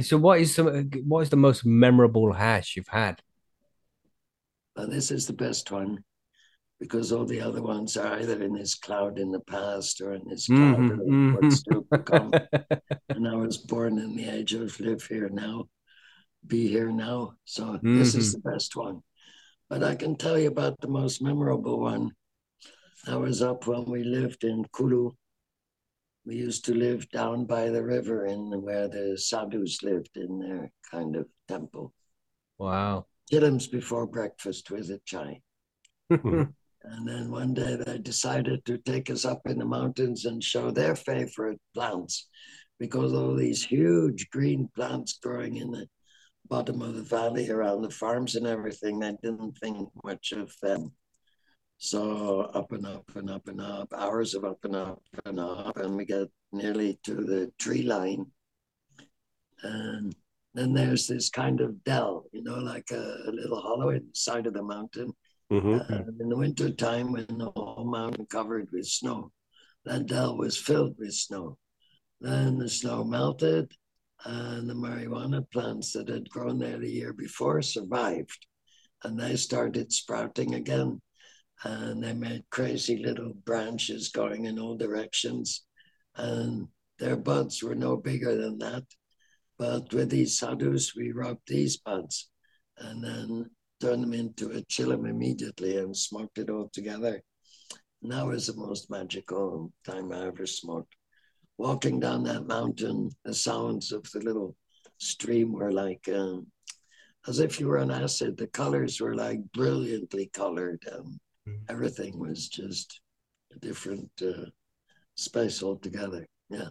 So, 0.00 0.16
what 0.16 0.40
is 0.40 0.54
some? 0.54 0.90
What 1.08 1.22
is 1.22 1.30
the 1.30 1.36
most 1.36 1.66
memorable 1.66 2.32
hash 2.32 2.76
you've 2.76 2.86
had? 2.86 3.20
This 4.76 5.10
is 5.10 5.26
the 5.26 5.32
best 5.32 5.72
one 5.72 6.04
because 6.78 7.10
all 7.10 7.24
the 7.24 7.40
other 7.40 7.62
ones 7.62 7.96
are 7.96 8.18
either 8.18 8.40
in 8.42 8.54
this 8.54 8.74
cloud 8.74 9.18
in 9.18 9.32
the 9.32 9.40
past 9.40 10.00
or 10.00 10.12
in 10.12 10.22
this 10.28 10.46
cloud 10.46 10.78
Mhm, 10.78 11.34
of 11.34 11.42
what's 11.42 11.62
to 11.64 11.86
become. 11.90 12.32
and 13.08 13.26
I 13.26 13.34
was 13.34 13.58
born 13.58 13.98
in 13.98 14.16
the 14.16 14.28
age 14.28 14.54
of 14.54 14.78
live 14.78 15.04
here 15.04 15.28
now, 15.28 15.68
be 16.46 16.68
here 16.68 16.92
now. 16.92 17.34
So 17.44 17.78
this 17.82 18.14
is 18.14 18.36
mm-hmm. 18.36 18.48
the 18.48 18.52
best 18.52 18.76
one. 18.76 19.02
But 19.68 19.82
I 19.82 19.96
can 19.96 20.16
tell 20.16 20.38
you 20.38 20.48
about 20.48 20.80
the 20.80 20.88
most 20.88 21.20
memorable 21.20 21.80
one. 21.80 22.12
I 23.06 23.16
was 23.16 23.42
up 23.42 23.66
when 23.66 23.84
we 23.84 24.04
lived 24.04 24.44
in 24.44 24.64
Kulu. 24.72 25.10
We 26.24 26.36
used 26.36 26.64
to 26.66 26.74
live 26.74 27.10
down 27.10 27.46
by 27.46 27.70
the 27.70 27.82
river 27.82 28.26
in 28.26 28.62
where 28.62 28.88
the 28.88 29.16
sadhus 29.18 29.82
lived 29.82 30.16
in 30.16 30.38
their 30.38 30.70
kind 30.90 31.16
of 31.16 31.26
temple. 31.48 31.92
Wow. 32.58 33.06
Chillums 33.32 33.70
before 33.70 34.06
breakfast 34.06 34.70
with 34.70 34.90
a 34.90 35.00
chai. 35.04 35.40
Hmm. 36.10 36.44
And 36.90 37.06
then 37.06 37.30
one 37.30 37.54
day 37.54 37.76
they 37.76 37.98
decided 37.98 38.64
to 38.64 38.78
take 38.78 39.10
us 39.10 39.24
up 39.24 39.42
in 39.46 39.58
the 39.58 39.64
mountains 39.64 40.24
and 40.24 40.42
show 40.42 40.70
their 40.70 40.96
favorite 40.96 41.60
plants 41.74 42.28
because 42.78 43.12
all 43.12 43.34
these 43.34 43.64
huge 43.64 44.30
green 44.30 44.68
plants 44.74 45.18
growing 45.22 45.56
in 45.56 45.70
the 45.70 45.86
bottom 46.48 46.80
of 46.80 46.94
the 46.96 47.02
valley 47.02 47.50
around 47.50 47.82
the 47.82 47.90
farms 47.90 48.36
and 48.36 48.46
everything, 48.46 48.98
they 48.98 49.14
didn't 49.22 49.58
think 49.58 49.88
much 50.02 50.32
of 50.32 50.54
them. 50.62 50.92
So 51.76 52.40
up 52.54 52.72
and 52.72 52.86
up 52.86 53.04
and 53.14 53.30
up 53.30 53.46
and 53.48 53.60
up, 53.60 53.92
hours 53.94 54.34
of 54.34 54.44
up 54.44 54.64
and 54.64 54.74
up 54.74 55.02
and 55.26 55.38
up, 55.38 55.76
and 55.76 55.94
we 55.94 56.04
get 56.04 56.28
nearly 56.52 56.98
to 57.04 57.14
the 57.14 57.52
tree 57.58 57.82
line. 57.82 58.26
And 59.62 60.14
then 60.54 60.72
there's 60.72 61.06
this 61.06 61.28
kind 61.28 61.60
of 61.60 61.84
dell, 61.84 62.24
you 62.32 62.42
know, 62.42 62.58
like 62.58 62.90
a, 62.90 63.16
a 63.26 63.30
little 63.30 63.60
hollow 63.60 63.90
in 63.90 64.06
the 64.06 64.14
side 64.14 64.46
of 64.46 64.54
the 64.54 64.62
mountain. 64.62 65.12
Mhm. 65.50 65.90
Uh, 65.90 66.12
in 66.20 66.28
the 66.28 66.36
winter 66.36 66.70
time, 66.70 67.12
when 67.12 67.26
the 67.26 67.50
whole 67.56 67.86
mountain 67.90 68.26
covered 68.26 68.70
with 68.70 68.86
snow, 68.86 69.32
that 69.84 70.06
dell 70.06 70.36
was 70.36 70.58
filled 70.58 70.98
with 70.98 71.14
snow. 71.14 71.58
Then 72.20 72.58
the 72.58 72.68
snow 72.68 73.04
melted, 73.04 73.72
and 74.24 74.68
the 74.68 74.74
marijuana 74.74 75.48
plants 75.50 75.92
that 75.92 76.08
had 76.08 76.28
grown 76.28 76.58
there 76.58 76.78
the 76.78 76.90
year 76.90 77.12
before 77.12 77.62
survived, 77.62 78.46
and 79.04 79.18
they 79.18 79.36
started 79.36 79.92
sprouting 79.92 80.54
again. 80.54 81.00
And 81.64 82.04
they 82.04 82.12
made 82.12 82.50
crazy 82.50 82.98
little 82.98 83.32
branches 83.34 84.10
going 84.10 84.44
in 84.44 84.58
all 84.58 84.76
directions, 84.76 85.64
and 86.14 86.68
their 86.98 87.16
buds 87.16 87.62
were 87.62 87.74
no 87.74 87.96
bigger 87.96 88.36
than 88.36 88.58
that. 88.58 88.84
But 89.56 89.92
with 89.92 90.10
these 90.10 90.38
sadhus, 90.38 90.94
we 90.94 91.10
rubbed 91.10 91.48
these 91.48 91.78
buds, 91.78 92.30
and 92.76 93.02
then 93.02 93.50
turned 93.80 94.02
them 94.02 94.14
into 94.14 94.50
a 94.50 94.62
chillum 94.62 95.08
immediately 95.08 95.76
and 95.78 95.96
smoked 95.96 96.38
it 96.38 96.50
all 96.50 96.68
together. 96.72 97.22
And 98.02 98.12
that 98.12 98.26
was 98.26 98.46
the 98.46 98.54
most 98.56 98.90
magical 98.90 99.72
time 99.84 100.12
I 100.12 100.26
ever 100.26 100.46
smoked. 100.46 100.94
Walking 101.58 101.98
down 102.00 102.22
that 102.24 102.46
mountain, 102.46 103.10
the 103.24 103.34
sounds 103.34 103.92
of 103.92 104.04
the 104.12 104.20
little 104.20 104.56
stream 104.98 105.52
were 105.52 105.72
like 105.72 106.08
um, 106.08 106.46
as 107.26 107.40
if 107.40 107.58
you 107.60 107.68
were 107.68 107.78
on 107.78 107.90
acid. 107.90 108.36
The 108.36 108.46
colors 108.46 109.00
were 109.00 109.14
like 109.14 109.40
brilliantly 109.52 110.30
colored, 110.32 110.82
and 110.90 111.18
Mhm. 111.46 111.66
everything 111.68 112.18
was 112.18 112.48
just 112.48 113.00
a 113.54 113.58
different 113.58 114.10
uh, 114.22 114.46
space 115.16 115.62
altogether. 115.62 116.26
Yeah, 116.48 116.68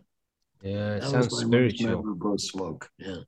Yeah, 0.62 0.96
it 0.96 1.02
that 1.02 1.12
sounds 1.12 1.32
was 1.32 1.46
my 1.46 1.58
most 1.60 1.82
memorable 1.84 2.38
smoke. 2.38 2.90
Yeah, 2.98 3.22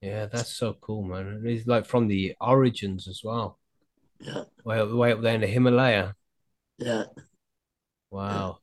Yeah, 0.00 0.26
that's 0.26 0.52
so 0.52 0.74
cool, 0.80 1.02
man. 1.02 1.42
It's 1.44 1.66
like 1.66 1.84
from 1.84 2.08
the 2.08 2.34
origins 2.40 3.06
as 3.06 3.20
well. 3.22 3.58
yeah, 4.18 4.44
Way 4.64 4.80
up, 4.80 4.90
way 4.92 5.12
up 5.12 5.20
there 5.20 5.34
in 5.34 5.42
the 5.42 5.46
Himalaya. 5.46 6.14
yeah. 6.78 7.04
Wow, 8.10 8.58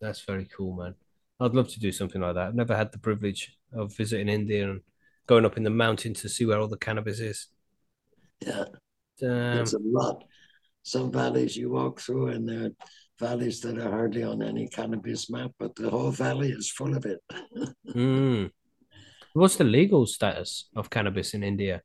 that's 0.00 0.22
very 0.22 0.48
cool, 0.56 0.74
man. 0.74 0.94
I'd 1.38 1.54
love 1.54 1.68
to 1.68 1.80
do 1.80 1.92
something 1.92 2.20
like 2.20 2.34
that. 2.34 2.48
I've 2.48 2.54
never 2.54 2.74
had 2.74 2.90
the 2.90 2.98
privilege 2.98 3.56
of 3.72 3.94
visiting 3.96 4.28
India 4.28 4.68
and 4.68 4.80
going 5.26 5.44
up 5.44 5.56
in 5.56 5.62
the 5.62 5.70
mountain 5.70 6.14
to 6.14 6.28
see 6.28 6.44
where 6.46 6.58
all 6.58 6.66
the 6.66 6.76
cannabis 6.76 7.20
is. 7.20 7.46
Yeah, 8.40 8.64
there's 9.20 9.74
a 9.74 9.78
lot. 9.84 10.24
Some 10.82 11.12
valleys 11.12 11.56
you 11.56 11.70
walk 11.70 12.00
through, 12.00 12.28
and 12.28 12.48
there 12.48 12.66
are 12.66 12.70
valleys 13.20 13.60
that 13.60 13.78
are 13.78 13.90
hardly 13.90 14.24
on 14.24 14.42
any 14.42 14.68
cannabis 14.68 15.30
map, 15.30 15.52
but 15.58 15.76
the 15.76 15.90
whole 15.90 16.10
valley 16.10 16.50
is 16.50 16.70
full 16.70 16.96
of 16.96 17.04
it. 17.04 17.20
mm. 17.94 18.50
What's 19.38 19.54
the 19.56 19.62
legal 19.64 20.04
status 20.06 20.68
of 20.74 20.90
cannabis 20.90 21.32
in 21.32 21.44
India? 21.44 21.82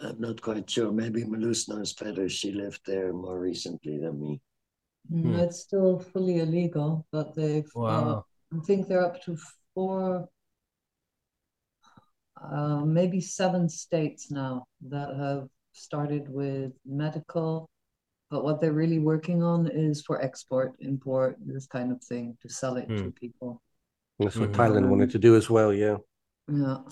I'm 0.00 0.20
not 0.20 0.40
quite 0.40 0.68
sure. 0.70 0.90
Maybe 0.92 1.24
Malus 1.24 1.68
knows 1.68 1.92
better. 1.92 2.28
She 2.28 2.52
lived 2.52 2.80
there 2.86 3.12
more 3.12 3.38
recently 3.38 3.98
than 3.98 4.20
me. 4.20 4.40
Mm, 5.12 5.22
Hmm. 5.22 5.38
It's 5.38 5.60
still 5.60 5.98
fully 5.98 6.38
illegal, 6.38 7.06
but 7.12 7.34
they've, 7.34 7.70
uh, 7.86 8.16
I 8.52 8.60
think 8.66 8.88
they're 8.88 9.04
up 9.04 9.22
to 9.24 9.36
four, 9.74 10.28
uh, 12.42 12.80
maybe 12.84 13.20
seven 13.20 13.68
states 13.68 14.30
now 14.30 14.64
that 14.88 15.14
have 15.16 15.48
started 15.72 16.28
with 16.28 16.72
medical. 16.86 17.68
But 18.30 18.44
what 18.44 18.60
they're 18.60 18.72
really 18.72 19.00
working 19.00 19.42
on 19.42 19.68
is 19.68 20.02
for 20.02 20.22
export, 20.22 20.74
import, 20.80 21.36
this 21.44 21.66
kind 21.66 21.92
of 21.92 22.02
thing 22.02 22.38
to 22.42 22.48
sell 22.48 22.76
it 22.76 22.88
to 22.96 23.02
Hmm. 23.02 23.10
People. 24.20 24.30
That's 24.30 24.40
what 24.40 24.52
Mhm. 24.52 24.56
Thailand 24.74 24.88
wanted 24.88 25.10
to 25.12 25.18
do 25.18 25.36
as 25.36 25.50
well, 25.50 25.72
yeah. 25.72 25.98
Yeah. 26.48 26.82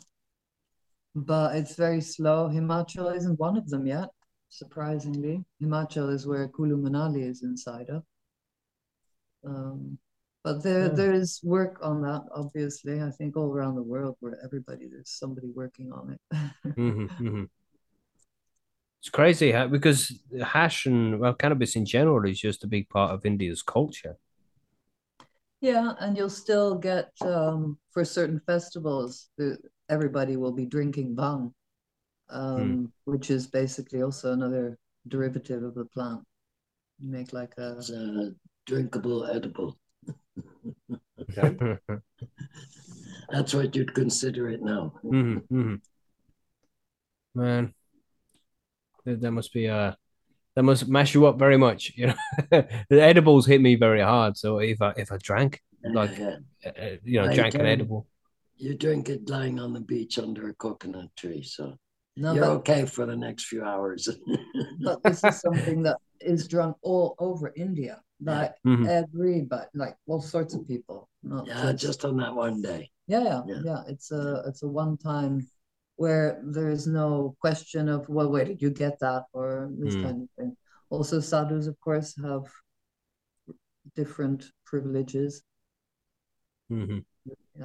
But 1.14 1.56
it's 1.56 1.74
very 1.76 2.00
slow. 2.00 2.48
Himachal 2.48 3.14
isn't 3.14 3.38
one 3.38 3.58
of 3.58 3.68
them 3.68 3.86
yet, 3.86 4.08
surprisingly. 4.48 5.44
Himachal 5.62 6.10
is 6.12 6.26
where 6.26 6.48
Kulu 6.48 6.78
Manali 6.78 7.24
is 7.28 7.42
inside 7.42 7.90
of. 7.90 8.04
Um, 9.44 9.98
but 10.44 10.62
there 10.62 10.88
Yeah. 10.88 10.94
there 10.94 11.12
is 11.12 11.40
work 11.42 11.78
on 11.82 12.02
that, 12.02 12.22
obviously. 12.34 13.02
I 13.02 13.10
think 13.10 13.36
all 13.36 13.52
around 13.52 13.74
the 13.76 13.82
world 13.82 14.16
where 14.20 14.38
everybody 14.44 14.88
there's 14.88 15.10
somebody 15.10 15.48
working 15.54 15.92
on 15.92 16.12
it. 16.16 16.20
hmm 16.76 17.06
hmm 17.18 17.44
It's 19.00 19.10
crazy 19.10 19.52
how, 19.52 19.68
because 19.68 20.12
hash 20.42 20.86
and 20.86 21.20
well, 21.20 21.34
cannabis 21.34 21.76
in 21.76 21.86
general 21.86 22.28
is 22.28 22.40
just 22.40 22.64
a 22.64 22.68
big 22.68 22.88
part 22.88 23.12
of 23.12 23.24
India's 23.24 23.62
culture. 23.62 24.16
Yeah, 25.60 25.94
and 25.98 26.16
you'll 26.16 26.30
still 26.30 26.76
get 26.78 27.10
um 27.22 27.78
for 27.90 28.04
certain 28.04 28.40
festivals, 28.46 29.30
everybody 29.88 30.36
will 30.36 30.52
be 30.52 30.66
drinking 30.66 31.16
bhang, 31.16 31.52
um, 32.30 32.92
which 33.04 33.30
is 33.30 33.46
basically 33.46 34.02
also 34.02 34.32
another 34.32 34.78
derivative 35.08 35.62
of 35.62 35.74
the 35.74 35.86
plant. 35.86 36.22
You 37.00 37.10
make 37.10 37.32
like 37.32 37.54
a 37.58 37.76
It's 37.78 37.90
a 37.90 38.34
drinkable 38.66 39.24
edible. 39.26 39.78
Okay. 41.20 41.58
That's 43.30 43.54
what 43.54 43.74
you'd 43.74 43.94
consider 43.94 44.48
it 44.48 44.62
now. 44.62 44.92
hmm 45.02 45.38
hmm 45.50 45.74
Man, 47.34 47.74
that, 49.04 49.20
that 49.20 49.32
must 49.32 49.52
be 49.52 49.68
uh 49.68 49.92
that 50.58 50.64
must 50.64 50.88
mash 50.88 51.14
you 51.14 51.24
up 51.24 51.38
very 51.38 51.56
much, 51.56 51.92
you 51.94 52.08
know. 52.08 52.14
The 52.90 53.00
edibles 53.00 53.46
hit 53.46 53.60
me 53.60 53.76
very 53.76 54.00
hard, 54.00 54.36
so 54.36 54.58
if 54.58 54.82
I 54.82 54.92
if 54.96 55.12
I 55.12 55.18
drank 55.18 55.62
like 55.84 56.18
Yeah. 56.18 56.36
uh, 56.66 56.68
uh, 56.82 56.96
you 57.04 57.20
know 57.22 57.30
I 57.30 57.34
drank 57.34 57.54
an 57.54 57.66
edible, 57.66 58.08
You 58.56 58.74
drink 58.74 59.08
it 59.08 59.30
lying 59.30 59.60
on 59.60 59.72
the 59.72 59.80
beach 59.80 60.18
under 60.18 60.48
a 60.48 60.54
coconut 60.54 61.10
tree, 61.14 61.44
so 61.44 61.78
no, 62.16 62.34
you're 62.34 62.44
but, 62.44 62.58
okay 62.58 62.86
for 62.86 63.06
the 63.06 63.14
next 63.14 63.44
few 63.44 63.62
hours. 63.62 64.08
but 64.80 64.98
this 65.04 65.22
is 65.22 65.40
something 65.46 65.84
that 65.84 65.98
is 66.20 66.48
drunk 66.48 66.76
all 66.82 67.14
over 67.20 67.52
India, 67.54 68.02
like 68.20 68.54
Mhm. 68.66 68.88
everybody, 68.88 69.70
like 69.74 69.94
all 70.08 70.20
sorts 70.20 70.54
of 70.54 70.66
people, 70.66 71.08
not 71.22 71.46
yeah, 71.46 71.72
just 71.72 72.04
on 72.04 72.16
that 72.16 72.34
one 72.34 72.60
day. 72.60 72.90
Yeah, 73.06 73.22
yeah, 73.22 73.42
Yeah. 73.46 73.62
yeah. 73.70 73.80
It's 73.92 74.10
a 74.10 74.42
it's 74.48 74.64
a 74.64 74.70
one 74.84 74.96
time 74.96 75.34
where 76.02 76.40
there 76.54 76.70
is 76.70 76.86
no 76.86 77.34
question 77.40 77.88
of 77.88 78.08
well, 78.08 78.30
where 78.30 78.44
did 78.50 78.62
you 78.62 78.70
get 78.70 78.94
that 79.00 79.24
or 79.32 79.68
this 79.82 79.94
Hmm. 79.94 80.02
kind 80.04 80.18
of 80.22 80.28
thing. 80.38 80.56
Also, 80.94 81.18
sadhus, 81.20 81.66
of 81.66 81.76
course, 81.80 82.14
have 82.22 82.44
different 84.00 84.40
privileges, 84.64 85.42
Mhm. 86.70 87.04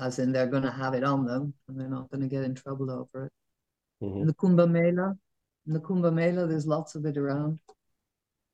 as 0.07 0.17
in 0.19 0.31
they're 0.31 0.47
going 0.55 0.63
to 0.71 0.71
have 0.81 0.93
it 0.99 1.03
on 1.03 1.25
them 1.25 1.53
and 1.67 1.79
they're 1.79 1.95
not 1.97 2.09
going 2.09 2.21
to 2.21 2.27
get 2.35 2.43
in 2.43 2.55
trouble 2.55 2.89
over 2.89 3.17
it. 3.27 3.33
Mhm. 4.01 4.21
In 4.21 4.27
the 4.27 4.33
Kumbh 4.33 4.65
Mela, 4.77 5.07
in 5.67 5.73
the 5.73 5.79
Kumbh 5.79 6.11
Mela, 6.13 6.47
there's 6.47 6.65
lots 6.67 6.95
of 6.95 7.05
it 7.05 7.17
around. 7.17 7.59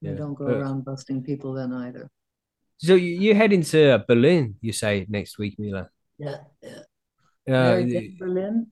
They 0.02 0.10
Yeah, 0.10 0.16
don't 0.22 0.34
go 0.36 0.46
but- 0.48 0.58
around 0.58 0.84
busting 0.84 1.24
people 1.24 1.54
then 1.54 1.72
either. 1.74 2.10
So 2.78 2.96
you 2.96 3.12
you 3.26 3.32
heading 3.36 3.64
to 3.74 4.04
Berlin, 4.08 4.56
you 4.62 4.72
say 4.74 5.06
next 5.10 5.38
week, 5.38 5.58
Mila? 5.60 5.90
Yeah, 6.18 6.44
yeah. 6.62 6.84
Uh, 7.48 7.52
Mary 7.72 7.86
Jane 7.92 8.18
Berlin, 8.18 8.72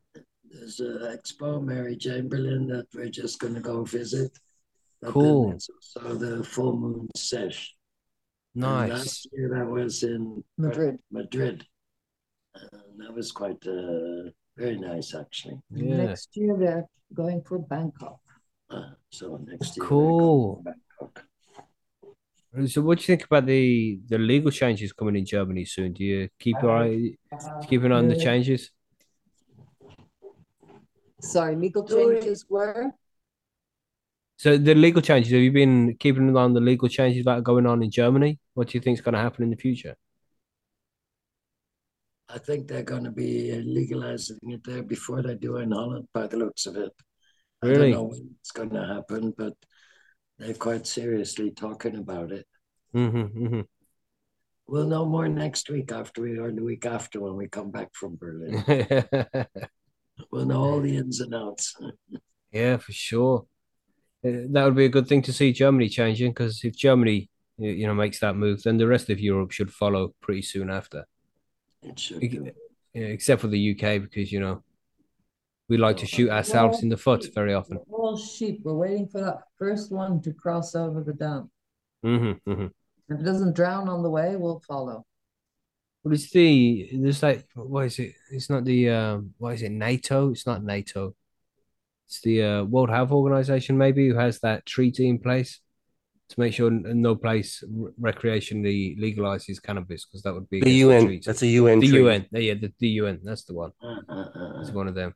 There's 0.52 0.80
an 0.80 1.00
expo, 1.00 1.64
Mary 1.64 1.96
Jane 1.96 2.30
Berlin, 2.30 2.68
that 2.68 2.88
we're 2.94 3.10
just 3.10 3.40
going 3.40 3.56
to 3.56 3.62
go 3.62 3.84
visit. 3.84 4.32
But 5.02 5.12
Cool. 5.12 5.50
there's 5.50 5.70
also 5.76 6.16
the 6.16 6.44
full 6.44 6.78
moon 6.78 7.08
sesh. 7.16 7.76
And 8.56 8.62
nice. 8.62 8.90
last 8.90 9.28
year 9.34 9.50
that 9.56 9.68
was 9.68 10.04
in 10.04 10.44
Madrid. 10.58 10.98
Madrid. 11.12 11.66
And 12.56 13.00
that 13.00 13.14
was 13.14 13.32
quite 13.32 13.64
uh, 13.68 14.32
very 14.58 14.80
nice, 14.80 15.14
actually. 15.14 15.60
Yeah. 15.70 15.98
Next 15.98 16.36
year 16.36 16.56
we're 16.56 16.86
going 17.14 17.44
for 17.44 17.60
Bangkok. 17.60 18.20
Uh, 18.70 18.92
so 19.12 19.40
next 19.46 19.78
year. 19.78 19.86
Cool. 19.86 20.64
Bangkok. 20.64 21.26
So 22.66 22.82
what 22.82 22.98
do 22.98 23.04
you 23.04 23.06
think 23.06 23.26
about 23.26 23.46
the 23.46 24.00
the 24.08 24.18
legal 24.18 24.50
changes 24.50 24.92
coming 24.92 25.16
in 25.16 25.26
Germany 25.26 25.66
soon? 25.66 25.94
Do 25.94 26.04
you 26.04 26.30
keep 26.40 26.56
your 26.62 26.76
eye 26.76 26.90
do 26.90 27.18
keep 27.68 27.84
an 27.84 27.92
eye 27.92 27.98
on 27.98 28.08
the 28.08 28.16
changes? 28.16 28.72
Sorry, 31.22 31.56
legal 31.56 31.84
changes 31.84 32.46
were? 32.50 32.92
So 34.38 34.56
the 34.58 34.76
legal 34.76 35.02
changes, 35.02 35.32
have 35.32 35.42
you 35.42 35.52
been 35.52 35.96
keeping 35.98 36.30
an 36.30 36.38
eye 36.38 36.42
on 36.42 36.54
the 36.54 36.60
legal 36.60 36.88
changes 36.88 37.26
that 37.26 37.32
are 37.40 37.42
going 37.42 37.66
on 37.66 37.82
in 37.82 37.90
Germany? 37.90 38.38
What 38.54 38.70
do 38.70 38.78
you 38.78 38.82
think 38.82 39.00
is 39.00 39.02
going 39.02 39.14
to 39.14 39.20
happen 39.20 39.44
in 39.44 39.50
the 39.50 39.56
future? 39.56 39.96
I 42.30 42.38
think 42.38 42.68
they're 42.68 42.84
going 42.84 43.06
to 43.06 43.12
be 43.12 43.52
legalizing 43.54 44.38
it 44.44 44.64
there 44.64 44.84
before 44.84 45.24
they 45.24 45.36
do 45.36 45.58
in 45.58 45.72
Holland, 45.72 46.08
by 46.14 46.28
the 46.28 46.38
looks 46.38 46.66
of 46.68 46.76
it. 46.76 46.92
Really? 47.64 47.76
I 47.76 47.80
don't 47.80 47.92
know 47.92 48.04
when 48.04 48.36
it's 48.40 48.52
going 48.52 48.70
to 48.72 48.86
happen, 48.86 49.34
but 49.36 49.54
they're 50.38 50.54
quite 50.54 50.86
seriously 50.86 51.52
talking 51.52 51.96
about 51.96 52.32
it. 52.32 52.46
Mm-hmm, 52.94 53.44
mm-hmm. 53.44 53.62
We'll 54.68 54.88
know 54.88 55.06
more 55.06 55.30
next 55.30 55.70
week 55.70 55.92
after 55.92 56.22
we 56.22 56.38
or 56.38 56.52
the 56.52 56.64
week 56.64 56.86
after 56.86 57.22
when 57.22 57.36
we 57.38 57.48
come 57.48 57.72
back 57.72 57.90
from 57.94 58.18
Berlin. 58.18 58.64
we'll 60.32 60.52
all 60.52 60.80
the 60.80 60.98
ins 60.98 61.20
and 61.20 61.34
outs. 61.34 61.76
yeah, 62.52 62.78
for 62.78 62.92
sure. 62.92 63.46
Uh, 64.26 64.50
that 64.50 64.66
would 64.66 64.76
be 64.76 64.86
a 64.86 64.90
good 64.90 65.08
thing 65.08 65.22
to 65.24 65.34
see 65.34 65.54
Germany 65.54 65.90
changing 65.90 66.32
because 66.32 66.64
if 66.64 66.76
Germany, 66.76 67.30
you 67.58 67.86
know, 67.88 67.94
makes 67.94 68.20
that 68.20 68.36
move, 68.36 68.64
then 68.64 68.78
the 68.78 68.88
rest 68.88 69.10
of 69.10 69.20
Europe 69.20 69.52
should 69.52 69.72
follow 69.72 70.14
pretty 70.22 70.42
soon 70.42 70.70
after. 70.70 71.06
It 71.84 72.00
should 72.00 72.20
do. 72.20 72.52
except 72.94 73.42
for 73.42 73.48
the 73.48 73.72
UK 73.72 74.02
because 74.02 74.32
you 74.32 74.40
know 74.40 74.64
we 75.70 75.78
like 75.78 75.98
to 75.98 76.06
shoot 76.06 76.30
ourselves 76.30 76.82
in 76.82 76.90
the 76.90 76.98
foot 76.98 77.28
very 77.36 77.54
often. 77.54 77.80
We're 77.86 78.00
all 78.00 78.18
sheep. 78.18 78.62
We're 78.64 78.74
waiting 78.74 79.08
for 79.08 79.22
that 79.22 79.42
first 79.58 79.92
one 79.92 80.22
to 80.22 80.34
cross 80.34 80.76
over 80.76 81.04
the 81.04 81.14
dam. 81.14 81.52
Mm-hmm, 82.06 82.50
mm-hmm. 82.50 82.68
If 83.10 83.20
it 83.20 83.24
doesn't 83.24 83.56
drown 83.56 83.90
on 83.90 84.02
the 84.02 84.10
way, 84.10 84.36
we'll 84.36 84.62
follow. 84.68 85.06
But 86.04 86.14
it's 86.14 86.30
the 86.32 86.90
there's 86.94 87.24
like 87.24 87.46
what 87.56 87.86
is 87.86 88.00
it? 88.00 88.14
It's 88.32 88.50
not 88.50 88.66
the 88.66 88.90
um 88.90 89.34
what 89.38 89.56
is 89.56 89.62
it? 89.62 89.72
NATO? 89.72 90.32
It's 90.32 90.46
not 90.46 90.64
NATO. 90.64 91.16
It's 92.08 92.22
the 92.22 92.44
uh, 92.44 92.64
World 92.64 92.90
Health 92.90 93.12
Organization 93.12 93.78
maybe 93.78 94.08
who 94.08 94.16
has 94.16 94.40
that 94.40 94.66
treaty 94.66 95.10
in 95.10 95.20
place 95.20 95.60
to 96.30 96.40
make 96.40 96.54
sure 96.54 96.70
no 96.70 97.16
place 97.16 97.64
recreationally 98.02 99.00
legalizes 99.00 99.62
cannabis 99.62 100.06
because 100.06 100.22
that 100.24 100.34
would 100.34 100.50
be 100.50 100.60
the 100.60 100.72
UN. 100.72 101.08
The 101.08 101.20
that's 101.26 101.42
a 101.42 101.48
UN. 101.48 101.80
The 101.80 101.88
treaty. 101.88 102.04
UN. 102.04 102.26
Yeah, 102.32 102.54
the, 102.56 102.74
the 102.80 102.88
UN. 102.90 103.20
That's 103.24 103.44
the 103.44 103.54
one. 103.54 103.72
It's 104.62 104.72
one 104.72 104.88
of 104.88 104.96
them. 104.96 105.14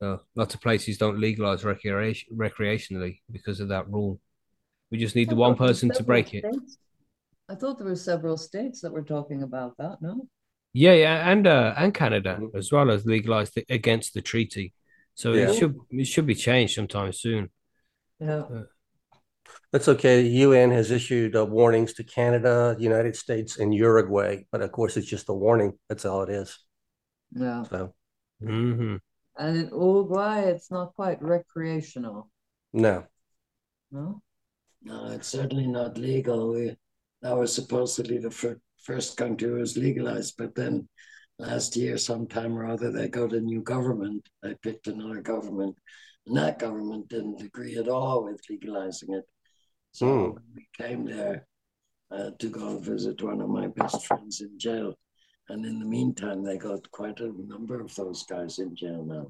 So 0.00 0.20
lots 0.34 0.54
of 0.54 0.60
places 0.60 0.98
don't 0.98 1.18
legalize 1.18 1.64
recreation 1.64 2.36
recreationally 2.36 3.20
because 3.30 3.60
of 3.60 3.68
that 3.68 3.88
rule. 3.88 4.20
We 4.90 4.98
just 4.98 5.16
need 5.16 5.30
the 5.30 5.36
one 5.36 5.56
person 5.56 5.90
to 5.90 6.02
break 6.02 6.34
it. 6.34 6.44
States. 6.44 6.78
I 7.48 7.54
thought 7.54 7.78
there 7.78 7.86
were 7.86 7.96
several 7.96 8.36
states 8.36 8.80
that 8.80 8.92
were 8.92 9.02
talking 9.04 9.42
about 9.42 9.76
that. 9.78 10.00
No. 10.02 10.28
Yeah, 10.72 10.92
yeah, 10.92 11.30
and 11.30 11.46
uh, 11.46 11.74
and 11.76 11.94
Canada 11.94 12.38
as 12.54 12.70
well 12.70 12.90
as 12.90 13.06
legalized 13.06 13.56
it 13.56 13.64
against 13.70 14.12
the 14.14 14.20
treaty. 14.20 14.74
So 15.14 15.32
Yeah. 15.32 15.50
it 15.50 15.54
should 15.54 15.74
it 15.90 16.06
should 16.06 16.26
be 16.26 16.34
changed 16.34 16.74
sometime 16.74 17.12
soon. 17.12 17.50
Yeah. 18.20 18.66
That's 19.72 19.88
okay. 19.88 20.22
The 20.22 20.28
UN 20.46 20.70
has 20.70 20.90
issued 20.90 21.36
uh, 21.36 21.44
warnings 21.44 21.92
to 21.94 22.04
Canada, 22.04 22.76
United 22.78 23.16
States, 23.16 23.58
and 23.58 23.74
Uruguay, 23.74 24.44
but 24.50 24.60
of 24.62 24.72
course, 24.72 24.96
it's 24.96 25.06
just 25.06 25.28
a 25.28 25.32
warning. 25.34 25.72
That's 25.88 26.04
all 26.04 26.22
it 26.22 26.30
is. 26.30 26.58
Yeah. 27.32 27.64
So 27.70 27.94
hmm 28.40 28.96
And 29.38 29.56
in 29.56 29.68
Uruguay, 29.68 30.40
it's 30.42 30.70
not 30.70 30.94
quite 30.94 31.22
recreational. 31.22 32.30
no, 32.72 33.06
No. 33.90 34.22
No, 34.82 35.06
it's 35.12 35.28
certainly 35.28 35.66
not 35.66 35.98
legal. 35.98 36.52
We 36.52 36.76
that 37.26 37.36
was 37.36 37.52
supposedly 37.52 38.18
the 38.18 38.30
fir- 38.30 38.60
first 38.84 39.16
country 39.16 39.48
who 39.48 39.56
was 39.56 39.76
legalized, 39.76 40.34
but 40.38 40.54
then 40.54 40.88
last 41.40 41.76
year, 41.76 41.98
sometime 41.98 42.56
or 42.56 42.66
other, 42.66 42.92
they 42.92 43.08
got 43.08 43.32
a 43.32 43.40
new 43.40 43.62
government. 43.62 44.28
They 44.44 44.54
picked 44.62 44.86
another 44.86 45.20
government, 45.20 45.76
and 46.26 46.36
that 46.36 46.60
government 46.60 47.08
didn't 47.08 47.42
agree 47.42 47.76
at 47.78 47.88
all 47.88 48.24
with 48.24 48.40
legalizing 48.48 49.12
it. 49.14 49.24
So 49.90 50.06
when 50.06 50.44
we 50.54 50.68
came 50.78 51.04
there 51.04 51.48
uh, 52.12 52.30
to 52.38 52.48
go 52.48 52.68
and 52.68 52.84
visit 52.84 53.20
one 53.20 53.40
of 53.40 53.48
my 53.48 53.66
best 53.66 54.06
friends 54.06 54.40
in 54.40 54.56
jail. 54.56 54.94
And 55.48 55.64
in 55.64 55.80
the 55.80 55.86
meantime, 55.86 56.44
they 56.44 56.58
got 56.58 56.88
quite 56.92 57.18
a 57.20 57.32
number 57.48 57.80
of 57.80 57.92
those 57.96 58.22
guys 58.24 58.60
in 58.60 58.76
jail 58.76 59.04
now. 59.04 59.26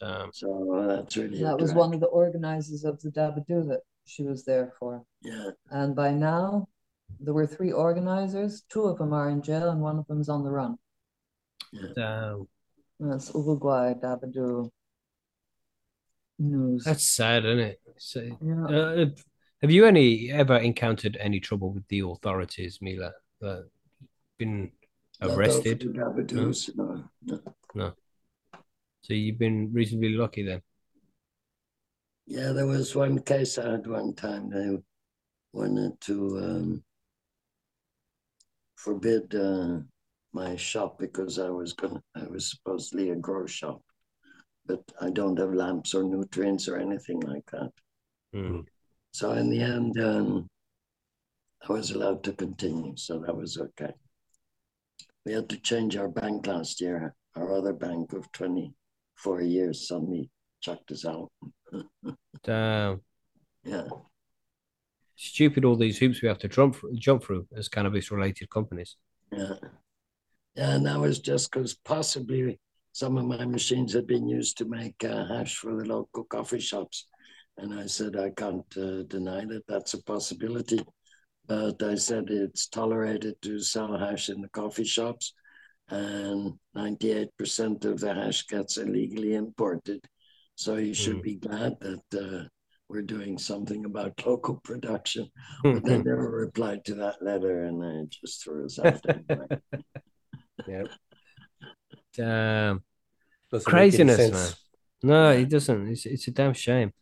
Um, 0.00 0.30
So 0.32 0.74
uh, 0.74 0.96
that's 0.96 1.16
really 1.16 1.42
That 1.42 1.60
was 1.60 1.74
one 1.74 1.94
of 1.94 2.00
the 2.00 2.06
organizers 2.06 2.84
of 2.84 3.00
the 3.02 3.10
Dabadoo 3.10 3.68
that 3.68 3.82
she 4.04 4.24
was 4.24 4.44
there 4.44 4.72
for. 4.78 5.04
Yeah, 5.22 5.50
And 5.70 5.94
by 5.94 6.10
now, 6.12 6.68
there 7.20 7.34
were 7.34 7.46
three 7.46 7.72
organizers. 7.72 8.62
Two 8.68 8.84
of 8.84 8.98
them 8.98 9.12
are 9.12 9.30
in 9.30 9.42
jail, 9.42 9.70
and 9.70 9.80
one 9.80 9.98
of 9.98 10.06
them's 10.06 10.28
on 10.28 10.44
the 10.44 10.50
run. 10.50 10.76
And 13.00 13.12
that's 13.12 13.32
Uruguay 13.34 13.94
Dabadoo 13.94 14.70
news. 16.38 16.84
that's 16.84 17.08
sad, 17.08 17.44
isn't 17.44 17.58
it? 17.58 17.80
So, 17.98 18.20
yeah. 18.20 18.64
uh, 18.66 19.06
have 19.62 19.70
you 19.70 19.86
any 19.86 20.30
ever 20.30 20.56
encountered 20.56 21.16
any 21.20 21.40
trouble 21.40 21.72
with 21.72 21.86
the 21.88 22.00
authorities, 22.00 22.78
Mila? 22.80 23.12
Uh, 23.42 23.60
been 24.38 24.70
arrested? 25.22 25.80
two 25.80 25.92
Dabadoos, 25.92 26.70
no, 26.76 27.04
no. 27.74 27.92
So 29.02 29.14
you've 29.14 29.38
been 29.38 29.70
reasonably 29.72 30.10
lucky 30.10 30.42
then. 30.42 30.62
Yeah, 32.26 32.52
there 32.52 32.66
was 32.66 32.94
one 32.94 33.20
case 33.20 33.58
I 33.58 33.72
had 33.72 33.86
one 33.86 34.14
time. 34.14 34.48
They 34.48 34.78
wanted 35.52 36.00
to 36.02 36.38
um, 36.38 36.84
forbid 38.84 39.34
uh, 39.34 39.78
my 40.32 40.54
shop 40.56 40.98
because 40.98 41.38
I 41.38 41.48
was 41.48 41.72
gonna. 41.72 42.02
I 42.14 42.24
was 42.24 42.50
supposedly 42.50 43.10
a 43.10 43.16
grow 43.16 43.46
shop, 43.46 43.80
but 44.66 44.82
I 45.00 45.10
don't 45.10 45.38
have 45.38 45.54
lamps 45.54 45.94
or 45.94 46.04
nutrients 46.04 46.68
or 46.68 46.76
anything 46.76 47.20
like 47.20 47.50
that. 47.52 47.72
Mm. 48.34 48.66
So 49.12 49.32
in 49.32 49.48
the 49.48 49.60
end, 49.60 49.98
um, 50.00 50.46
I 51.66 51.72
was 51.72 51.92
allowed 51.92 52.22
to 52.24 52.32
continue, 52.32 52.94
so 52.96 53.20
that 53.20 53.34
was 53.34 53.56
okay. 53.58 53.92
We 55.24 55.32
had 55.32 55.48
to 55.48 55.56
change 55.56 55.96
our 55.96 56.08
bank 56.08 56.46
last 56.46 56.80
year. 56.80 57.14
Our 57.36 57.56
other 57.56 57.72
bank 57.72 58.12
of 58.12 58.30
twenty 58.32 58.74
four 59.16 59.40
years 59.40 59.88
suddenly 59.88 60.30
chucked 60.60 60.90
us 60.90 61.06
out. 61.06 61.30
Damn. 62.44 63.00
Yeah. 63.64 63.88
Stupid 65.16 65.64
all 65.64 65.76
these 65.76 65.98
hoops 65.98 66.22
we 66.22 66.28
have 66.28 66.38
to 66.38 66.48
jump 66.48 66.76
jump 66.94 67.22
through 67.22 67.46
as 67.56 67.68
cannabis 67.68 68.10
related 68.10 68.50
companies. 68.50 68.96
Yeah. 69.32 69.54
Yeah, 70.56 70.76
and 70.76 70.86
that 70.86 70.98
was 71.00 71.18
just 71.18 71.50
because 71.50 71.74
possibly 71.74 72.60
some 72.92 73.18
of 73.18 73.24
my 73.24 73.44
machines 73.44 73.92
had 73.92 74.06
been 74.06 74.28
used 74.28 74.56
to 74.58 74.64
make 74.66 75.02
uh, 75.04 75.26
hash 75.26 75.56
for 75.56 75.74
the 75.76 75.84
local 75.84 76.24
coffee 76.24 76.60
shops. 76.60 77.08
And 77.58 77.74
I 77.74 77.86
said, 77.86 78.16
I 78.16 78.30
can't 78.30 78.64
uh, 78.76 79.02
deny 79.04 79.44
that 79.46 79.66
that's 79.66 79.94
a 79.94 80.02
possibility. 80.04 80.80
But 81.46 81.82
I 81.82 81.96
said 81.96 82.30
it's 82.30 82.68
tolerated 82.68 83.34
to 83.42 83.58
sell 83.60 83.98
hash 83.98 84.28
in 84.28 84.40
the 84.40 84.48
coffee 84.48 84.84
shops, 84.84 85.34
and 85.88 86.54
98% 86.76 87.84
of 87.84 88.00
the 88.00 88.14
hash 88.14 88.46
gets 88.46 88.76
illegally 88.78 89.34
imported. 89.34 90.00
So 90.54 90.76
you 90.76 90.94
should 90.94 91.18
Mm. 91.18 91.22
be 91.22 91.34
glad 91.34 91.74
that 91.80 92.04
uh, 92.14 92.48
we're 92.88 93.02
doing 93.02 93.38
something 93.38 93.84
about 93.84 94.14
local 94.26 94.56
production. 94.64 95.28
But 95.62 95.84
they 95.84 95.96
hmm. 95.96 96.08
never 96.08 96.30
replied 96.30 96.84
to 96.86 96.94
that 96.96 97.22
letter, 97.22 97.64
and 97.64 97.82
they 97.82 98.08
just 98.08 98.42
threw 98.42 98.66
us 98.66 98.78
out. 98.78 99.00
anyway. 99.08 99.46
yeah, 100.68 100.84
Damn. 102.14 102.82
doesn't 103.50 103.70
Craziness, 103.70 104.32
man. 104.32 104.52
No, 105.02 105.30
Yeah. 105.30 105.38
it 105.40 105.50
doesn't. 105.50 105.88
It's 105.88 106.06
it's 106.06 106.28
a 106.28 106.30
damn 106.30 106.54
shame. 106.54 106.92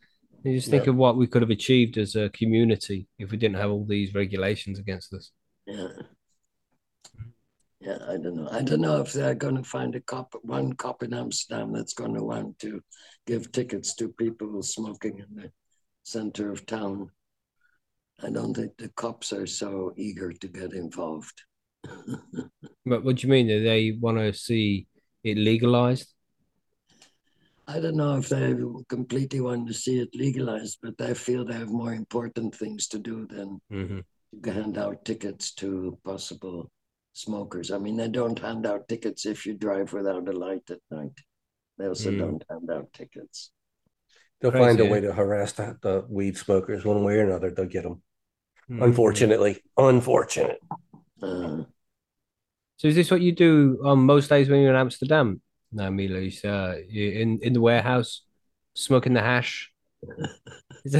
You 0.43 0.57
just 0.57 0.69
think 0.69 0.85
Yeah. 0.85 0.91
of 0.91 0.97
what 0.97 1.15
we 1.15 1.27
could 1.27 1.41
have 1.41 1.51
achieved 1.51 1.97
as 1.97 2.15
a 2.15 2.29
community 2.29 3.07
if 3.17 3.31
we 3.31 3.37
didn't 3.37 3.57
have 3.57 3.71
all 3.71 3.85
these 3.85 4.13
regulations 4.13 4.77
against 4.77 5.13
us. 5.13 5.31
Yeah. 5.65 5.87
Yeah, 7.79 7.97
I 8.07 8.17
don't 8.17 8.35
know. 8.35 8.47
I 8.49 8.61
don't 8.61 8.79
know 8.79 9.01
if 9.01 9.11
they're 9.11 9.35
going 9.35 9.57
to 9.57 9.63
find 9.63 9.93
a 9.95 9.99
cop, 9.99 10.35
one 10.41 10.71
cop 10.71 11.03
in 11.03 11.13
Amsterdam 11.13 11.73
that's 11.73 11.93
going 11.93 12.13
to 12.13 12.23
want 12.23 12.57
to 12.59 12.81
give 13.27 13.51
tickets 13.51 13.93
to 13.95 14.07
people 14.07 14.63
smoking 14.63 15.19
in 15.19 15.25
the 15.35 15.51
center 16.03 16.51
of 16.51 16.65
town. 16.65 17.11
I 18.23 18.31
don't 18.31 18.55
think 18.55 18.77
the 18.77 18.89
cops 18.89 19.31
are 19.33 19.45
so 19.45 19.93
eager 19.97 20.33
to 20.33 20.47
get 20.47 20.73
involved. 20.73 21.43
But 22.85 23.03
what 23.03 23.17
do 23.17 23.27
you 23.27 23.31
mean? 23.31 23.47
Do 23.47 23.63
they 23.63 23.91
want 23.99 24.17
to 24.17 24.33
see 24.33 24.87
it 25.23 25.37
legalized? 25.37 26.13
I 27.67 27.79
don't 27.81 27.97
know 27.97 28.17
if 28.17 28.29
they 28.29 28.55
completely 28.89 29.41
want 29.41 29.67
to 29.67 29.73
see 29.73 29.99
it 29.99 30.15
legalized, 30.15 30.79
but 30.81 30.97
they 30.97 31.13
feel 31.13 31.43
they 31.45 31.53
have 31.55 31.69
more 31.69 31.93
important 31.93 32.55
things 32.55 32.87
to 32.89 32.99
do 32.99 33.25
than 33.27 33.59
hmm 33.69 34.03
to 34.43 34.51
hand 34.53 34.77
out 34.77 35.05
tickets 35.05 35.53
to 35.55 35.97
possible 36.05 36.71
smokers. 37.13 37.71
I 37.71 37.79
mean, 37.79 37.97
they 37.97 38.09
don't 38.09 38.39
hand 38.39 38.65
out 38.65 38.87
tickets 38.89 39.25
if 39.25 39.45
you 39.45 39.55
drive 39.55 39.93
without 39.93 40.29
a 40.29 40.33
light 40.33 40.69
at 40.71 40.81
night. 40.91 41.19
They 41.77 41.87
also 41.87 42.11
Mm. 42.11 42.13
don't 42.13 42.43
hand 42.49 42.69
out 42.71 42.93
tickets. 42.93 43.51
They'll 44.43 44.51
find 44.51 44.79
a 44.79 44.85
way 44.85 44.99
to 45.01 45.13
harass 45.13 45.53
the, 45.53 45.77
the 45.81 46.05
weed 46.09 46.37
smokers 46.37 46.83
one 46.85 47.03
way 47.03 47.15
or 47.15 47.25
another. 47.25 47.49
They'll 47.49 47.65
get 47.65 47.83
them. 47.83 48.01
Mm-hmm. 48.69 48.83
Unfortunately, 48.83 49.63
unfortunate. 49.77 50.59
Uh, 51.21 51.63
So 52.77 52.89
is 52.89 52.95
this 52.95 53.09
what 53.09 53.21
you 53.21 53.31
do 53.31 53.79
on 53.83 53.99
most 53.99 54.27
days 54.29 54.49
when 54.49 54.59
you're 54.61 54.75
in 54.75 54.75
Amsterdam? 54.75 55.41
No, 55.71 55.89
Mila, 55.89 56.19
you, 56.19 56.31
uh, 56.43 56.75
in 56.91 57.39
in 57.41 57.53
the 57.53 57.61
warehouse, 57.61 58.21
smoking 58.75 59.13
the 59.13 59.21
hash 59.21 59.71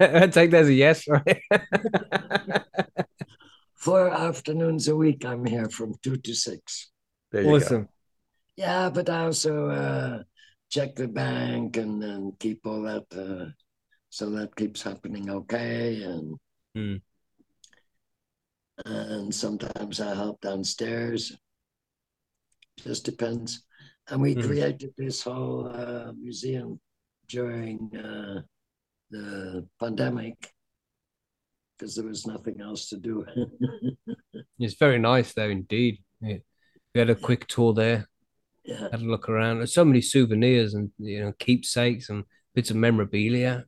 I 0.00 0.26
take 0.28 0.50
that 0.50 0.62
as 0.62 0.68
a 0.68 0.72
yes, 0.74 1.08
right? 1.08 1.42
Four 3.74 4.10
afternoons 4.10 4.88
a 4.88 4.96
week, 4.96 5.24
I'm 5.24 5.44
here 5.44 5.68
from 5.68 5.94
two 6.02 6.16
to 6.16 6.34
six. 6.34 6.90
There 7.32 7.42
you 7.42 7.48
go. 7.48 7.56
awesome. 7.56 7.88
Yeah, 8.56 8.90
but 8.90 9.10
I 9.10 9.24
also 9.24 9.68
uh, 9.68 10.22
check 10.74 10.96
the 10.96 11.06
bank 11.06 11.76
and 11.76 12.02
then 12.02 12.32
keep 12.40 12.66
all 12.66 12.82
that. 12.82 13.06
Uh, 13.14 13.46
so 14.10 14.30
that 14.30 14.56
keeps 14.56 14.82
happening 14.82 15.30
okay. 15.30 16.02
And 16.02 16.36
Hmm. 16.74 16.96
and 18.84 19.32
sometimes 19.32 20.00
I 20.00 20.14
help 20.16 20.40
downstairs. 20.40 21.38
Just 22.82 23.04
depends. 23.04 23.62
And 24.08 24.20
we 24.20 24.34
Hmm. 24.34 24.40
created 24.40 24.92
this 24.98 25.22
whole 25.22 25.68
uh, 25.68 26.12
museum 26.12 26.80
during 27.28 27.78
uh, 27.96 28.42
the 29.10 29.66
pandemic 29.78 30.52
because 31.78 31.94
there 31.94 32.06
was 32.06 32.26
nothing 32.26 32.60
else 32.60 32.88
to 32.88 32.96
do. 32.98 33.24
It's 34.58 34.74
very 34.74 34.98
nice 34.98 35.34
there 35.34 35.50
indeed. 35.50 36.02
Yeah. 36.20 36.38
We 36.94 36.98
had 36.98 37.10
a 37.10 37.14
quick 37.14 37.46
tour 37.46 37.74
there, 37.74 38.08
yeah. 38.64 38.88
had 38.90 39.00
a 39.02 39.04
look 39.04 39.28
around. 39.28 39.58
There's 39.58 39.74
so 39.74 39.84
many 39.84 40.00
souvenirs 40.00 40.74
and 40.74 40.90
you 40.98 41.20
know 41.24 41.32
keepsakes 41.38 42.08
and 42.08 42.24
bits 42.54 42.70
of 42.70 42.76
memorabilia. 42.76 43.64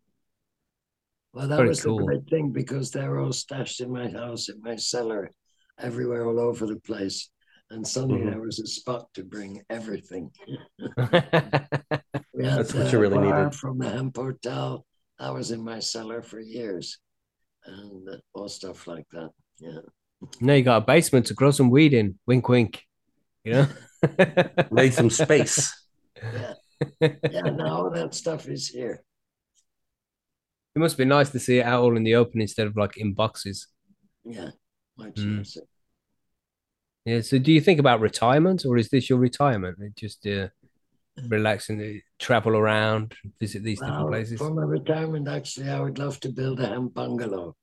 Well, 1.33 1.49
that 1.49 1.57
Very 1.57 1.69
was 1.69 1.83
cool. 1.85 1.99
the 1.99 2.05
great 2.05 2.29
thing 2.31 2.51
because 2.53 2.91
they 2.91 3.07
were 3.07 3.21
all 3.21 3.33
stashed 3.33 3.81
in 3.81 3.93
my 3.93 4.09
house, 4.09 4.49
in 4.49 4.61
my 4.63 4.77
cellar, 4.77 5.31
everywhere, 5.79 6.27
all 6.27 6.41
over 6.41 6.67
the 6.67 6.81
place. 6.81 7.31
And 7.71 7.87
suddenly 7.87 8.23
Mhm. 8.23 8.31
there 8.31 8.41
was 8.41 8.59
a 8.61 8.67
spot 8.67 9.13
to 9.15 9.25
bring 9.25 9.61
everything. 9.69 10.31
yeah, 10.47 10.57
We 12.33 12.45
had 12.45 12.59
That's 12.61 12.75
what 12.75 12.93
you 12.93 12.99
really 13.01 13.19
needed. 13.19 13.55
from 13.55 13.79
the 13.79 13.89
hemp 13.91 14.17
hotel. 14.17 14.87
I 15.19 15.31
was 15.31 15.51
in 15.51 15.65
my 15.65 15.81
cellar 15.81 16.23
for 16.23 16.39
years, 16.41 16.99
and 17.65 18.09
all 18.35 18.49
stuff 18.49 18.87
like 18.87 19.07
that. 19.13 19.31
Yeah, 19.59 19.81
now 20.41 20.53
you 20.55 20.63
got 20.63 20.83
a 20.83 20.87
basement 20.87 21.27
to 21.27 21.35
grow 21.35 21.51
some 21.51 21.69
weed 21.71 21.93
in. 21.93 22.19
Wink, 22.27 22.49
wink. 22.49 22.86
You 23.47 23.53
know. 23.53 23.69
Made 24.73 24.93
some 24.93 25.09
space. 25.11 25.73
yeah, 26.23 26.55
yeah. 27.01 27.41
Now 27.43 27.77
all 27.85 27.91
that 27.91 28.15
stuff 28.15 28.49
is 28.49 28.69
here. 28.69 29.03
It 30.75 30.79
must 30.81 30.99
be 30.99 31.05
nice 31.07 31.31
to 31.31 31.39
see 31.39 31.59
it 31.61 31.65
out 31.65 31.83
all 31.83 31.97
in 31.97 32.03
the 32.05 32.17
open 32.17 32.41
instead 32.41 32.67
of 32.67 32.77
like 32.77 32.97
in 32.99 33.15
boxes. 33.15 33.69
Yeah, 34.25 34.51
much 34.99 35.15
Mm. 35.15 35.39
nicer. 35.39 35.63
Yeah. 37.05 37.21
So, 37.23 37.39
do 37.39 37.53
you 37.53 37.61
think 37.61 37.79
about 37.81 38.01
retirement, 38.01 38.65
or 38.67 38.77
is 38.77 38.89
this 38.91 39.09
your 39.09 39.19
retirement? 39.21 39.79
Just 39.97 40.27
uh, 40.27 40.49
relaxing, 41.29 41.81
uh, 41.81 42.01
travel 42.19 42.57
around, 42.57 43.15
visit 43.41 43.63
these 43.63 43.81
different 43.81 44.09
places. 44.09 44.39
for 44.39 44.53
my 44.53 44.65
retirement, 44.65 45.29
actually, 45.29 45.71
I 45.71 45.81
would 45.81 45.99
love 45.99 46.19
to 46.21 46.29
build 46.31 46.59
a 46.61 46.67
hemp 46.67 46.93
bungalow, 46.95 47.57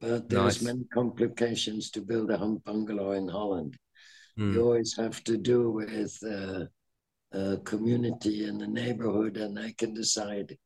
but 0.00 0.28
there's 0.28 0.60
Nice. 0.60 0.62
many 0.62 0.84
complications 0.92 1.90
to 1.92 2.00
build 2.02 2.30
a 2.30 2.36
hemp 2.38 2.64
bungalow 2.64 3.12
in 3.12 3.28
Holland. 3.28 3.78
Hmm. 4.36 4.52
You 4.52 4.62
always 4.62 4.96
have 4.96 5.22
to 5.24 5.36
do 5.36 5.70
with 5.70 6.18
uh, 6.22 6.66
a 7.32 7.56
community 7.58 8.44
in 8.44 8.58
the 8.58 8.66
neighborhood, 8.66 9.36
and 9.36 9.56
they 9.56 9.72
can 9.72 9.94
decide 9.94 10.56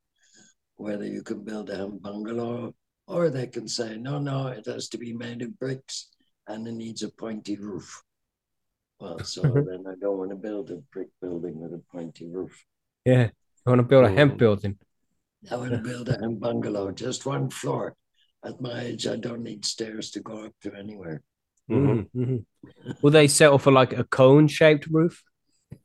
whether 0.77 1.07
you 1.07 1.23
can 1.23 1.45
build 1.45 1.71
a 1.71 1.77
hemp 1.77 2.03
bungalow, 2.03 2.75
or 3.07 3.29
they 3.29 3.47
can 3.47 3.68
say, 3.68 3.97
no, 3.97 4.18
no, 4.18 4.49
it 4.49 4.66
has 4.66 4.89
to 4.89 4.99
be 4.99 5.12
made 5.12 5.43
of 5.43 5.59
bricks 5.59 6.09
and 6.47 6.66
it 6.66 6.73
needs 6.73 7.03
a 7.03 7.11
pointy 7.11 7.57
roof. 7.57 8.03
Well, 8.99 9.18
so 9.25 9.43
then 9.43 9.85
I 9.87 9.95
don't 10.01 10.18
want 10.18 10.31
to 10.31 10.37
build 10.37 10.71
a 10.71 10.77
brick 10.93 11.09
building 11.21 11.61
with 11.61 11.73
a 11.75 11.83
pointy 11.93 12.29
roof. 12.29 12.64
Yeah. 13.05 13.31
I 13.66 13.71
want 13.71 13.81
to 13.81 13.87
build 13.87 14.07
a 14.07 14.11
hemp 14.11 14.35
Mm. 14.35 14.39
building. 14.39 14.79
I 15.51 15.57
want 15.57 15.73
to 15.73 15.79
build 15.79 16.09
a 16.09 16.18
hemp 16.18 16.41
bungalow, 16.41 16.91
just 16.93 17.27
one 17.27 17.51
floor. 17.51 17.95
At 18.43 18.61
my 18.61 18.81
age, 18.81 19.07
I 19.07 19.16
don't 19.16 19.43
need 19.43 19.64
stairs 19.64 20.11
to 20.12 20.21
go 20.21 20.45
up 20.47 20.55
to 20.62 20.75
anywhere. 20.75 21.23
Mhm. 21.71 22.09
Mhm, 22.14 22.45
mhm. 22.66 22.97
Will 23.03 23.11
they 23.11 23.29
settle 23.29 23.59
for 23.59 23.73
like 23.73 23.93
a 23.93 24.05
cone 24.05 24.49
shaped 24.49 24.87
roof? 24.91 25.23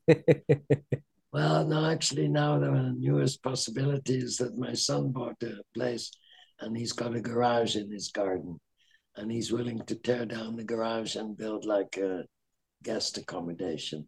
Well, 1.35 1.67
no, 1.67 1.85
actually, 1.85 2.29
now 2.29 2.59
there 2.59 2.71
the 2.71 2.95
newest 2.97 3.43
possibility 3.43 4.15
is 4.15 4.37
that 4.37 4.57
my 4.57 4.71
son 4.71 5.11
bought 5.11 5.43
a 5.43 5.61
place 5.73 6.09
and 6.61 6.77
he's 6.77 6.93
got 6.93 7.13
a 7.13 7.19
garage 7.19 7.75
in 7.75 7.91
his 7.91 8.07
garden 8.07 8.57
and 9.17 9.29
he's 9.29 9.51
willing 9.51 9.81
to 9.87 9.95
tear 9.95 10.25
down 10.25 10.55
the 10.55 10.63
garage 10.63 11.17
and 11.17 11.35
build 11.35 11.65
like 11.65 11.97
a 11.97 12.23
guest 12.83 13.17
accommodation. 13.17 14.07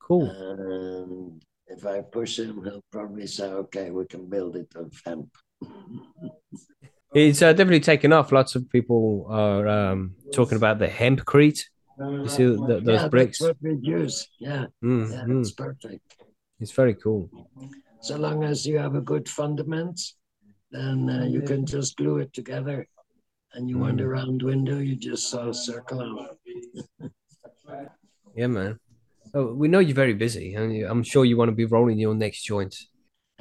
Cool. 0.00 0.30
And 0.30 1.42
if 1.66 1.84
I 1.84 2.00
push 2.00 2.38
him, 2.38 2.64
he'll 2.64 2.84
probably 2.90 3.26
say, 3.26 3.44
okay, 3.44 3.90
we 3.90 4.06
can 4.06 4.26
build 4.30 4.56
it 4.56 4.72
of 4.74 4.90
hemp. 5.04 5.28
It's 7.14 7.42
uh, 7.42 7.52
definitely 7.52 7.80
taken 7.80 8.12
off. 8.12 8.32
Lots 8.32 8.56
of 8.56 8.68
people 8.70 9.26
are 9.30 9.68
um, 9.68 10.16
talking 10.32 10.56
about 10.56 10.78
the 10.80 10.88
hempcrete. 10.88 11.64
You 11.98 12.28
see 12.28 12.44
th- 12.44 12.58
those 12.58 13.02
yeah, 13.02 13.08
bricks? 13.08 13.38
That's 13.38 13.56
what 13.62 13.84
use. 13.84 14.28
Yeah, 14.40 14.66
Mm, 14.82 15.12
yeah, 15.12 15.24
mm. 15.24 15.40
it's 15.40 15.52
perfect. 15.52 16.16
It's 16.58 16.72
very 16.72 16.94
cool. 16.94 17.30
So 18.00 18.16
long 18.16 18.42
as 18.42 18.66
you 18.66 18.78
have 18.78 18.96
a 18.96 19.00
good 19.00 19.28
fundament, 19.28 20.00
then 20.72 21.08
uh, 21.08 21.24
you 21.24 21.42
can 21.42 21.64
just 21.64 21.96
glue 21.96 22.18
it 22.18 22.32
together. 22.32 22.86
And 23.52 23.70
you 23.70 23.78
want 23.78 24.00
a 24.00 24.08
round 24.08 24.42
window, 24.42 24.78
you 24.78 24.96
just 24.96 25.30
saw 25.30 25.50
a 25.50 25.54
circle 25.54 26.02
out. 26.02 26.38
Yeah, 28.36 28.48
man. 28.48 28.80
Oh, 29.32 29.54
we 29.54 29.68
know 29.68 29.78
you're 29.78 29.94
very 29.94 30.12
busy, 30.12 30.54
and 30.54 30.84
I'm 30.84 31.04
sure 31.04 31.24
you 31.24 31.36
want 31.36 31.50
to 31.50 31.54
be 31.54 31.66
rolling 31.66 32.00
your 32.00 32.16
next 32.16 32.42
joint. 32.42 32.74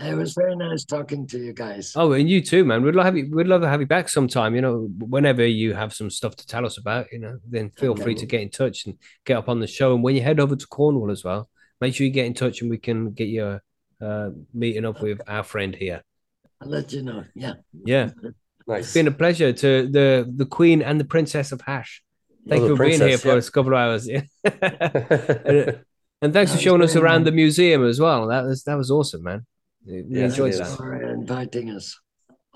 It 0.06 0.16
was 0.16 0.34
very 0.34 0.56
nice 0.56 0.84
talking 0.86 1.26
to 1.28 1.38
you 1.40 1.54
guys. 1.54 1.94
Oh, 1.96 2.12
and 2.14 2.30
you 2.30 2.42
too, 2.42 2.64
man. 2.66 2.84
We'd 2.84 2.96
love 2.96 3.06
have 3.06 3.18
you, 3.18 3.30
we'd 3.32 3.48
love 3.48 3.62
to 3.62 3.70
have 3.70 3.80
you 3.80 3.88
back 3.88 4.10
sometime. 4.10 4.56
You 4.56 4.62
know, 4.62 4.90
whenever 5.00 5.46
you 5.46 5.74
have 5.74 5.94
some 5.94 6.10
stuff 6.10 6.36
to 6.38 6.48
tell 6.48 6.66
us 6.66 6.78
about, 6.78 7.12
you 7.12 7.20
know, 7.20 7.40
then 7.48 7.70
feel 7.72 7.92
Okay. 7.92 8.04
free 8.04 8.16
to 8.16 8.26
get 8.26 8.42
in 8.42 8.50
touch 8.50 8.86
and 8.86 8.98
get 9.26 9.38
up 9.38 9.50
on 9.50 9.60
the 9.60 9.68
show. 9.68 9.94
And 9.94 10.04
when 10.04 10.16
you 10.16 10.22
head 10.22 10.40
over 10.40 10.56
to 10.56 10.68
Cornwall 10.68 11.12
as 11.12 11.24
well, 11.24 11.50
make 11.82 11.96
sure 11.96 12.06
you 12.06 12.12
get 12.14 12.26
in 12.26 12.34
touch 12.34 12.62
and 12.62 12.70
we 12.70 12.78
can 12.78 13.12
get 13.12 13.28
you 13.28 13.60
uh, 14.02 14.30
meeting 14.54 14.86
up 14.86 15.02
with 15.02 15.22
our 15.28 15.44
friend 15.44 15.76
here. 15.76 16.02
I'll 16.62 16.70
let 16.70 16.92
you 16.94 17.04
know. 17.04 17.24
Yeah. 17.36 17.54
Yeah, 17.86 18.12
It's 18.68 18.94
been 18.94 19.08
a 19.08 19.12
pleasure 19.12 19.52
to 19.54 19.88
the 19.88 20.32
the 20.36 20.46
Queen 20.46 20.82
and 20.82 21.00
the 21.00 21.06
Princess 21.06 21.52
of 21.52 21.62
Hash. 21.62 22.02
Thank 22.48 22.62
Oh, 22.62 22.66
you 22.66 22.70
the 22.72 22.78
for 22.78 22.86
being 22.86 23.00
here 23.02 23.18
for 23.18 23.30
yeah. 23.30 23.36
a 23.36 23.42
couple 23.42 23.74
of 23.74 23.80
hours. 23.80 24.08
Yeah. 24.08 24.22
and, 24.44 25.80
and 26.22 26.34
thanks 26.34 26.52
for 26.52 26.58
That 26.58 26.58
was 26.58 26.62
showing 26.62 26.82
us 26.82 26.94
very 26.94 27.06
around 27.06 27.26
the 27.26 27.32
museum 27.32 27.86
as 27.86 28.00
well. 28.00 28.28
That 28.28 28.44
was 28.44 28.64
that 28.64 28.76
was 28.76 28.92
awesome, 28.92 29.24
man. 29.24 29.46
We 29.86 30.04
Yes, 30.08 30.32
enjoyed 30.32 30.54
it 30.54 30.58
that. 30.58 30.68
is. 30.68 30.76
For 30.76 30.96
inviting 31.02 31.70
us. 31.72 32.00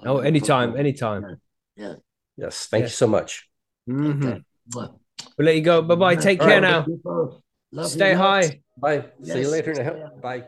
Oh, 0.05 0.19
anytime, 0.19 0.75
anytime. 0.78 1.41
Yeah. 1.75 1.95
yes. 2.38 2.67
Thank 2.67 2.82
Yeah. 2.82 2.86
you 2.88 2.97
so 3.03 3.07
much. 3.07 3.49
Mhm. 3.89 4.23
Okay. 4.23 4.43
Mwah. 4.73 4.99
We'll 5.38 5.45
let 5.45 5.55
you 5.55 5.61
go. 5.63 5.82
Bye 5.82 5.95
bye. 5.95 6.15
Take 6.15 6.39
care 6.39 6.61
right. 6.61 6.71
now. 6.71 6.86
Love 7.71 7.89
Stay 7.89 8.15
lots. 8.15 8.47
high. 8.47 8.61
Bye. 8.78 9.11
See 9.23 9.41
you 9.41 9.49
later 9.49 9.73
now. 9.73 10.09
Bye. 10.21 10.47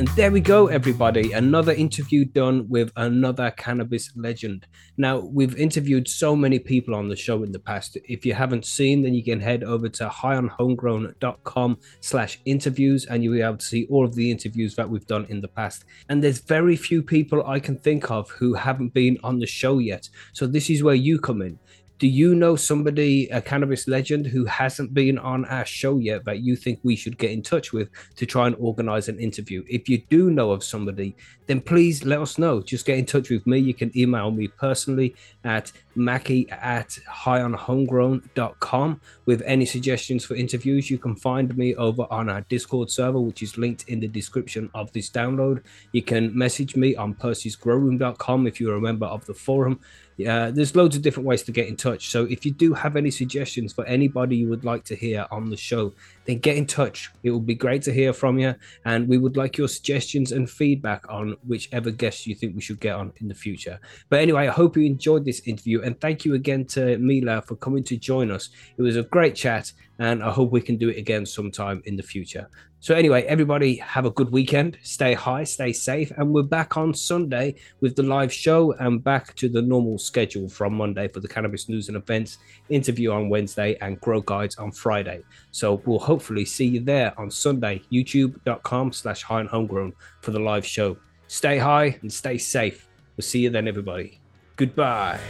And 0.00 0.08
there 0.16 0.32
we 0.32 0.40
go, 0.40 0.68
everybody. 0.68 1.32
Another 1.32 1.72
interview 1.72 2.24
done 2.24 2.66
with 2.70 2.90
another 2.96 3.50
cannabis 3.50 4.10
legend. 4.16 4.66
Now, 4.96 5.18
we've 5.18 5.54
interviewed 5.56 6.08
so 6.08 6.34
many 6.34 6.58
people 6.58 6.94
on 6.94 7.08
the 7.08 7.16
show 7.16 7.42
in 7.42 7.52
the 7.52 7.58
past. 7.58 7.98
If 8.08 8.24
you 8.24 8.32
haven't 8.32 8.64
seen, 8.64 9.02
then 9.02 9.12
you 9.12 9.22
can 9.22 9.40
head 9.40 9.62
over 9.62 9.90
to 9.90 10.08
highonhomegrown.com 10.08 11.78
slash 12.00 12.40
interviews 12.46 13.04
and 13.04 13.22
you'll 13.22 13.34
be 13.34 13.42
able 13.42 13.58
to 13.58 13.66
see 13.66 13.86
all 13.90 14.06
of 14.06 14.14
the 14.14 14.30
interviews 14.30 14.74
that 14.76 14.88
we've 14.88 15.06
done 15.06 15.26
in 15.28 15.42
the 15.42 15.48
past. 15.48 15.84
And 16.08 16.24
there's 16.24 16.38
very 16.40 16.76
few 16.76 17.02
people 17.02 17.46
I 17.46 17.60
can 17.60 17.76
think 17.76 18.10
of 18.10 18.30
who 18.30 18.54
haven't 18.54 18.94
been 18.94 19.18
on 19.22 19.38
the 19.38 19.46
show 19.46 19.80
yet. 19.80 20.08
So 20.32 20.46
this 20.46 20.70
is 20.70 20.82
where 20.82 20.94
you 20.94 21.20
come 21.20 21.42
in. 21.42 21.58
Do 22.00 22.08
you 22.08 22.34
know 22.34 22.56
somebody, 22.56 23.28
a 23.28 23.42
cannabis 23.42 23.86
legend, 23.86 24.26
who 24.26 24.46
hasn't 24.46 24.94
been 24.94 25.18
on 25.18 25.44
our 25.44 25.66
show 25.66 25.98
yet 25.98 26.24
that 26.24 26.40
you 26.40 26.56
think 26.56 26.80
we 26.82 26.96
should 26.96 27.18
get 27.18 27.30
in 27.30 27.42
touch 27.42 27.74
with 27.74 27.90
to 28.16 28.24
try 28.24 28.46
and 28.46 28.56
organize 28.58 29.10
an 29.10 29.20
interview? 29.20 29.62
If 29.68 29.86
you 29.86 29.98
do 30.08 30.30
know 30.30 30.50
of 30.50 30.64
somebody, 30.64 31.14
then 31.46 31.60
please 31.60 32.06
let 32.06 32.22
us 32.22 32.38
know. 32.38 32.62
Just 32.62 32.86
get 32.86 32.96
in 32.96 33.04
touch 33.04 33.28
with 33.28 33.46
me. 33.46 33.58
You 33.58 33.74
can 33.74 33.92
email 33.94 34.30
me 34.30 34.48
personally 34.48 35.14
at 35.44 35.72
mackie 35.94 36.48
at 36.50 36.98
highonhomegrown.com 37.06 39.00
with 39.26 39.42
any 39.44 39.66
suggestions 39.66 40.24
for 40.24 40.36
interviews. 40.36 40.90
You 40.90 40.96
can 40.96 41.16
find 41.16 41.54
me 41.54 41.74
over 41.74 42.06
on 42.10 42.30
our 42.30 42.40
Discord 42.42 42.90
server, 42.90 43.20
which 43.20 43.42
is 43.42 43.58
linked 43.58 43.88
in 43.88 44.00
the 44.00 44.08
description 44.08 44.70
of 44.72 44.90
this 44.92 45.10
download. 45.10 45.62
You 45.92 46.00
can 46.00 46.34
message 46.34 46.76
me 46.76 46.96
on 46.96 47.14
percysgrowroom.com 47.14 48.46
if 48.46 48.58
you're 48.58 48.76
a 48.76 48.80
member 48.80 49.06
of 49.06 49.26
the 49.26 49.34
forum. 49.34 49.80
Yeah, 50.20 50.50
there's 50.50 50.76
loads 50.76 50.96
of 50.96 51.02
different 51.02 51.26
ways 51.26 51.42
to 51.44 51.52
get 51.52 51.66
in 51.66 51.76
touch. 51.76 52.10
So 52.10 52.24
if 52.26 52.44
you 52.44 52.52
do 52.52 52.74
have 52.74 52.94
any 52.94 53.10
suggestions 53.10 53.72
for 53.72 53.86
anybody 53.86 54.36
you 54.36 54.50
would 54.50 54.66
like 54.66 54.84
to 54.84 54.94
hear 54.94 55.26
on 55.30 55.48
the 55.48 55.56
show, 55.56 55.94
then 56.30 56.38
get 56.38 56.56
in 56.56 56.66
touch. 56.66 57.10
It 57.22 57.30
would 57.30 57.46
be 57.46 57.54
great 57.54 57.82
to 57.82 57.92
hear 57.92 58.12
from 58.12 58.38
you. 58.38 58.54
And 58.84 59.08
we 59.08 59.18
would 59.18 59.36
like 59.36 59.58
your 59.58 59.68
suggestions 59.68 60.32
and 60.32 60.48
feedback 60.48 61.04
on 61.08 61.36
whichever 61.46 61.90
guests 61.90 62.26
you 62.26 62.34
think 62.34 62.54
we 62.54 62.62
should 62.62 62.80
get 62.80 62.94
on 62.94 63.12
in 63.20 63.28
the 63.28 63.34
future. 63.34 63.80
But 64.08 64.20
anyway, 64.20 64.48
I 64.48 64.52
hope 64.52 64.76
you 64.76 64.84
enjoyed 64.84 65.24
this 65.24 65.40
interview. 65.46 65.82
And 65.82 66.00
thank 66.00 66.24
you 66.24 66.34
again 66.34 66.64
to 66.66 66.98
Mila 66.98 67.42
for 67.42 67.56
coming 67.56 67.84
to 67.84 67.96
join 67.96 68.30
us. 68.30 68.50
It 68.76 68.82
was 68.82 68.96
a 68.96 69.02
great 69.02 69.34
chat. 69.34 69.72
And 69.98 70.22
I 70.22 70.30
hope 70.30 70.50
we 70.50 70.62
can 70.62 70.76
do 70.78 70.88
it 70.88 70.96
again 70.96 71.26
sometime 71.26 71.82
in 71.84 71.96
the 71.96 72.02
future. 72.02 72.48
So, 72.82 72.94
anyway, 72.94 73.24
everybody 73.24 73.76
have 73.76 74.06
a 74.06 74.10
good 74.10 74.32
weekend. 74.32 74.78
Stay 74.82 75.12
high, 75.12 75.44
stay 75.44 75.70
safe. 75.70 76.10
And 76.12 76.32
we're 76.32 76.44
back 76.44 76.78
on 76.78 76.94
Sunday 76.94 77.56
with 77.82 77.94
the 77.94 78.02
live 78.02 78.32
show 78.32 78.72
and 78.72 79.04
back 79.04 79.34
to 79.34 79.50
the 79.50 79.60
normal 79.60 79.98
schedule 79.98 80.48
from 80.48 80.72
Monday 80.72 81.06
for 81.06 81.20
the 81.20 81.28
cannabis 81.28 81.68
news 81.68 81.88
and 81.88 81.96
events, 81.98 82.38
interview 82.70 83.12
on 83.12 83.28
Wednesday, 83.28 83.76
and 83.82 84.00
grow 84.00 84.22
guides 84.22 84.56
on 84.56 84.72
Friday. 84.72 85.22
So, 85.50 85.82
we'll 85.84 85.98
hopefully 85.98 86.44
see 86.44 86.66
you 86.66 86.80
there 86.80 87.18
on 87.18 87.30
Sunday, 87.30 87.82
youtube.com 87.92 88.92
slash 88.92 89.24
highonhomegrown 89.24 89.92
for 90.22 90.30
the 90.30 90.40
live 90.40 90.66
show. 90.66 90.96
Stay 91.26 91.58
high 91.58 91.98
and 92.02 92.12
stay 92.12 92.38
safe. 92.38 92.88
We'll 93.16 93.22
see 93.22 93.40
you 93.40 93.50
then, 93.50 93.68
everybody. 93.68 94.20
Goodbye. 94.56 95.20